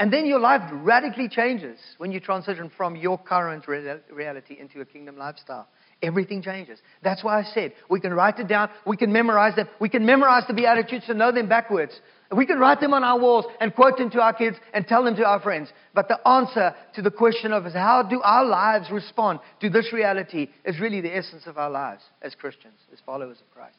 And 0.00 0.10
then 0.10 0.24
your 0.24 0.40
life 0.40 0.62
radically 0.72 1.28
changes 1.28 1.78
when 1.98 2.10
you 2.10 2.20
transition 2.20 2.70
from 2.74 2.96
your 2.96 3.18
current 3.18 3.68
reality 3.68 4.56
into 4.58 4.80
a 4.80 4.84
kingdom 4.86 5.18
lifestyle. 5.18 5.68
Everything 6.02 6.40
changes. 6.40 6.78
That's 7.02 7.22
why 7.22 7.38
I 7.38 7.42
said 7.42 7.74
we 7.90 8.00
can 8.00 8.14
write 8.14 8.38
it 8.38 8.48
down, 8.48 8.70
we 8.86 8.96
can 8.96 9.12
memorize 9.12 9.56
them, 9.56 9.68
we 9.78 9.90
can 9.90 10.06
memorize 10.06 10.44
the 10.48 10.54
Beatitudes 10.54 11.04
to 11.08 11.12
know 11.12 11.32
them 11.32 11.50
backwards. 11.50 12.00
We 12.34 12.46
can 12.46 12.58
write 12.58 12.80
them 12.80 12.94
on 12.94 13.04
our 13.04 13.18
walls 13.18 13.44
and 13.60 13.74
quote 13.74 13.98
them 13.98 14.08
to 14.12 14.22
our 14.22 14.32
kids 14.32 14.56
and 14.72 14.86
tell 14.86 15.04
them 15.04 15.16
to 15.16 15.26
our 15.26 15.40
friends. 15.40 15.70
But 15.94 16.08
the 16.08 16.26
answer 16.26 16.74
to 16.94 17.02
the 17.02 17.10
question 17.10 17.52
of 17.52 17.70
how 17.74 18.02
do 18.02 18.22
our 18.22 18.46
lives 18.46 18.90
respond 18.90 19.40
to 19.60 19.68
this 19.68 19.92
reality 19.92 20.48
is 20.64 20.80
really 20.80 21.02
the 21.02 21.14
essence 21.14 21.46
of 21.46 21.58
our 21.58 21.68
lives 21.68 22.04
as 22.22 22.34
Christians, 22.34 22.78
as 22.90 23.00
followers 23.04 23.36
of 23.42 23.50
Christ. 23.50 23.76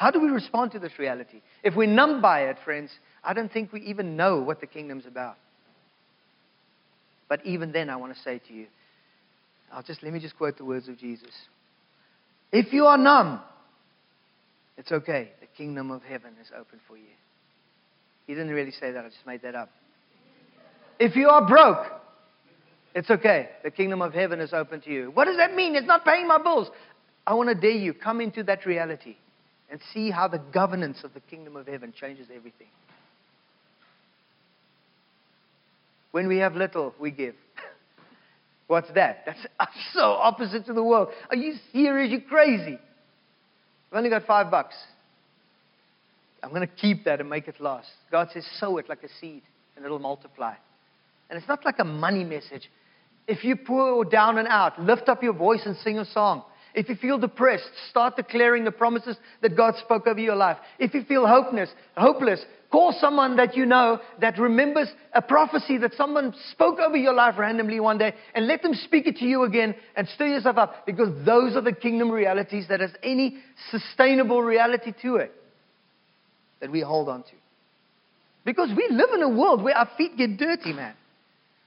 How 0.00 0.10
do 0.10 0.18
we 0.18 0.30
respond 0.30 0.72
to 0.72 0.78
this 0.78 0.98
reality? 0.98 1.42
If 1.62 1.76
we're 1.76 1.86
numb 1.86 2.22
by 2.22 2.44
it, 2.44 2.56
friends, 2.64 2.90
I 3.22 3.34
don't 3.34 3.52
think 3.52 3.70
we 3.70 3.82
even 3.82 4.16
know 4.16 4.40
what 4.40 4.62
the 4.62 4.66
kingdom's 4.66 5.04
about. 5.04 5.36
But 7.28 7.44
even 7.44 7.70
then, 7.70 7.90
I 7.90 7.96
want 7.96 8.14
to 8.14 8.20
say 8.22 8.40
to 8.48 8.54
you, 8.54 8.66
I'll 9.70 9.82
just 9.82 10.02
let 10.02 10.14
me 10.14 10.18
just 10.18 10.38
quote 10.38 10.56
the 10.56 10.64
words 10.64 10.88
of 10.88 10.96
Jesus. 10.96 11.32
If 12.50 12.72
you 12.72 12.86
are 12.86 12.96
numb, 12.96 13.42
it's 14.78 14.90
okay. 14.90 15.32
The 15.42 15.46
kingdom 15.54 15.90
of 15.90 16.02
heaven 16.02 16.32
is 16.40 16.48
open 16.58 16.80
for 16.88 16.96
you. 16.96 17.12
He 18.26 18.32
didn't 18.32 18.54
really 18.54 18.72
say 18.72 18.92
that, 18.92 19.04
I 19.04 19.08
just 19.08 19.26
made 19.26 19.42
that 19.42 19.54
up. 19.54 19.68
If 20.98 21.14
you 21.14 21.28
are 21.28 21.46
broke, 21.46 21.92
it's 22.94 23.10
okay. 23.10 23.50
The 23.64 23.70
kingdom 23.70 24.00
of 24.00 24.14
heaven 24.14 24.40
is 24.40 24.54
open 24.54 24.80
to 24.80 24.90
you. 24.90 25.10
What 25.12 25.26
does 25.26 25.36
that 25.36 25.54
mean? 25.54 25.76
It's 25.76 25.86
not 25.86 26.06
paying 26.06 26.26
my 26.26 26.38
bills. 26.42 26.70
I 27.26 27.34
want 27.34 27.50
to 27.50 27.54
dare 27.54 27.70
you, 27.72 27.92
come 27.92 28.22
into 28.22 28.42
that 28.44 28.64
reality 28.64 29.16
and 29.70 29.80
see 29.94 30.10
how 30.10 30.28
the 30.28 30.40
governance 30.52 30.98
of 31.04 31.14
the 31.14 31.20
kingdom 31.20 31.56
of 31.56 31.66
heaven 31.66 31.92
changes 31.98 32.26
everything. 32.34 32.66
When 36.10 36.26
we 36.26 36.38
have 36.38 36.56
little, 36.56 36.94
we 37.00 37.12
give. 37.12 37.34
What's 38.66 38.90
that? 38.94 39.22
That's 39.26 39.38
so 39.92 40.00
opposite 40.00 40.66
to 40.66 40.72
the 40.72 40.82
world. 40.82 41.08
Are 41.30 41.36
you 41.36 41.54
serious? 41.72 42.10
You're 42.10 42.20
crazy. 42.22 42.78
I've 43.90 43.98
only 43.98 44.10
got 44.10 44.26
five 44.26 44.50
bucks. 44.50 44.74
I'm 46.42 46.50
going 46.50 46.66
to 46.66 46.74
keep 46.74 47.04
that 47.04 47.20
and 47.20 47.28
make 47.28 47.48
it 47.48 47.60
last. 47.60 47.88
God 48.10 48.28
says, 48.32 48.46
sow 48.58 48.78
it 48.78 48.88
like 48.88 49.02
a 49.02 49.08
seed 49.20 49.42
and 49.76 49.84
it'll 49.84 49.98
multiply. 49.98 50.54
And 51.28 51.38
it's 51.38 51.48
not 51.48 51.64
like 51.64 51.78
a 51.78 51.84
money 51.84 52.24
message. 52.24 52.68
If 53.28 53.44
you 53.44 53.56
pour 53.56 54.04
down 54.04 54.38
and 54.38 54.48
out, 54.48 54.80
lift 54.80 55.08
up 55.08 55.22
your 55.22 55.34
voice 55.34 55.62
and 55.64 55.76
sing 55.78 55.98
a 55.98 56.04
song. 56.04 56.42
If 56.74 56.88
you 56.88 56.94
feel 56.94 57.18
depressed, 57.18 57.70
start 57.90 58.16
declaring 58.16 58.64
the 58.64 58.70
promises 58.70 59.16
that 59.42 59.56
God 59.56 59.74
spoke 59.76 60.06
over 60.06 60.20
your 60.20 60.36
life. 60.36 60.56
If 60.78 60.94
you 60.94 61.02
feel 61.04 61.26
hopeless, 61.26 61.68
hopeless, 61.96 62.40
call 62.70 62.94
someone 63.00 63.36
that 63.36 63.56
you 63.56 63.66
know 63.66 63.98
that 64.20 64.38
remembers 64.38 64.88
a 65.12 65.20
prophecy 65.20 65.78
that 65.78 65.94
someone 65.94 66.32
spoke 66.52 66.78
over 66.78 66.96
your 66.96 67.12
life 67.12 67.34
randomly 67.38 67.80
one 67.80 67.98
day 67.98 68.14
and 68.34 68.46
let 68.46 68.62
them 68.62 68.74
speak 68.74 69.06
it 69.06 69.16
to 69.16 69.24
you 69.24 69.42
again 69.42 69.74
and 69.96 70.06
stir 70.08 70.28
yourself 70.28 70.58
up 70.58 70.86
because 70.86 71.08
those 71.26 71.56
are 71.56 71.60
the 71.60 71.72
kingdom 71.72 72.10
realities 72.10 72.66
that 72.68 72.80
has 72.80 72.92
any 73.02 73.38
sustainable 73.70 74.42
reality 74.42 74.92
to 75.02 75.16
it 75.16 75.32
that 76.60 76.70
we 76.70 76.80
hold 76.80 77.08
on 77.08 77.22
to. 77.24 77.30
Because 78.44 78.70
we 78.76 78.88
live 78.90 79.10
in 79.14 79.22
a 79.22 79.28
world 79.28 79.62
where 79.62 79.76
our 79.76 79.90
feet 79.96 80.16
get 80.16 80.36
dirty, 80.36 80.72
man. 80.72 80.94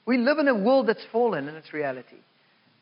We 0.06 0.18
live 0.18 0.40
in 0.40 0.48
a 0.48 0.56
world 0.56 0.88
that's 0.88 1.04
fallen 1.12 1.48
in 1.48 1.56
its 1.56 1.74
reality. 1.74 2.18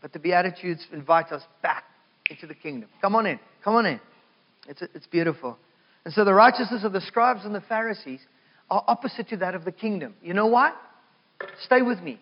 But 0.02 0.14
the 0.14 0.20
Beatitudes 0.20 0.86
invite 0.92 1.32
us 1.32 1.44
back 1.62 1.84
into 2.32 2.48
the 2.48 2.56
kingdom. 2.56 2.90
Come 3.02 3.16
on 3.16 3.26
in. 3.26 3.40
Come 3.64 3.76
on 3.76 3.86
in. 3.86 4.00
It's, 4.68 4.82
it's 4.96 5.08
beautiful. 5.08 5.58
And 6.06 6.14
so 6.14 6.26
the 6.26 6.34
righteousness 6.34 6.84
of 6.84 6.94
the 6.94 7.02
scribes 7.02 7.46
and 7.46 7.54
the 7.54 7.62
Pharisees 7.62 8.22
are 8.70 8.84
opposite 8.88 9.30
to 9.30 9.38
that 9.38 9.54
of 9.54 9.66
the 9.66 9.72
kingdom. 9.72 10.16
You 10.24 10.34
know 10.34 10.48
why? 10.48 10.74
Stay 11.66 11.82
with 11.82 12.00
me. 12.02 12.20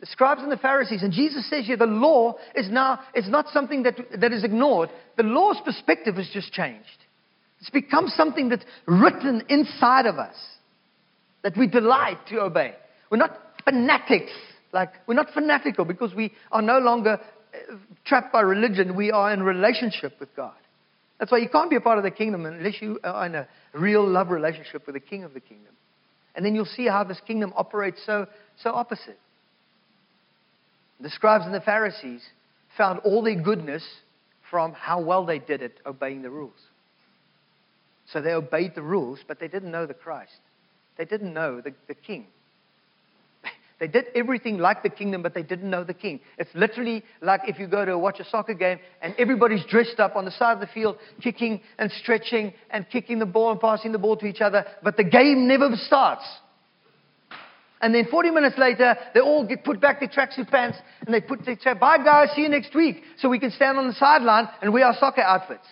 The 0.00 0.06
scribes 0.06 0.42
and 0.42 0.52
the 0.52 0.56
Pharisees, 0.56 1.02
and 1.02 1.12
Jesus 1.12 1.48
says 1.50 1.66
here 1.66 1.76
the 1.76 1.86
law 1.86 2.36
is 2.54 2.70
now 2.70 3.00
is 3.14 3.28
not 3.28 3.48
something 3.48 3.82
that, 3.82 3.96
that 4.20 4.32
is 4.32 4.44
ignored. 4.44 4.90
The 5.16 5.24
law's 5.24 5.60
perspective 5.64 6.14
has 6.14 6.30
just 6.32 6.52
changed. 6.52 6.86
It's 7.60 7.70
become 7.70 8.06
something 8.06 8.48
that's 8.48 8.64
written 8.86 9.42
inside 9.48 10.06
of 10.06 10.18
us 10.18 10.36
that 11.42 11.56
we 11.56 11.66
delight 11.66 12.18
to 12.28 12.40
obey. 12.40 12.74
We're 13.10 13.18
not 13.18 13.36
fanatics, 13.64 14.30
like 14.72 14.90
we're 15.08 15.14
not 15.14 15.30
fanatical 15.34 15.84
because 15.84 16.14
we 16.14 16.32
are 16.52 16.62
no 16.62 16.78
longer 16.78 17.18
trapped 18.04 18.32
by 18.32 18.40
religion, 18.40 18.96
we 18.96 19.10
are 19.10 19.32
in 19.32 19.42
relationship 19.42 20.18
with 20.20 20.34
God. 20.34 20.54
That's 21.18 21.32
why 21.32 21.38
you 21.38 21.48
can't 21.48 21.70
be 21.70 21.76
a 21.76 21.80
part 21.80 21.98
of 21.98 22.04
the 22.04 22.10
kingdom 22.10 22.46
unless 22.46 22.80
you 22.80 23.00
are 23.02 23.26
in 23.26 23.34
a 23.34 23.48
real 23.72 24.06
love 24.06 24.30
relationship 24.30 24.86
with 24.86 24.94
the 24.94 25.00
king 25.00 25.24
of 25.24 25.34
the 25.34 25.40
kingdom. 25.40 25.72
And 26.34 26.44
then 26.44 26.54
you'll 26.54 26.64
see 26.64 26.86
how 26.86 27.02
this 27.04 27.20
kingdom 27.26 27.52
operates 27.56 28.00
so, 28.06 28.26
so 28.62 28.70
opposite. 28.70 29.18
The 31.00 31.10
scribes 31.10 31.44
and 31.44 31.54
the 31.54 31.60
Pharisees 31.60 32.22
found 32.76 33.00
all 33.00 33.22
their 33.22 33.40
goodness 33.40 33.84
from 34.50 34.72
how 34.72 35.00
well 35.00 35.26
they 35.26 35.38
did 35.38 35.62
it 35.62 35.80
obeying 35.84 36.22
the 36.22 36.30
rules. 36.30 36.58
So 38.12 38.22
they 38.22 38.30
obeyed 38.30 38.74
the 38.74 38.82
rules, 38.82 39.18
but 39.26 39.40
they 39.40 39.48
didn't 39.48 39.70
know 39.70 39.86
the 39.86 39.94
Christ. 39.94 40.38
They 40.96 41.04
didn't 41.04 41.34
know 41.34 41.60
the, 41.60 41.74
the 41.88 41.94
king. 41.94 42.26
They 43.78 43.86
did 43.86 44.06
everything 44.14 44.58
like 44.58 44.82
the 44.82 44.88
kingdom, 44.88 45.22
but 45.22 45.34
they 45.34 45.42
didn't 45.42 45.70
know 45.70 45.84
the 45.84 45.94
king. 45.94 46.18
It's 46.36 46.50
literally 46.54 47.04
like 47.22 47.42
if 47.46 47.60
you 47.60 47.68
go 47.68 47.84
to 47.84 47.96
watch 47.96 48.18
a 48.18 48.24
soccer 48.24 48.54
game 48.54 48.80
and 49.00 49.14
everybody's 49.18 49.64
dressed 49.66 50.00
up 50.00 50.16
on 50.16 50.24
the 50.24 50.32
side 50.32 50.54
of 50.54 50.60
the 50.60 50.66
field, 50.66 50.96
kicking 51.22 51.60
and 51.78 51.90
stretching 51.92 52.52
and 52.70 52.88
kicking 52.90 53.20
the 53.20 53.26
ball 53.26 53.52
and 53.52 53.60
passing 53.60 53.92
the 53.92 53.98
ball 53.98 54.16
to 54.16 54.26
each 54.26 54.40
other, 54.40 54.64
but 54.82 54.96
the 54.96 55.04
game 55.04 55.46
never 55.46 55.70
starts. 55.76 56.24
And 57.80 57.94
then 57.94 58.06
40 58.10 58.32
minutes 58.32 58.58
later, 58.58 58.96
they 59.14 59.20
all 59.20 59.46
get 59.46 59.62
put 59.62 59.80
back 59.80 60.00
their 60.00 60.08
tracksuit 60.08 60.50
pants 60.50 60.78
and 61.04 61.14
they 61.14 61.20
put 61.20 61.46
they 61.46 61.56
say, 61.56 61.74
bye 61.74 61.98
guys, 61.98 62.30
see 62.34 62.42
you 62.42 62.48
next 62.48 62.74
week. 62.74 63.02
So 63.18 63.28
we 63.28 63.38
can 63.38 63.52
stand 63.52 63.78
on 63.78 63.86
the 63.86 63.94
sideline 63.94 64.48
and 64.60 64.72
wear 64.72 64.86
our 64.86 64.96
soccer 64.98 65.20
outfits. 65.20 65.66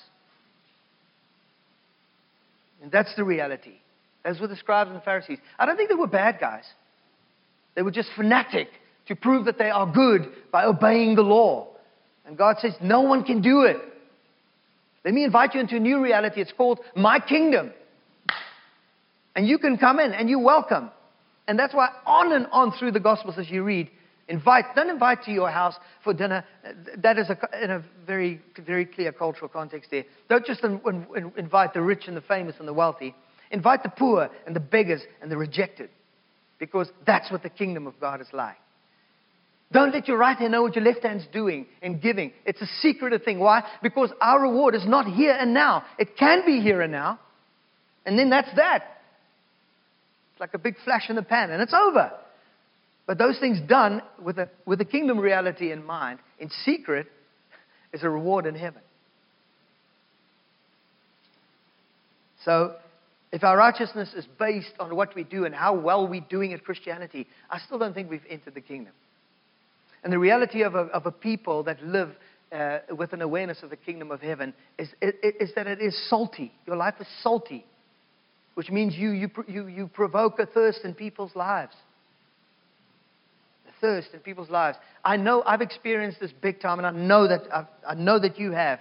And 2.80 2.92
that's 2.92 3.12
the 3.16 3.24
reality. 3.24 3.78
Those 4.24 4.38
were 4.38 4.46
the 4.46 4.56
scribes 4.56 4.88
and 4.88 4.96
the 4.96 5.02
Pharisees. 5.04 5.38
I 5.58 5.66
don't 5.66 5.76
think 5.76 5.88
they 5.88 5.96
were 5.96 6.06
bad 6.06 6.38
guys. 6.38 6.64
They 7.76 7.82
were 7.82 7.92
just 7.92 8.08
fanatic 8.16 8.68
to 9.06 9.14
prove 9.14 9.44
that 9.44 9.58
they 9.58 9.70
are 9.70 9.86
good 9.86 10.32
by 10.50 10.64
obeying 10.64 11.14
the 11.14 11.22
law. 11.22 11.68
And 12.26 12.36
God 12.36 12.56
says, 12.58 12.74
no 12.82 13.02
one 13.02 13.22
can 13.22 13.40
do 13.40 13.62
it. 13.62 13.76
Let 15.04 15.14
me 15.14 15.22
invite 15.22 15.54
you 15.54 15.60
into 15.60 15.76
a 15.76 15.80
new 15.80 16.02
reality. 16.02 16.40
It's 16.40 16.52
called 16.52 16.80
my 16.96 17.20
kingdom. 17.20 17.72
And 19.36 19.46
you 19.46 19.58
can 19.58 19.78
come 19.78 20.00
in 20.00 20.12
and 20.12 20.28
you're 20.28 20.42
welcome. 20.42 20.90
And 21.46 21.56
that's 21.56 21.74
why 21.74 21.90
on 22.04 22.32
and 22.32 22.48
on 22.50 22.72
through 22.72 22.90
the 22.92 23.00
Gospels 23.00 23.36
as 23.38 23.48
you 23.48 23.62
read, 23.62 23.88
invite, 24.26 24.64
don't 24.74 24.90
invite 24.90 25.22
to 25.24 25.30
your 25.30 25.50
house 25.50 25.76
for 26.02 26.12
dinner. 26.12 26.44
That 26.96 27.18
is 27.18 27.30
a, 27.30 27.38
in 27.62 27.70
a 27.70 27.84
very, 28.04 28.40
very 28.66 28.86
clear 28.86 29.12
cultural 29.12 29.48
context 29.48 29.90
there. 29.92 30.04
Don't 30.28 30.44
just 30.44 30.64
in, 30.64 30.80
in, 31.14 31.32
invite 31.36 31.74
the 31.74 31.82
rich 31.82 32.04
and 32.08 32.16
the 32.16 32.22
famous 32.22 32.56
and 32.58 32.66
the 32.66 32.72
wealthy. 32.72 33.14
Invite 33.52 33.84
the 33.84 33.90
poor 33.90 34.28
and 34.46 34.56
the 34.56 34.60
beggars 34.60 35.02
and 35.22 35.30
the 35.30 35.36
rejected. 35.36 35.90
Because 36.58 36.88
that's 37.06 37.30
what 37.30 37.42
the 37.42 37.50
kingdom 37.50 37.86
of 37.86 37.98
God 38.00 38.20
is 38.20 38.28
like. 38.32 38.56
Don't 39.72 39.92
let 39.92 40.06
your 40.06 40.16
right 40.16 40.36
hand 40.36 40.52
know 40.52 40.62
what 40.62 40.76
your 40.76 40.84
left 40.84 41.02
hand's 41.02 41.26
doing 41.32 41.66
in 41.82 41.98
giving. 41.98 42.32
It's 42.44 42.62
a 42.62 42.68
secretive 42.80 43.24
thing. 43.24 43.40
Why? 43.40 43.64
Because 43.82 44.12
our 44.20 44.40
reward 44.40 44.74
is 44.74 44.86
not 44.86 45.06
here 45.06 45.36
and 45.38 45.52
now. 45.52 45.84
It 45.98 46.16
can 46.16 46.42
be 46.46 46.60
here 46.60 46.82
and 46.82 46.92
now. 46.92 47.18
And 48.04 48.18
then 48.18 48.30
that's 48.30 48.48
that. 48.56 48.84
It's 50.32 50.40
like 50.40 50.54
a 50.54 50.58
big 50.58 50.76
flash 50.84 51.08
in 51.08 51.16
the 51.16 51.22
pan, 51.22 51.50
and 51.50 51.60
it's 51.60 51.74
over. 51.74 52.12
But 53.06 53.18
those 53.18 53.38
things 53.38 53.58
done 53.68 54.02
with 54.22 54.38
a, 54.38 54.48
with 54.66 54.80
a 54.80 54.84
kingdom 54.84 55.18
reality 55.18 55.72
in 55.72 55.84
mind, 55.84 56.20
in 56.38 56.50
secret, 56.64 57.06
is 57.92 58.02
a 58.02 58.10
reward 58.10 58.46
in 58.46 58.54
heaven. 58.54 58.82
So, 62.44 62.76
if 63.36 63.44
our 63.44 63.56
righteousness 63.56 64.12
is 64.14 64.26
based 64.38 64.72
on 64.80 64.96
what 64.96 65.14
we 65.14 65.24
do 65.24 65.44
and 65.44 65.54
how 65.54 65.74
well 65.74 66.06
we're 66.08 66.24
doing 66.28 66.52
at 66.52 66.64
Christianity, 66.64 67.26
I 67.50 67.58
still 67.58 67.78
don't 67.78 67.94
think 67.94 68.10
we've 68.10 68.20
entered 68.28 68.54
the 68.54 68.60
kingdom. 68.60 68.92
And 70.02 70.12
the 70.12 70.18
reality 70.18 70.62
of 70.62 70.74
a, 70.74 70.84
of 70.88 71.06
a 71.06 71.12
people 71.12 71.62
that 71.64 71.82
live 71.82 72.10
uh, 72.52 72.78
with 72.96 73.12
an 73.12 73.22
awareness 73.22 73.62
of 73.62 73.70
the 73.70 73.76
kingdom 73.76 74.10
of 74.10 74.20
heaven 74.20 74.54
is, 74.78 74.88
is, 75.02 75.50
that 75.56 75.66
it 75.66 75.80
is 75.80 75.96
salty. 76.08 76.52
Your 76.66 76.76
life 76.76 76.94
is 77.00 77.06
salty 77.22 77.64
which 78.56 78.70
means 78.70 78.94
you, 78.96 79.10
you, 79.10 79.30
you, 79.46 79.66
you 79.66 79.86
provoke 79.86 80.38
a 80.38 80.46
thirst 80.46 80.80
in 80.82 80.94
people's 80.94 81.36
lives. 81.36 81.74
A 83.68 83.80
thirst 83.82 84.08
in 84.14 84.20
people's 84.20 84.48
lives. 84.48 84.78
I 85.04 85.18
know 85.18 85.42
I've 85.44 85.60
experienced 85.60 86.20
this 86.20 86.32
big 86.40 86.58
time, 86.62 86.78
and 86.78 86.86
I 86.86 86.90
know 86.90 87.28
that 87.28 87.42
I've, 87.52 87.66
I 87.86 87.94
know 87.94 88.18
that 88.18 88.38
you 88.38 88.52
have. 88.52 88.80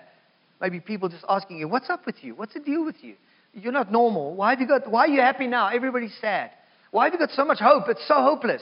Maybe 0.61 0.79
people 0.79 1.09
just 1.09 1.25
asking 1.27 1.57
you, 1.57 1.67
"What's 1.67 1.89
up 1.89 2.05
with 2.05 2.15
you? 2.23 2.35
What's 2.35 2.53
the 2.53 2.61
deal 2.61 2.85
with 2.85 2.95
you? 3.01 3.15
You're 3.55 3.71
not 3.71 3.91
normal. 3.91 4.35
Why 4.35 4.51
have 4.51 4.59
you 4.59 4.67
got? 4.67 4.89
Why 4.89 5.05
are 5.05 5.07
you 5.07 5.21
happy 5.21 5.47
now? 5.47 5.69
Everybody's 5.69 6.15
sad. 6.19 6.51
Why 6.91 7.05
have 7.05 7.13
you 7.13 7.19
got 7.19 7.31
so 7.31 7.45
much 7.45 7.59
hope? 7.59 7.85
It's 7.87 8.05
so 8.07 8.15
hopeless. 8.15 8.61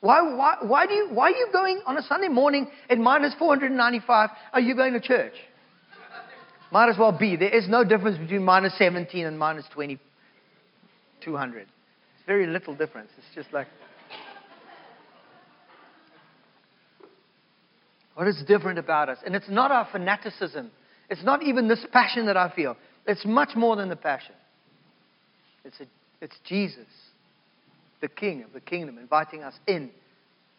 Why, 0.00 0.22
why, 0.22 0.56
why, 0.62 0.86
do 0.86 0.94
you, 0.94 1.08
why 1.10 1.30
are 1.32 1.36
you 1.36 1.48
going 1.52 1.80
on 1.84 1.96
a 1.96 2.02
Sunday 2.02 2.28
morning 2.28 2.68
at 2.88 2.98
minus 2.98 3.34
495? 3.38 4.30
Are 4.52 4.60
you 4.60 4.76
going 4.76 4.92
to 4.92 5.00
church? 5.00 5.32
Might 6.70 6.88
as 6.88 6.96
well 6.98 7.10
be. 7.10 7.36
There 7.36 7.54
is 7.54 7.68
no 7.68 7.82
difference 7.82 8.18
between 8.18 8.44
minus 8.44 8.76
17 8.78 9.26
and 9.26 9.38
minus 9.38 9.64
20, 9.72 9.98
200. 11.24 11.62
It's 11.62 11.70
very 12.26 12.46
little 12.46 12.76
difference. 12.76 13.10
It's 13.16 13.34
just 13.34 13.52
like. 13.52 13.66
What 18.14 18.28
is 18.28 18.42
different 18.46 18.78
about 18.78 19.08
us? 19.08 19.18
And 19.24 19.34
it's 19.34 19.48
not 19.48 19.72
our 19.72 19.88
fanaticism. 19.90 20.70
It's 21.08 21.24
not 21.24 21.42
even 21.42 21.68
this 21.68 21.84
passion 21.92 22.26
that 22.26 22.36
I 22.36 22.52
feel. 22.54 22.76
It's 23.08 23.24
much 23.24 23.56
more 23.56 23.74
than 23.74 23.88
the 23.88 23.96
passion. 23.96 24.34
It's, 25.64 25.80
a, 25.80 25.86
it's 26.20 26.36
Jesus, 26.44 26.86
the 28.00 28.08
King 28.08 28.44
of 28.44 28.52
the 28.52 28.60
kingdom, 28.60 28.98
inviting 28.98 29.42
us 29.42 29.54
in 29.66 29.90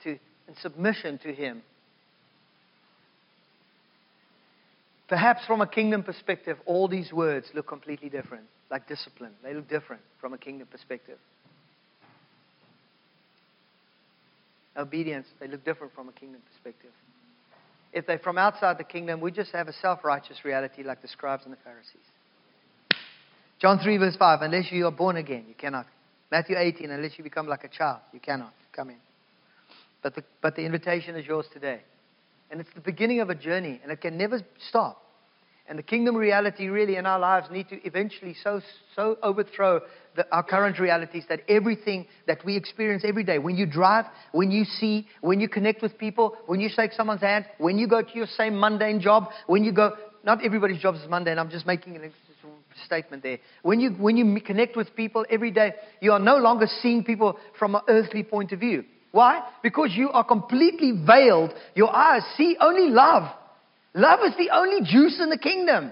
to 0.03 0.17
in 0.49 0.55
submission 0.61 1.19
to 1.19 1.33
Him. 1.33 1.61
Perhaps 5.07 5.45
from 5.45 5.61
a 5.61 5.67
kingdom 5.67 6.03
perspective, 6.03 6.57
all 6.65 6.87
these 6.87 7.13
words 7.13 7.47
look 7.53 7.67
completely 7.67 8.09
different 8.09 8.45
like 8.69 8.87
discipline. 8.87 9.31
They 9.43 9.53
look 9.53 9.69
different 9.69 10.01
from 10.19 10.33
a 10.33 10.37
kingdom 10.37 10.67
perspective. 10.69 11.17
Obedience, 14.77 15.27
they 15.39 15.47
look 15.47 15.63
different 15.65 15.93
from 15.93 16.09
a 16.09 16.11
kingdom 16.11 16.41
perspective. 16.51 16.91
If 17.91 18.05
they're 18.05 18.19
from 18.19 18.37
outside 18.37 18.77
the 18.77 18.83
kingdom, 18.83 19.19
we 19.19 19.31
just 19.31 19.51
have 19.51 19.67
a 19.67 19.73
self 19.73 20.03
righteous 20.03 20.43
reality 20.43 20.83
like 20.83 21.01
the 21.01 21.07
scribes 21.07 21.43
and 21.45 21.53
the 21.53 21.57
Pharisees. 21.63 22.05
John 23.59 23.79
3, 23.79 23.97
verse 23.97 24.15
5 24.15 24.41
Unless 24.41 24.71
you 24.71 24.87
are 24.87 24.91
born 24.91 25.17
again, 25.17 25.45
you 25.47 25.55
cannot. 25.55 25.85
Matthew 26.31 26.55
18, 26.57 26.91
unless 26.91 27.17
you 27.17 27.23
become 27.23 27.47
like 27.47 27.63
a 27.63 27.67
child, 27.67 27.99
you 28.13 28.19
cannot 28.19 28.53
come 28.71 28.89
in. 28.89 28.97
But 30.01 30.15
the, 30.15 30.23
but 30.41 30.55
the 30.55 30.65
invitation 30.65 31.15
is 31.15 31.25
yours 31.25 31.45
today. 31.51 31.81
And 32.51 32.61
it's 32.61 32.69
the 32.73 32.81
beginning 32.81 33.19
of 33.19 33.29
a 33.29 33.35
journey, 33.35 33.79
and 33.83 33.91
it 33.91 34.01
can 34.01 34.17
never 34.17 34.41
stop. 34.69 35.01
And 35.67 35.77
the 35.77 35.83
kingdom 35.83 36.15
reality 36.15 36.67
really 36.67 36.95
in 36.95 37.05
our 37.05 37.19
lives 37.19 37.47
need 37.51 37.69
to 37.69 37.85
eventually 37.85 38.35
so, 38.43 38.59
so 38.95 39.17
overthrow 39.21 39.81
the, 40.15 40.25
our 40.31 40.41
current 40.41 40.79
realities 40.79 41.25
that 41.29 41.41
everything 41.47 42.07
that 42.25 42.43
we 42.43 42.55
experience 42.55 43.03
every 43.05 43.23
day, 43.23 43.37
when 43.37 43.55
you 43.55 43.67
drive, 43.67 44.05
when 44.31 44.49
you 44.49 44.63
see, 44.65 45.07
when 45.21 45.39
you 45.39 45.47
connect 45.47 45.83
with 45.83 45.95
people, 45.99 46.35
when 46.47 46.59
you 46.59 46.69
shake 46.75 46.93
someone's 46.93 47.21
hand, 47.21 47.45
when 47.59 47.77
you 47.77 47.87
go 47.87 48.01
to 48.01 48.15
your 48.15 48.25
same 48.25 48.59
mundane 48.59 48.99
job, 48.99 49.25
when 49.45 49.63
you 49.63 49.71
go, 49.71 49.95
not 50.23 50.43
everybody's 50.43 50.81
job 50.81 50.95
is 50.95 51.01
mundane, 51.07 51.37
I'm 51.37 51.51
just 51.51 51.67
making 51.67 51.95
a 51.97 51.99
statement 52.85 53.23
there. 53.23 53.39
When 53.61 53.79
you, 53.79 53.91
when 53.91 54.17
you 54.17 54.39
connect 54.41 54.75
with 54.75 54.95
people 54.95 55.25
every 55.29 55.51
day, 55.51 55.73
you 56.01 56.11
are 56.11 56.19
no 56.19 56.37
longer 56.37 56.67
seeing 56.81 57.03
people 57.03 57.37
from 57.57 57.75
an 57.75 57.81
earthly 57.87 58.23
point 58.23 58.51
of 58.51 58.59
view. 58.59 58.83
Why? 59.11 59.41
Because 59.63 59.91
you 59.93 60.09
are 60.09 60.23
completely 60.23 60.93
veiled. 61.05 61.51
Your 61.75 61.93
eyes 61.93 62.21
see 62.37 62.55
only 62.59 62.89
love. 62.89 63.31
Love 63.93 64.19
is 64.25 64.33
the 64.37 64.49
only 64.53 64.81
juice 64.83 65.19
in 65.19 65.29
the 65.29 65.37
kingdom. 65.37 65.91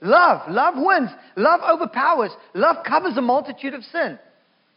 Love. 0.00 0.50
Love 0.50 0.74
wins. 0.76 1.10
Love 1.36 1.60
overpowers. 1.60 2.30
Love 2.54 2.84
covers 2.86 3.16
a 3.16 3.22
multitude 3.22 3.74
of 3.74 3.84
sin. 3.84 4.18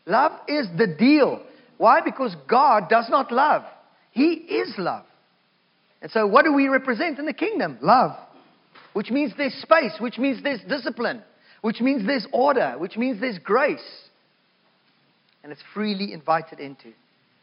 Love 0.05 0.33
is 0.47 0.67
the 0.77 0.87
deal. 0.87 1.41
Why? 1.77 2.01
Because 2.01 2.35
God 2.47 2.89
does 2.89 3.07
not 3.09 3.31
love. 3.31 3.63
He 4.11 4.33
is 4.33 4.73
love. 4.77 5.05
And 6.01 6.11
so, 6.11 6.27
what 6.27 6.45
do 6.45 6.53
we 6.53 6.67
represent 6.67 7.19
in 7.19 7.25
the 7.25 7.33
kingdom? 7.33 7.79
Love. 7.81 8.11
Which 8.95 9.11
means 9.11 9.33
there's 9.37 9.53
space, 9.55 9.93
which 9.99 10.17
means 10.17 10.41
there's 10.41 10.61
discipline, 10.69 11.21
which 11.61 11.81
means 11.81 12.05
there's 12.05 12.25
order, 12.31 12.75
which 12.77 12.95
means 12.95 13.19
there's 13.19 13.39
grace. 13.39 13.79
And 15.43 15.51
it's 15.51 15.61
freely 15.73 16.13
invited 16.13 16.59
into. 16.59 16.93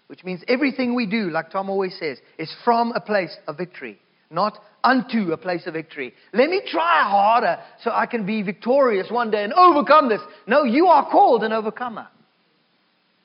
Which 0.06 0.24
means 0.24 0.42
everything 0.48 0.94
we 0.94 1.06
do, 1.06 1.30
like 1.30 1.50
Tom 1.50 1.68
always 1.70 1.96
says, 1.98 2.18
is 2.38 2.54
from 2.64 2.92
a 2.92 3.00
place 3.00 3.36
of 3.46 3.58
victory 3.58 3.98
not 4.32 4.58
unto 4.82 5.32
a 5.32 5.36
place 5.36 5.66
of 5.66 5.74
victory. 5.74 6.14
Let 6.32 6.48
me 6.48 6.62
try 6.66 7.02
harder 7.02 7.58
so 7.84 7.90
I 7.90 8.06
can 8.06 8.26
be 8.26 8.42
victorious 8.42 9.10
one 9.10 9.30
day 9.30 9.44
and 9.44 9.52
overcome 9.52 10.08
this. 10.08 10.22
No, 10.46 10.64
you 10.64 10.86
are 10.86 11.08
called 11.10 11.44
an 11.44 11.52
overcomer. 11.52 12.08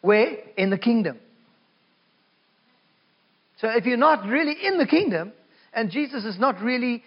Where? 0.01 0.37
In 0.57 0.69
the 0.69 0.77
kingdom. 0.77 1.17
So 3.59 3.69
if 3.69 3.85
you're 3.85 3.97
not 3.97 4.27
really 4.27 4.55
in 4.63 4.77
the 4.77 4.85
kingdom, 4.85 5.31
and 5.73 5.89
Jesus 5.89 6.25
is 6.25 6.37
not 6.39 6.61
really 6.61 7.03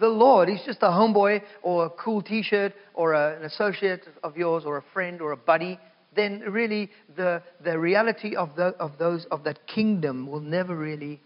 the 0.00 0.08
Lord, 0.08 0.48
he's 0.48 0.64
just 0.64 0.82
a 0.82 0.86
homeboy 0.86 1.42
or 1.62 1.86
a 1.86 1.90
cool 1.90 2.22
t 2.22 2.42
shirt 2.42 2.74
or 2.94 3.12
a, 3.14 3.36
an 3.36 3.44
associate 3.44 4.06
of 4.22 4.36
yours 4.36 4.64
or 4.66 4.76
a 4.76 4.84
friend 4.92 5.20
or 5.20 5.32
a 5.32 5.36
buddy, 5.36 5.78
then 6.14 6.40
really 6.40 6.90
the, 7.16 7.42
the 7.62 7.78
reality 7.78 8.34
of, 8.34 8.54
the, 8.56 8.74
of, 8.80 8.92
those, 8.98 9.26
of 9.30 9.44
that 9.44 9.66
kingdom 9.66 10.26
will 10.26 10.40
never 10.40 10.76
really 10.76 11.20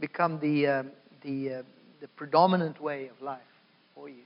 become 0.00 0.40
the, 0.40 0.66
um, 0.66 0.90
the, 1.22 1.54
uh, 1.54 1.62
the 2.00 2.08
predominant 2.16 2.80
way 2.80 3.08
of 3.08 3.20
life 3.22 3.40
for 3.94 4.08
you. 4.08 4.22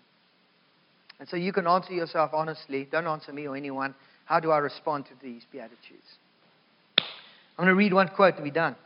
And 1.18 1.28
so 1.28 1.36
you 1.36 1.52
can 1.52 1.66
answer 1.66 1.92
yourself 1.92 2.30
honestly. 2.32 2.88
Don't 2.90 3.06
answer 3.06 3.32
me 3.32 3.46
or 3.46 3.56
anyone. 3.56 3.94
How 4.24 4.40
do 4.40 4.50
I 4.50 4.58
respond 4.58 5.06
to 5.06 5.12
these 5.22 5.42
Beatitudes? 5.52 6.18
I'm 6.98 7.64
going 7.64 7.68
to 7.68 7.74
read 7.74 7.92
one 7.92 8.08
quote 8.08 8.36
to 8.36 8.42
be 8.42 8.50
done. 8.50 8.76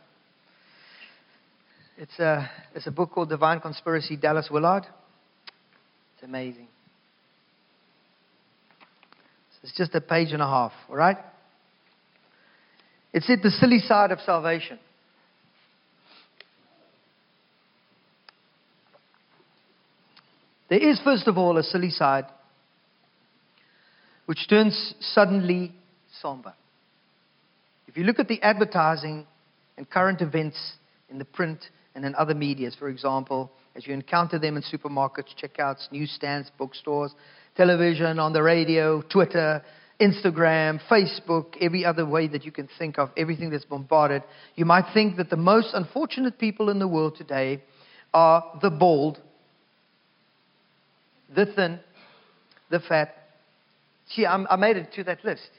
It's 2.01 2.17
a, 2.17 2.49
it's 2.73 2.87
a 2.87 2.91
book 2.91 3.11
called 3.11 3.29
Divine 3.29 3.59
Conspiracy, 3.59 4.17
Dallas 4.17 4.49
Willard. 4.49 4.87
It's 6.15 6.23
amazing. 6.23 6.67
It's 9.61 9.77
just 9.77 9.93
a 9.93 10.01
page 10.01 10.31
and 10.31 10.41
a 10.41 10.47
half, 10.47 10.71
all 10.89 10.95
right? 10.95 11.17
It's 13.13 13.29
at 13.29 13.43
the 13.43 13.51
silly 13.51 13.77
side 13.77 14.09
of 14.09 14.19
salvation. 14.21 14.79
There 20.69 20.79
is, 20.79 20.99
first 21.03 21.27
of 21.27 21.37
all, 21.37 21.55
a 21.59 21.63
silly 21.63 21.91
side 21.91 22.25
which 24.25 24.49
turns 24.49 24.95
suddenly 25.01 25.71
somber. 26.19 26.55
If 27.85 27.95
you 27.95 28.05
look 28.05 28.17
at 28.17 28.27
the 28.27 28.41
advertising 28.41 29.27
and 29.77 29.87
current 29.87 30.21
events 30.21 30.57
in 31.07 31.19
the 31.19 31.25
print 31.25 31.59
and 31.95 32.05
in 32.05 32.15
other 32.15 32.33
medias, 32.33 32.75
for 32.77 32.89
example, 32.89 33.51
as 33.75 33.85
you 33.85 33.93
encounter 33.93 34.39
them 34.39 34.57
in 34.57 34.63
supermarkets, 34.63 35.35
checkouts, 35.41 35.91
newsstands, 35.91 36.49
bookstores, 36.57 37.13
television, 37.55 38.19
on 38.19 38.33
the 38.33 38.41
radio, 38.41 39.01
Twitter, 39.01 39.61
Instagram, 40.01 40.79
Facebook, 40.89 41.55
every 41.61 41.85
other 41.85 42.05
way 42.05 42.27
that 42.27 42.43
you 42.43 42.51
can 42.51 42.67
think 42.79 42.97
of, 42.97 43.09
everything 43.15 43.49
that's 43.49 43.65
bombarded, 43.65 44.23
you 44.55 44.65
might 44.65 44.85
think 44.93 45.17
that 45.17 45.29
the 45.29 45.37
most 45.37 45.69
unfortunate 45.73 46.39
people 46.39 46.69
in 46.69 46.79
the 46.79 46.87
world 46.87 47.15
today 47.17 47.61
are 48.13 48.43
the 48.61 48.71
bald, 48.71 49.19
the 51.33 51.45
thin, 51.45 51.79
the 52.69 52.79
fat. 52.79 53.13
See, 54.09 54.25
I'm, 54.25 54.47
i 54.49 54.55
made 54.55 54.77
it 54.77 54.91
to 54.95 55.03
that 55.05 55.23
list. 55.23 55.49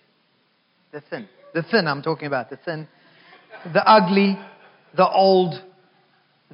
The 0.92 1.03
thin. 1.09 1.29
The 1.55 1.62
thin, 1.62 1.87
I'm 1.87 2.03
talking 2.03 2.27
about. 2.27 2.51
The 2.51 2.59
thin. 2.64 2.88
The 3.73 3.87
ugly, 3.88 4.38
the 4.97 5.09
old, 5.09 5.55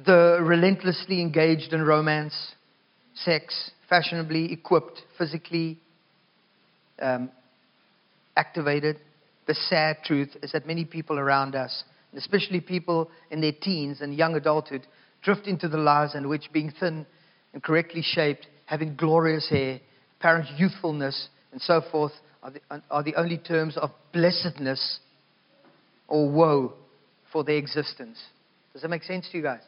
the 0.05 0.39
relentlessly 0.41 1.21
engaged 1.21 1.73
in 1.73 1.81
romance, 1.81 2.53
sex, 3.15 3.71
fashionably 3.89 4.51
equipped, 4.53 5.01
physically 5.17 5.79
um, 7.01 7.29
activated. 8.35 8.97
The 9.47 9.55
sad 9.55 9.97
truth 10.05 10.35
is 10.43 10.51
that 10.51 10.67
many 10.67 10.85
people 10.85 11.17
around 11.17 11.55
us, 11.55 11.83
especially 12.15 12.61
people 12.61 13.09
in 13.31 13.41
their 13.41 13.51
teens 13.51 14.01
and 14.01 14.15
young 14.15 14.35
adulthood, 14.35 14.85
drift 15.23 15.47
into 15.47 15.67
the 15.67 15.77
lives 15.77 16.15
in 16.15 16.29
which 16.29 16.51
being 16.53 16.71
thin 16.79 17.05
and 17.53 17.63
correctly 17.63 18.01
shaped, 18.03 18.47
having 18.65 18.95
glorious 18.95 19.49
hair, 19.49 19.79
apparent 20.19 20.47
youthfulness, 20.57 21.29
and 21.51 21.61
so 21.61 21.81
forth 21.91 22.13
are 22.43 22.51
the, 22.51 22.61
are 22.89 23.03
the 23.03 23.15
only 23.15 23.37
terms 23.37 23.75
of 23.77 23.89
blessedness 24.13 24.99
or 26.07 26.29
woe 26.29 26.73
for 27.31 27.43
their 27.43 27.57
existence. 27.57 28.19
Does 28.73 28.83
that 28.83 28.89
make 28.89 29.03
sense 29.03 29.27
to 29.31 29.37
you 29.37 29.43
guys? 29.43 29.61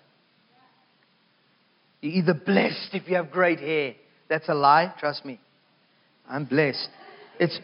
You're 2.02 2.14
either 2.14 2.34
blessed 2.34 2.90
if 2.94 3.08
you 3.08 3.16
have 3.16 3.32
great 3.32 3.60
hair. 3.60 3.96
That's 4.28 4.50
a 4.50 4.54
lie, 4.54 4.94
trust 5.00 5.24
me. 5.24 5.40
I'm 6.28 6.46
blessed. 6.46 6.90
It's, 7.40 7.60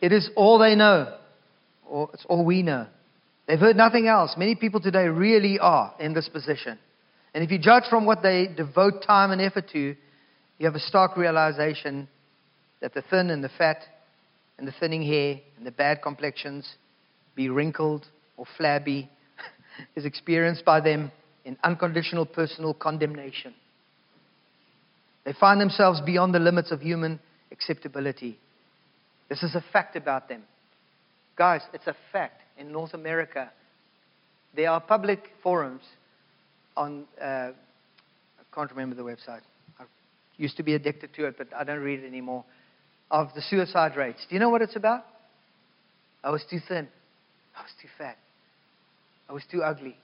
it 0.00 0.12
is 0.12 0.30
all 0.36 0.58
they 0.58 0.74
know, 0.74 1.14
or 1.88 2.10
it's 2.14 2.24
all 2.28 2.44
we 2.44 2.62
know. 2.62 2.86
They've 3.46 3.58
heard 3.58 3.76
nothing 3.76 4.06
else. 4.06 4.34
Many 4.36 4.54
people 4.54 4.80
today 4.80 5.08
really 5.08 5.58
are 5.58 5.94
in 5.98 6.14
this 6.14 6.28
position. 6.28 6.78
And 7.34 7.44
if 7.44 7.50
you 7.50 7.58
judge 7.58 7.84
from 7.88 8.06
what 8.06 8.22
they 8.22 8.46
devote 8.46 9.02
time 9.06 9.30
and 9.30 9.40
effort 9.40 9.70
to, 9.72 9.78
you 9.78 10.66
have 10.66 10.74
a 10.74 10.80
stark 10.80 11.16
realization 11.16 12.08
that 12.80 12.94
the 12.94 13.02
thin 13.10 13.30
and 13.30 13.42
the 13.42 13.50
fat 13.58 13.78
and 14.58 14.66
the 14.66 14.74
thinning 14.78 15.02
hair 15.02 15.40
and 15.56 15.66
the 15.66 15.70
bad 15.70 16.02
complexions, 16.02 16.68
be 17.34 17.48
wrinkled 17.48 18.06
or 18.36 18.46
flabby, 18.56 19.08
is 19.96 20.04
experienced 20.04 20.64
by 20.64 20.80
them 20.80 21.10
in 21.48 21.56
unconditional 21.64 22.26
personal 22.26 22.74
condemnation. 22.74 23.54
They 25.24 25.32
find 25.32 25.58
themselves 25.58 25.98
beyond 26.02 26.34
the 26.34 26.38
limits 26.38 26.70
of 26.70 26.82
human 26.82 27.18
acceptability. 27.50 28.38
This 29.30 29.42
is 29.42 29.54
a 29.54 29.64
fact 29.72 29.96
about 29.96 30.28
them. 30.28 30.42
Guys, 31.36 31.62
it's 31.72 31.86
a 31.86 31.96
fact. 32.12 32.42
In 32.58 32.70
North 32.70 32.92
America, 32.92 33.50
there 34.54 34.70
are 34.70 34.78
public 34.78 35.20
forums 35.42 35.80
on, 36.76 37.06
uh, 37.18 37.24
I 37.24 37.52
can't 38.54 38.70
remember 38.70 38.94
the 38.94 39.02
website. 39.02 39.40
I 39.80 39.84
used 40.36 40.58
to 40.58 40.62
be 40.62 40.74
addicted 40.74 41.14
to 41.14 41.28
it, 41.28 41.36
but 41.38 41.48
I 41.56 41.64
don't 41.64 41.80
read 41.80 42.00
it 42.00 42.06
anymore 42.06 42.44
of 43.10 43.28
the 43.34 43.40
suicide 43.40 43.96
rates. 43.96 44.18
Do 44.28 44.34
you 44.34 44.40
know 44.40 44.50
what 44.50 44.60
it's 44.60 44.76
about? 44.76 45.02
I 46.22 46.28
was 46.28 46.44
too 46.50 46.58
thin. 46.68 46.88
I 47.56 47.62
was 47.62 47.70
too 47.80 47.88
fat. 47.96 48.18
I 49.30 49.32
was 49.32 49.44
too 49.50 49.62
ugly. 49.62 49.96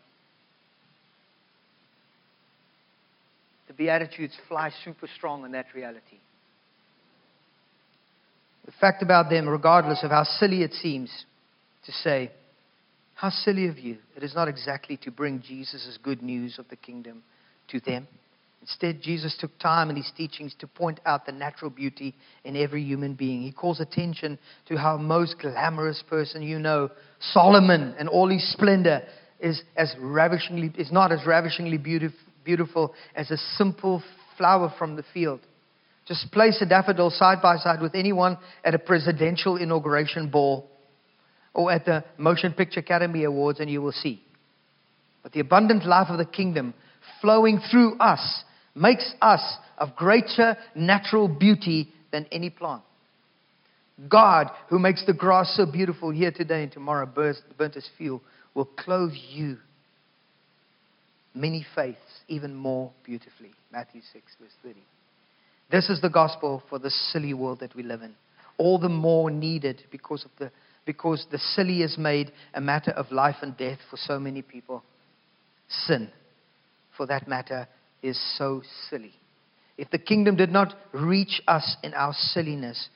The 3.76 3.84
Beatitudes 3.84 4.34
fly 4.48 4.70
super 4.84 5.08
strong 5.16 5.44
in 5.44 5.52
that 5.52 5.66
reality. 5.74 6.18
The 8.66 8.72
fact 8.80 9.02
about 9.02 9.30
them, 9.30 9.48
regardless 9.48 10.04
of 10.04 10.10
how 10.12 10.22
silly 10.22 10.62
it 10.62 10.72
seems 10.74 11.10
to 11.86 11.92
say, 11.92 12.30
how 13.14 13.30
silly 13.30 13.66
of 13.66 13.78
you. 13.78 13.98
It 14.16 14.22
is 14.22 14.34
not 14.34 14.46
exactly 14.46 14.96
to 14.98 15.10
bring 15.10 15.42
Jesus' 15.42 15.98
good 16.02 16.22
news 16.22 16.58
of 16.58 16.68
the 16.68 16.76
kingdom 16.76 17.24
to 17.68 17.80
them. 17.80 18.06
Instead, 18.60 19.02
Jesus 19.02 19.36
took 19.38 19.58
time 19.58 19.90
in 19.90 19.96
his 19.96 20.10
teachings 20.16 20.54
to 20.60 20.68
point 20.68 21.00
out 21.04 21.26
the 21.26 21.32
natural 21.32 21.70
beauty 21.70 22.14
in 22.44 22.56
every 22.56 22.82
human 22.82 23.14
being. 23.14 23.42
He 23.42 23.52
calls 23.52 23.80
attention 23.80 24.38
to 24.68 24.76
how 24.76 24.96
most 24.98 25.36
glamorous 25.40 26.02
person 26.08 26.42
you 26.42 26.58
know, 26.58 26.90
Solomon, 27.32 27.94
and 27.98 28.08
all 28.08 28.28
his 28.28 28.50
splendor, 28.52 29.02
is 29.40 29.62
as 29.76 29.94
ravishingly 29.98 30.72
is 30.78 30.92
not 30.92 31.12
as 31.12 31.26
ravishingly 31.26 31.76
beautiful, 31.76 32.18
beautiful 32.44 32.94
as 33.14 33.30
a 33.30 33.36
simple 33.56 34.02
flower 34.36 34.72
from 34.78 34.96
the 34.96 35.04
field. 35.14 35.40
Just 36.06 36.30
place 36.32 36.60
a 36.60 36.66
daffodil 36.66 37.10
side 37.10 37.38
by 37.42 37.56
side 37.56 37.80
with 37.80 37.94
anyone 37.94 38.36
at 38.62 38.74
a 38.74 38.78
presidential 38.78 39.56
inauguration 39.56 40.30
ball 40.30 40.68
or 41.54 41.72
at 41.72 41.84
the 41.84 42.04
Motion 42.18 42.52
Picture 42.52 42.80
Academy 42.80 43.24
Awards, 43.24 43.60
and 43.60 43.70
you 43.70 43.80
will 43.80 43.92
see. 43.92 44.20
But 45.22 45.32
the 45.32 45.40
abundant 45.40 45.86
life 45.86 46.08
of 46.10 46.18
the 46.18 46.26
kingdom 46.26 46.74
flowing 47.20 47.60
through 47.70 47.96
us 47.98 48.44
makes 48.74 49.14
us 49.22 49.40
of 49.78 49.96
greater 49.96 50.56
natural 50.74 51.28
beauty 51.28 51.88
than 52.12 52.26
any 52.30 52.50
plant. 52.50 52.82
God, 54.08 54.50
who 54.68 54.78
makes 54.78 55.06
the 55.06 55.14
grass 55.14 55.54
so 55.56 55.70
beautiful 55.70 56.10
here 56.10 56.32
today 56.32 56.64
and 56.64 56.72
tomorrow 56.72 57.06
burnt 57.06 57.76
as 57.76 57.88
fuel, 57.96 58.20
will 58.54 58.64
clothe 58.64 59.12
you, 59.30 59.56
many 61.34 61.64
faiths, 61.74 61.98
even 62.28 62.54
more 62.54 62.90
beautifully. 63.04 63.52
Matthew 63.72 64.00
6, 64.12 64.24
verse 64.40 64.50
30. 64.62 64.80
This 65.70 65.88
is 65.88 66.00
the 66.00 66.10
gospel 66.10 66.62
for 66.68 66.78
the 66.78 66.90
silly 66.90 67.34
world 67.34 67.60
that 67.60 67.74
we 67.74 67.82
live 67.82 68.02
in. 68.02 68.14
All 68.58 68.78
the 68.78 68.88
more 68.88 69.30
needed 69.30 69.82
because, 69.90 70.24
of 70.24 70.30
the, 70.38 70.50
because 70.86 71.26
the 71.30 71.38
silly 71.38 71.82
is 71.82 71.98
made 71.98 72.32
a 72.54 72.60
matter 72.60 72.92
of 72.92 73.10
life 73.10 73.36
and 73.42 73.56
death 73.56 73.78
for 73.90 73.96
so 73.96 74.18
many 74.18 74.42
people. 74.42 74.82
Sin, 75.68 76.10
for 76.96 77.06
that 77.06 77.26
matter, 77.26 77.66
is 78.02 78.20
so 78.38 78.62
silly. 78.90 79.14
If 79.76 79.90
the 79.90 79.98
kingdom 79.98 80.36
did 80.36 80.50
not 80.50 80.74
reach 80.92 81.42
us 81.48 81.76
in 81.82 81.94
our 81.94 82.12
silliness, 82.12 82.88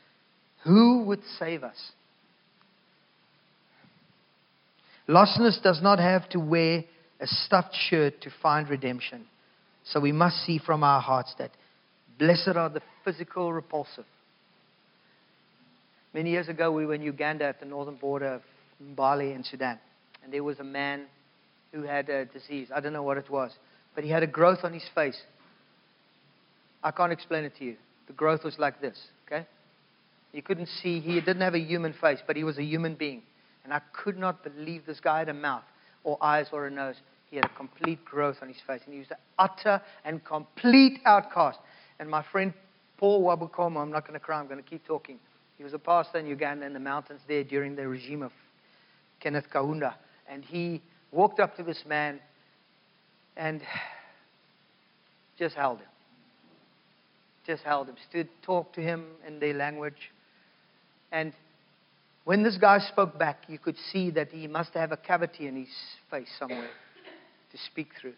who 0.64 1.04
would 1.04 1.22
save 1.38 1.64
us? 1.64 1.92
Lostness 5.08 5.60
does 5.62 5.80
not 5.82 5.98
have 5.98 6.28
to 6.30 6.38
wear 6.38 6.84
a 7.20 7.26
stuffed 7.26 7.74
shirt 7.88 8.20
to 8.22 8.30
find 8.42 8.68
redemption. 8.68 9.26
So 9.84 10.00
we 10.00 10.12
must 10.12 10.36
see 10.44 10.58
from 10.58 10.84
our 10.84 11.00
hearts 11.00 11.34
that 11.38 11.50
blessed 12.18 12.56
are 12.56 12.68
the 12.68 12.82
physical 13.04 13.52
repulsive. 13.52 14.04
Many 16.14 16.30
years 16.30 16.48
ago, 16.48 16.72
we 16.72 16.86
were 16.86 16.94
in 16.94 17.02
Uganda 17.02 17.44
at 17.44 17.60
the 17.60 17.66
northern 17.66 17.96
border 17.96 18.34
of 18.34 18.42
Mbale 18.82 19.34
in 19.34 19.44
Sudan. 19.44 19.78
And 20.22 20.32
there 20.32 20.44
was 20.44 20.58
a 20.58 20.64
man 20.64 21.06
who 21.72 21.82
had 21.82 22.08
a 22.08 22.24
disease. 22.24 22.68
I 22.74 22.80
don't 22.80 22.92
know 22.92 23.02
what 23.02 23.18
it 23.18 23.30
was 23.30 23.52
but 23.98 24.04
he 24.04 24.10
had 24.12 24.22
a 24.22 24.28
growth 24.28 24.60
on 24.62 24.72
his 24.72 24.84
face. 24.94 25.20
I 26.84 26.92
can't 26.92 27.10
explain 27.10 27.42
it 27.42 27.54
to 27.58 27.64
you. 27.64 27.74
The 28.06 28.12
growth 28.12 28.44
was 28.44 28.56
like 28.56 28.80
this, 28.80 28.96
okay? 29.26 29.44
You 30.32 30.40
couldn't 30.40 30.68
see, 30.68 31.00
he 31.00 31.14
didn't 31.14 31.40
have 31.40 31.54
a 31.54 31.58
human 31.58 31.92
face, 32.00 32.20
but 32.24 32.36
he 32.36 32.44
was 32.44 32.58
a 32.58 32.62
human 32.62 32.94
being. 32.94 33.22
And 33.64 33.72
I 33.72 33.80
could 33.92 34.16
not 34.16 34.44
believe 34.44 34.86
this 34.86 35.00
guy 35.00 35.18
had 35.18 35.28
a 35.28 35.34
mouth 35.34 35.64
or 36.08 36.16
eyes 36.24 36.46
or 36.52 36.66
a 36.66 36.70
nose. 36.70 36.96
He 37.30 37.36
had 37.36 37.44
a 37.44 37.50
complete 37.50 38.02
growth 38.04 38.38
on 38.40 38.48
his 38.48 38.56
face. 38.66 38.80
And 38.86 38.94
he 38.94 39.00
was 39.00 39.10
an 39.10 39.18
utter 39.38 39.82
and 40.04 40.24
complete 40.24 41.00
outcast. 41.04 41.58
And 42.00 42.08
my 42.08 42.24
friend 42.32 42.54
Paul 42.96 43.22
Wabukomo, 43.22 43.76
I'm 43.76 43.90
not 43.90 44.06
going 44.06 44.18
to 44.18 44.24
cry, 44.24 44.40
I'm 44.40 44.46
going 44.46 44.62
to 44.62 44.68
keep 44.68 44.86
talking. 44.86 45.18
He 45.58 45.64
was 45.64 45.74
a 45.74 45.78
pastor 45.78 46.18
in 46.18 46.26
Uganda 46.26 46.64
in 46.64 46.72
the 46.72 46.80
mountains 46.80 47.20
there 47.28 47.44
during 47.44 47.76
the 47.76 47.86
regime 47.86 48.22
of 48.22 48.32
Kenneth 49.20 49.46
Kaunda. 49.52 49.94
And 50.30 50.44
he 50.44 50.80
walked 51.12 51.40
up 51.40 51.56
to 51.56 51.62
this 51.62 51.82
man 51.86 52.20
and 53.36 53.60
just 55.38 55.54
held 55.54 55.78
him. 55.78 55.88
Just 57.46 57.62
held 57.64 57.88
him. 57.88 57.96
Stood, 58.08 58.28
talked 58.42 58.74
to 58.76 58.80
him 58.80 59.04
in 59.26 59.40
their 59.40 59.54
language. 59.54 60.10
And 61.12 61.32
when 62.28 62.42
this 62.42 62.58
guy 62.58 62.78
spoke 62.78 63.18
back, 63.18 63.44
you 63.48 63.58
could 63.58 63.76
see 63.90 64.10
that 64.10 64.28
he 64.28 64.46
must 64.46 64.74
have 64.74 64.92
a 64.92 64.98
cavity 64.98 65.46
in 65.46 65.56
his 65.56 65.74
face 66.10 66.28
somewhere 66.38 66.68
to 67.50 67.58
speak 67.72 67.88
through. 67.98 68.12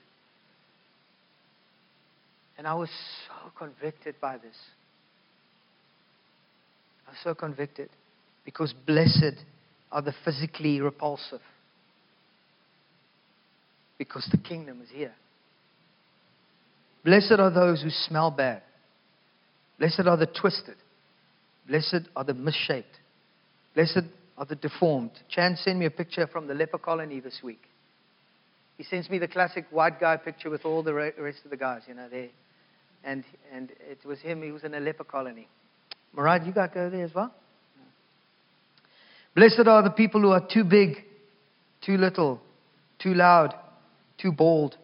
And 2.58 2.66
I 2.66 2.74
was 2.74 2.88
so 3.28 3.52
convicted 3.56 4.16
by 4.20 4.36
this. 4.38 4.56
I 7.06 7.10
was 7.10 7.18
so 7.22 7.36
convicted 7.36 7.88
because 8.44 8.74
blessed 8.84 9.44
are 9.92 10.02
the 10.02 10.14
physically 10.24 10.80
repulsive 10.80 11.42
because 13.96 14.26
the 14.32 14.38
kingdom 14.38 14.80
is 14.82 14.88
here. 14.92 15.14
Blessed 17.04 17.38
are 17.38 17.50
those 17.52 17.80
who 17.80 17.90
smell 17.90 18.32
bad. 18.32 18.62
Blessed 19.78 20.08
are 20.08 20.16
the 20.16 20.26
twisted. 20.26 20.78
Blessed 21.68 22.08
are 22.16 22.24
the 22.24 22.34
misshaped. 22.34 22.96
Blessed 23.74 24.04
are 24.36 24.46
the 24.46 24.56
deformed. 24.56 25.10
Chan 25.28 25.56
sent 25.62 25.78
me 25.78 25.86
a 25.86 25.90
picture 25.90 26.26
from 26.26 26.46
the 26.46 26.54
leper 26.54 26.78
colony 26.78 27.20
this 27.20 27.40
week. 27.42 27.62
He 28.78 28.84
sends 28.84 29.10
me 29.10 29.18
the 29.18 29.28
classic 29.28 29.66
white 29.70 30.00
guy 30.00 30.16
picture 30.16 30.48
with 30.48 30.64
all 30.64 30.82
the 30.82 30.94
rest 30.94 31.38
of 31.44 31.50
the 31.50 31.56
guys, 31.56 31.82
you 31.86 31.94
know, 31.94 32.08
there. 32.08 32.28
And, 33.04 33.24
and 33.52 33.70
it 33.90 34.04
was 34.04 34.20
him, 34.20 34.42
he 34.42 34.50
was 34.50 34.64
in 34.64 34.74
a 34.74 34.80
leper 34.80 35.04
colony. 35.04 35.48
Murad, 36.14 36.46
you 36.46 36.52
got 36.52 36.68
to 36.68 36.74
go 36.74 36.90
there 36.90 37.04
as 37.04 37.14
well? 37.14 37.32
Blessed 39.34 39.66
are 39.66 39.82
the 39.82 39.90
people 39.90 40.20
who 40.20 40.30
are 40.30 40.46
too 40.52 40.64
big, 40.64 40.96
too 41.82 41.96
little, 41.96 42.40
too 42.98 43.14
loud, 43.14 43.54
too 44.18 44.32
bald, 44.32 44.76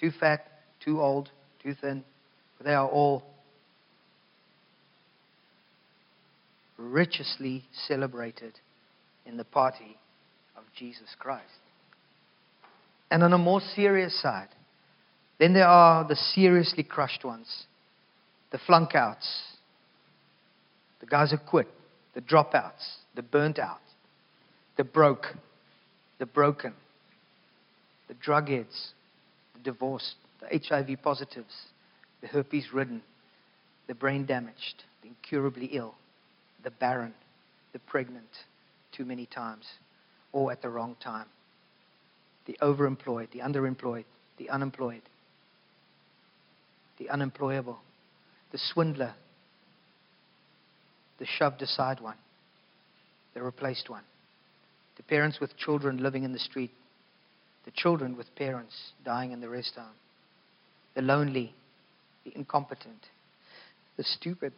too 0.00 0.10
fat, 0.18 0.46
too 0.82 1.00
old, 1.00 1.28
too 1.62 1.74
thin. 1.80 2.02
They 2.64 2.74
are 2.74 2.88
all 2.88 3.22
richly 6.80 7.64
celebrated 7.86 8.54
in 9.26 9.36
the 9.36 9.44
party 9.44 9.96
of 10.56 10.64
Jesus 10.76 11.14
Christ. 11.18 11.44
And 13.10 13.22
on 13.22 13.32
a 13.32 13.38
more 13.38 13.60
serious 13.60 14.20
side, 14.20 14.48
then 15.38 15.52
there 15.52 15.66
are 15.66 16.06
the 16.06 16.16
seriously 16.16 16.82
crushed 16.82 17.24
ones, 17.24 17.64
the 18.52 18.58
flunk 18.66 18.94
outs, 18.94 19.42
the 21.00 21.06
guys 21.06 21.30
who 21.30 21.38
quit, 21.38 21.68
the 22.14 22.20
dropouts, 22.20 22.96
the 23.14 23.22
burnt 23.22 23.58
out, 23.58 23.80
the 24.76 24.84
broke, 24.84 25.26
the 26.18 26.26
broken, 26.26 26.74
the 28.08 28.14
drug 28.14 28.48
heads, 28.48 28.90
the 29.54 29.60
divorced, 29.60 30.14
the 30.40 30.60
HIV 30.68 31.02
positives, 31.02 31.54
the 32.20 32.26
herpes 32.26 32.66
ridden, 32.72 33.02
the 33.88 33.94
brain 33.94 34.26
damaged, 34.26 34.84
the 35.02 35.08
incurably 35.08 35.66
ill, 35.72 35.94
the 36.62 36.70
barren, 36.70 37.14
the 37.72 37.78
pregnant 37.78 38.28
too 38.92 39.04
many 39.04 39.26
times, 39.26 39.64
or 40.32 40.52
at 40.52 40.62
the 40.62 40.68
wrong 40.68 40.96
time, 41.02 41.26
the 42.46 42.56
overemployed, 42.62 43.30
the 43.32 43.40
underemployed, 43.40 44.04
the 44.38 44.50
unemployed, 44.50 45.02
the 46.98 47.08
unemployable, 47.10 47.78
the 48.52 48.58
swindler, 48.72 49.14
the 51.18 51.26
shoved 51.26 51.62
aside 51.62 52.00
one, 52.00 52.16
the 53.34 53.42
replaced 53.42 53.88
one, 53.88 54.02
the 54.96 55.02
parents 55.02 55.38
with 55.40 55.56
children 55.56 55.98
living 55.98 56.24
in 56.24 56.32
the 56.32 56.38
street, 56.38 56.72
the 57.64 57.70
children 57.74 58.16
with 58.16 58.34
parents 58.36 58.74
dying 59.04 59.32
in 59.32 59.40
the 59.40 59.48
rest 59.48 59.74
home, 59.76 59.86
the 60.94 61.02
lonely, 61.02 61.54
the 62.24 62.32
incompetent, 62.34 63.06
the 63.96 64.04
stupid, 64.04 64.52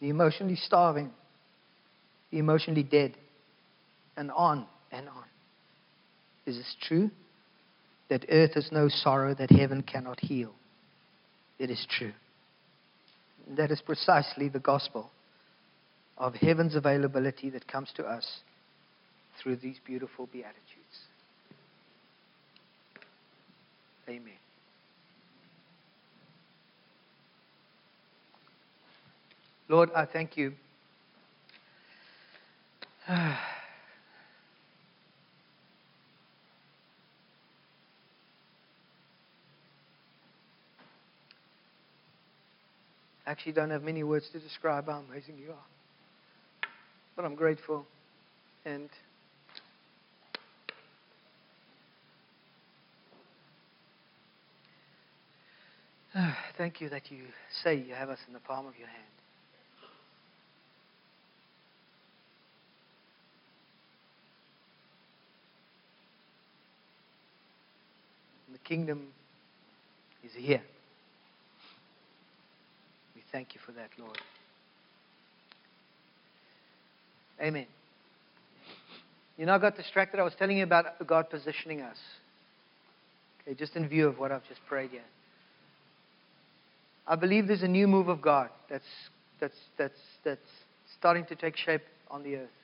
the 0.00 0.08
emotionally 0.08 0.56
starving, 0.56 1.10
the 2.30 2.38
emotionally 2.38 2.82
dead, 2.82 3.16
and 4.16 4.30
on 4.30 4.66
and 4.90 5.08
on. 5.08 5.24
Is 6.46 6.56
this 6.56 6.76
true? 6.82 7.10
That 8.08 8.24
earth 8.28 8.54
has 8.54 8.70
no 8.72 8.88
sorrow 8.88 9.34
that 9.34 9.50
heaven 9.50 9.82
cannot 9.82 10.18
heal. 10.18 10.52
It 11.58 11.70
is 11.70 11.86
true. 11.98 12.12
That 13.56 13.70
is 13.70 13.80
precisely 13.80 14.48
the 14.48 14.58
gospel 14.58 15.10
of 16.18 16.34
heaven's 16.34 16.74
availability 16.74 17.50
that 17.50 17.68
comes 17.68 17.90
to 17.96 18.04
us 18.04 18.26
through 19.40 19.56
these 19.56 19.76
beautiful 19.86 20.26
Beatitudes. 20.26 20.58
Amen. 24.08 24.34
Lord, 29.70 29.90
I 29.94 30.04
thank 30.04 30.36
you. 30.36 30.52
actually 43.26 43.52
don't 43.52 43.70
have 43.70 43.84
many 43.84 44.02
words 44.02 44.28
to 44.32 44.40
describe 44.40 44.86
how 44.86 45.04
amazing 45.08 45.38
you 45.38 45.52
are. 45.52 46.68
But 47.14 47.24
I'm 47.24 47.36
grateful. 47.36 47.86
And 48.64 48.90
thank 56.58 56.80
you 56.80 56.88
that 56.88 57.12
you 57.12 57.22
say 57.62 57.76
you 57.76 57.94
have 57.94 58.08
us 58.08 58.18
in 58.26 58.32
the 58.32 58.40
palm 58.40 58.66
of 58.66 58.76
your 58.76 58.88
hand. 58.88 59.19
Kingdom 68.64 69.08
is 70.24 70.32
here. 70.34 70.62
We 73.14 73.22
thank 73.32 73.54
you 73.54 73.60
for 73.64 73.72
that, 73.72 73.90
Lord. 73.98 74.18
Amen. 77.40 77.66
You 79.38 79.46
know, 79.46 79.54
I 79.54 79.58
got 79.58 79.76
distracted. 79.76 80.20
I 80.20 80.22
was 80.22 80.34
telling 80.38 80.58
you 80.58 80.64
about 80.64 81.06
God 81.06 81.30
positioning 81.30 81.80
us. 81.80 81.96
Okay, 83.42 83.54
just 83.54 83.74
in 83.74 83.88
view 83.88 84.06
of 84.06 84.18
what 84.18 84.30
I've 84.30 84.46
just 84.48 84.60
prayed 84.68 84.90
here. 84.90 85.00
I 87.06 87.16
believe 87.16 87.46
there's 87.46 87.62
a 87.62 87.68
new 87.68 87.88
move 87.88 88.08
of 88.08 88.20
God 88.20 88.50
that's, 88.68 88.84
that's, 89.40 89.56
that's, 89.78 89.98
that's 90.24 90.40
starting 90.98 91.24
to 91.26 91.34
take 91.34 91.56
shape 91.56 91.82
on 92.10 92.22
the 92.22 92.36
earth. 92.36 92.59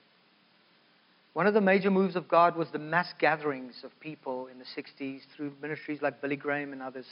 One 1.37 1.47
of 1.47 1.53
the 1.53 1.61
major 1.61 1.91
moves 1.91 2.17
of 2.17 2.29
God 2.29 2.57
was 2.57 2.71
the 2.71 2.79
mass 2.79 3.13
gatherings 3.19 3.85
of 3.85 3.91
people 4.01 4.47
in 4.47 4.59
the 4.59 4.65
60s 4.65 5.21
through 5.37 5.53
ministries 5.61 6.01
like 6.01 6.23
Billy 6.23 6.35
Graham 6.37 6.73
and 6.73 6.81
others 6.81 7.05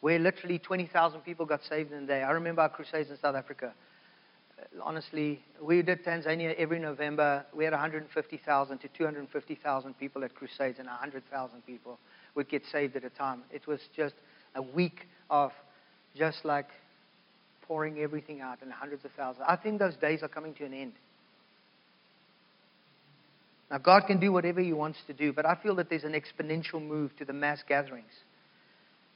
where 0.00 0.18
literally 0.18 0.58
20,000 0.58 1.20
people 1.20 1.44
got 1.44 1.62
saved 1.64 1.92
in 1.92 2.04
a 2.04 2.06
day. 2.06 2.22
I 2.22 2.30
remember 2.30 2.62
our 2.62 2.70
crusades 2.70 3.10
in 3.10 3.18
South 3.18 3.34
Africa. 3.36 3.74
Uh, 4.58 4.82
honestly, 4.82 5.42
we 5.62 5.82
did 5.82 6.02
Tanzania 6.02 6.54
every 6.54 6.78
November. 6.78 7.44
We 7.54 7.64
had 7.64 7.74
150,000 7.74 8.78
to 8.78 8.88
250,000 8.88 9.98
people 9.98 10.24
at 10.24 10.34
crusades, 10.34 10.78
and 10.78 10.88
100,000 10.88 11.66
people 11.66 11.98
would 12.36 12.48
get 12.48 12.62
saved 12.72 12.96
at 12.96 13.04
a 13.04 13.10
time. 13.10 13.42
It 13.52 13.66
was 13.66 13.80
just 13.94 14.14
a 14.54 14.62
week 14.62 15.08
of 15.28 15.52
just 16.16 16.42
like 16.46 16.68
pouring 17.60 17.98
everything 17.98 18.40
out 18.40 18.62
in 18.62 18.70
hundreds 18.70 19.04
of 19.04 19.10
thousands. 19.10 19.44
I 19.46 19.56
think 19.56 19.78
those 19.78 19.96
days 19.96 20.22
are 20.22 20.28
coming 20.28 20.54
to 20.54 20.64
an 20.64 20.72
end. 20.72 20.94
Now, 23.70 23.78
God 23.78 24.06
can 24.06 24.18
do 24.18 24.32
whatever 24.32 24.60
He 24.60 24.72
wants 24.72 24.98
to 25.06 25.12
do, 25.12 25.32
but 25.32 25.44
I 25.44 25.54
feel 25.54 25.74
that 25.76 25.90
there's 25.90 26.04
an 26.04 26.14
exponential 26.14 26.82
move 26.82 27.14
to 27.18 27.24
the 27.24 27.32
mass 27.32 27.62
gatherings. 27.68 28.12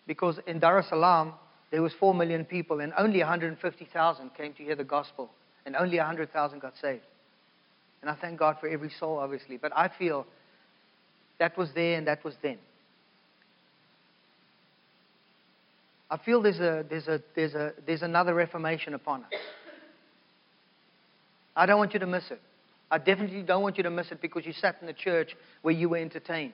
Because 0.07 0.39
in 0.47 0.59
Dar 0.59 0.79
es 0.79 0.89
Salaam, 0.89 1.33
there 1.71 1.81
was 1.81 1.93
4 1.99 2.15
million 2.15 2.45
people 2.45 2.81
and 2.81 2.93
only 2.99 3.21
150,000 3.21 4.35
came 4.35 4.53
to 4.55 4.63
hear 4.63 4.77
the 4.77 4.85
gospel 4.85 5.31
and 5.65 5.75
only 5.77 5.97
100,000 5.97 6.59
got 6.59 6.75
saved. 6.81 7.05
And 8.03 8.11
I 8.11 8.15
thank 8.15 8.39
God 8.39 8.57
for 8.61 8.69
every 8.69 8.91
soul, 8.91 9.19
obviously. 9.19 9.57
But 9.57 9.73
I 9.77 9.89
feel 9.99 10.27
that 11.39 11.57
was 11.57 11.71
there 11.75 11.97
and 11.97 12.07
that 12.09 12.23
was 12.25 12.35
then. 12.43 12.59
I 16.11 16.19
feel 16.19 16.43
there's, 16.43 16.61
a, 16.61 16.85
there's, 16.91 17.09
a, 17.09 17.23
there's, 17.35 17.55
a, 17.55 17.73
there's 17.87 18.03
another 18.03 18.35
reformation 18.35 18.93
upon 18.93 19.23
us. 19.23 19.31
I 21.57 21.65
don't 21.65 21.79
want 21.79 21.95
you 21.95 22.01
to 22.01 22.07
miss 22.07 22.25
it. 22.31 22.41
I 22.93 22.99
definitely 22.99 23.43
don't 23.43 23.63
want 23.63 23.79
you 23.79 23.83
to 23.85 23.91
miss 23.91 24.13
it 24.13 24.21
because 24.21 24.45
you 24.45 24.53
sat 24.53 24.77
in 24.83 24.87
the 24.87 24.93
church 24.93 25.35
where 25.63 25.73
you 25.73 25.89
were 25.89 25.97
entertained 25.97 26.53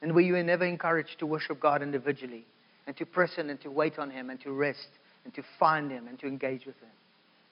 and 0.00 0.14
where 0.14 0.22
you 0.22 0.34
were 0.34 0.44
never 0.44 0.64
encouraged 0.64 1.18
to 1.18 1.26
worship 1.26 1.58
God 1.58 1.82
individually 1.82 2.46
and 2.86 2.96
to 2.96 3.04
press 3.04 3.32
in 3.36 3.50
and 3.50 3.60
to 3.62 3.70
wait 3.70 3.98
on 3.98 4.10
Him 4.10 4.30
and 4.30 4.40
to 4.42 4.52
rest 4.52 4.86
and 5.24 5.34
to 5.34 5.42
find 5.58 5.90
Him 5.90 6.06
and 6.06 6.20
to 6.20 6.28
engage 6.28 6.66
with 6.66 6.76
Him. 6.76 6.90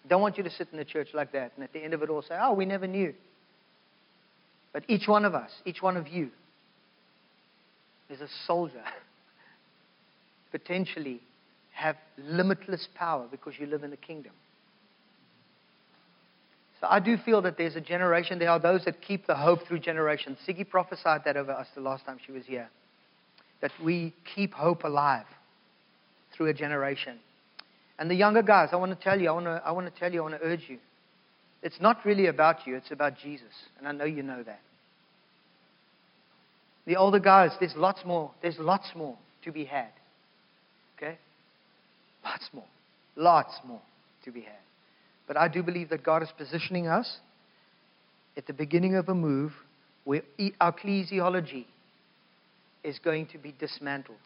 I 0.05 0.09
don't 0.09 0.23
want 0.23 0.39
you 0.39 0.45
to 0.45 0.51
sit 0.51 0.69
in 0.71 0.79
the 0.79 0.85
church 0.85 1.09
like 1.13 1.33
that 1.33 1.51
and 1.57 1.65
at 1.65 1.73
the 1.73 1.83
end 1.83 1.93
of 1.93 2.05
it 2.05 2.09
all 2.09 2.23
say, 2.23 2.39
oh, 2.41 2.55
we 2.55 2.67
never 2.67 2.87
knew. 2.87 3.13
But 4.73 4.85
each 4.87 5.09
one 5.09 5.25
of 5.25 5.35
us, 5.35 5.51
each 5.67 5.83
one 5.83 5.97
of 5.97 6.07
you, 6.07 6.31
is 8.09 8.21
a 8.21 8.29
soldier. 8.47 8.85
Potentially 10.53 11.21
have 11.73 11.97
limitless 12.17 12.87
power 12.95 13.27
because 13.29 13.55
you 13.59 13.67
live 13.67 13.83
in 13.83 13.91
the 13.91 13.97
kingdom. 13.97 14.33
So 16.81 16.87
I 16.89 16.99
do 16.99 17.17
feel 17.19 17.43
that 17.43 17.59
there's 17.59 17.77
a 17.77 17.81
generation, 17.81 18.39
there 18.39 18.51
are 18.51 18.59
those 18.59 18.85
that 18.87 19.03
keep 19.03 19.27
the 19.27 19.35
hope 19.35 19.67
through 19.67 19.81
generations. 19.81 20.39
Siggy 20.49 20.69
prophesied 20.69 21.23
that 21.25 21.37
over 21.37 21.53
us 21.53 21.67
the 21.75 21.83
last 21.83 22.07
time 22.07 22.19
she 22.25 22.33
was 22.33 22.47
here. 22.47 22.69
That 23.61 23.73
we 23.85 24.15
keep 24.35 24.55
hope 24.55 24.85
alive 24.85 25.27
through 26.35 26.47
a 26.47 26.55
generation. 26.55 27.19
And 27.99 28.11
the 28.11 28.15
younger 28.15 28.43
guys, 28.43 28.71
I 28.73 28.77
want 28.77 28.99
to 28.99 29.05
tell 29.05 29.21
you, 29.21 29.29
I 29.29 29.33
want 29.33 29.45
to, 29.45 29.63
I 29.65 29.73
want 29.73 29.93
to 29.93 30.01
tell 30.01 30.11
you, 30.11 30.21
I 30.21 30.23
want 30.23 30.41
to 30.41 30.47
urge 30.47 30.65
you. 30.69 30.79
It's 31.63 31.79
not 31.83 31.99
really 32.07 32.27
about 32.27 32.67
you, 32.67 32.77
it's 32.77 32.91
about 32.91 33.19
Jesus. 33.23 33.53
And 33.79 33.87
I 33.87 33.93
know 33.93 34.07
you 34.07 34.23
know 34.23 34.43
that. 34.43 34.61
The 36.87 36.97
older 36.97 37.19
guys, 37.19 37.51
there's 37.61 37.77
lots 37.77 38.07
more. 38.07 38.31
There's 38.41 38.59
lots 38.59 38.89
more 38.97 39.19
to 39.45 39.53
be 39.53 39.67
had. 39.67 39.91
Okay? 40.97 41.19
Lots 42.25 42.49
more. 42.55 42.65
Lots 43.17 43.53
more 43.67 43.83
to 44.25 44.31
be 44.31 44.41
had. 44.41 44.70
But 45.27 45.37
I 45.37 45.49
do 45.49 45.63
believe 45.63 45.91
that 45.91 46.03
God 46.03 46.23
is 46.23 46.29
positioning 46.37 46.89
us 46.89 47.19
at 48.37 48.47
the 48.47 48.53
beginning 48.53 48.97
of 48.97 49.09
a 49.09 49.15
move 49.15 49.53
where 50.05 50.23
our 50.61 50.73
ecclesiology 50.73 51.67
is 52.83 52.99
going 52.99 53.27
to 53.27 53.39
be 53.39 53.55
dismantled. 53.59 54.19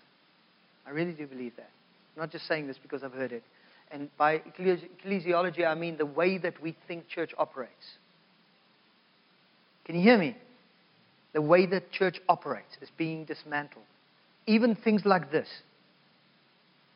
I 0.87 0.91
really 0.91 1.13
do 1.13 1.27
believe 1.27 1.57
that. 1.57 1.71
I'm 2.17 2.23
not 2.23 2.31
just 2.31 2.47
saying 2.47 2.67
this 2.67 2.79
because 2.81 3.03
I've 3.03 3.13
heard 3.13 3.33
it. 3.33 3.43
And 3.91 4.09
by 4.17 4.39
ecclesiology, 4.39 5.67
I 5.67 5.75
mean 5.75 5.97
the 5.97 6.07
way 6.07 6.39
that 6.39 6.61
we 6.63 6.77
think 6.87 7.09
church 7.09 7.33
operates. 7.37 7.73
Can 9.85 9.97
you 9.97 10.03
hear 10.03 10.19
me? 10.19 10.37
The 11.33 11.43
way 11.43 11.67
that 11.67 11.91
church 11.91 12.21
operates 12.29 12.77
is 12.81 12.89
being 12.97 13.25
dismantled. 13.25 13.85
Even 14.47 14.75
things 14.75 15.03
like 15.05 15.33
this. 15.33 15.49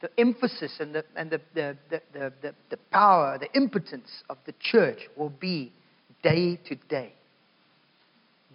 The 0.00 0.10
emphasis 0.18 0.72
and 0.78 0.94
the, 0.94 1.04
and 1.16 1.30
the, 1.30 1.40
the, 1.54 1.76
the, 1.90 2.32
the, 2.40 2.54
the 2.70 2.76
power, 2.92 3.38
the 3.38 3.52
impotence 3.54 4.08
of 4.30 4.38
the 4.46 4.54
church 4.60 5.00
will 5.16 5.30
be 5.30 5.72
day 6.22 6.58
to 6.68 6.76
day. 6.88 7.12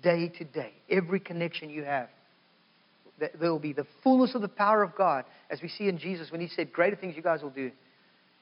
Day 0.02 0.30
to 0.38 0.44
day. 0.46 0.74
Every 0.89 1.20
connection 1.20 1.70
you 1.70 1.84
have 1.84 2.10
there 3.20 3.52
will 3.52 3.60
be 3.60 3.74
the 3.74 3.86
fullness 4.04 4.36
of 4.36 4.41
the 4.41 4.48
power 4.48 4.84
of 4.84 4.96
God, 4.96 5.26
as 5.50 5.62
we 5.62 5.70
see 5.70 5.88
in 5.88 5.98
Jesus 5.98 6.32
when 6.32 6.41
he 6.41 6.48
said, 6.48 6.74
Greater 6.74 6.96
things 6.96 7.16
you 7.16 7.22
guys 7.22 7.41
will 7.41 7.50
do 7.50 7.72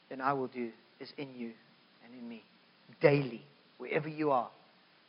than 0.09 0.21
I 0.21 0.33
will 0.33 0.47
do 0.47 0.69
is 0.99 1.11
in 1.17 1.33
you 1.35 1.51
and 2.05 2.13
in 2.13 2.27
me. 2.27 2.43
Daily, 3.01 3.43
wherever 3.77 4.07
you 4.07 4.31
are. 4.31 4.49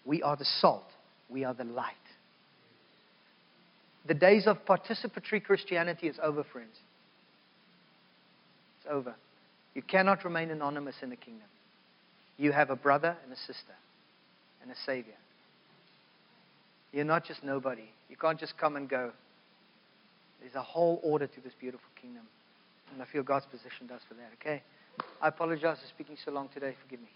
We 0.04 0.22
are 0.22 0.36
the 0.36 0.44
salt, 0.44 0.86
we 1.28 1.44
are 1.44 1.54
the 1.54 1.64
light. 1.64 1.94
The 4.06 4.14
days 4.14 4.46
of 4.46 4.64
participatory 4.64 5.44
Christianity 5.44 6.08
is 6.08 6.16
over, 6.22 6.44
friends. 6.52 6.74
It's 8.82 8.92
over. 8.92 9.14
You 9.74 9.82
cannot 9.82 10.24
remain 10.24 10.50
anonymous 10.50 10.96
in 11.02 11.10
the 11.10 11.16
kingdom. 11.16 11.46
You 12.36 12.52
have 12.52 12.70
a 12.70 12.76
brother 12.76 13.16
and 13.22 13.32
a 13.32 13.36
sister 13.36 13.74
and 14.60 14.70
a 14.70 14.74
savior. 14.84 15.14
You're 16.92 17.04
not 17.04 17.24
just 17.24 17.42
nobody. 17.44 17.88
You 18.10 18.16
can't 18.16 18.38
just 18.38 18.58
come 18.58 18.76
and 18.76 18.88
go. 18.88 19.12
There's 20.40 20.54
a 20.54 20.62
whole 20.62 21.00
order 21.02 21.26
to 21.26 21.40
this 21.40 21.52
beautiful 21.58 21.88
kingdom. 22.00 22.24
And 22.92 23.00
I 23.00 23.06
feel 23.06 23.22
God's 23.22 23.46
position 23.46 23.86
does 23.86 24.00
for 24.08 24.14
that, 24.14 24.30
okay? 24.40 24.62
I 25.22 25.28
apologize 25.28 25.78
for 25.78 25.88
speaking 25.88 26.16
so 26.22 26.32
long 26.32 26.48
today. 26.52 26.74
Forgive 26.82 27.00
me. 27.00 27.08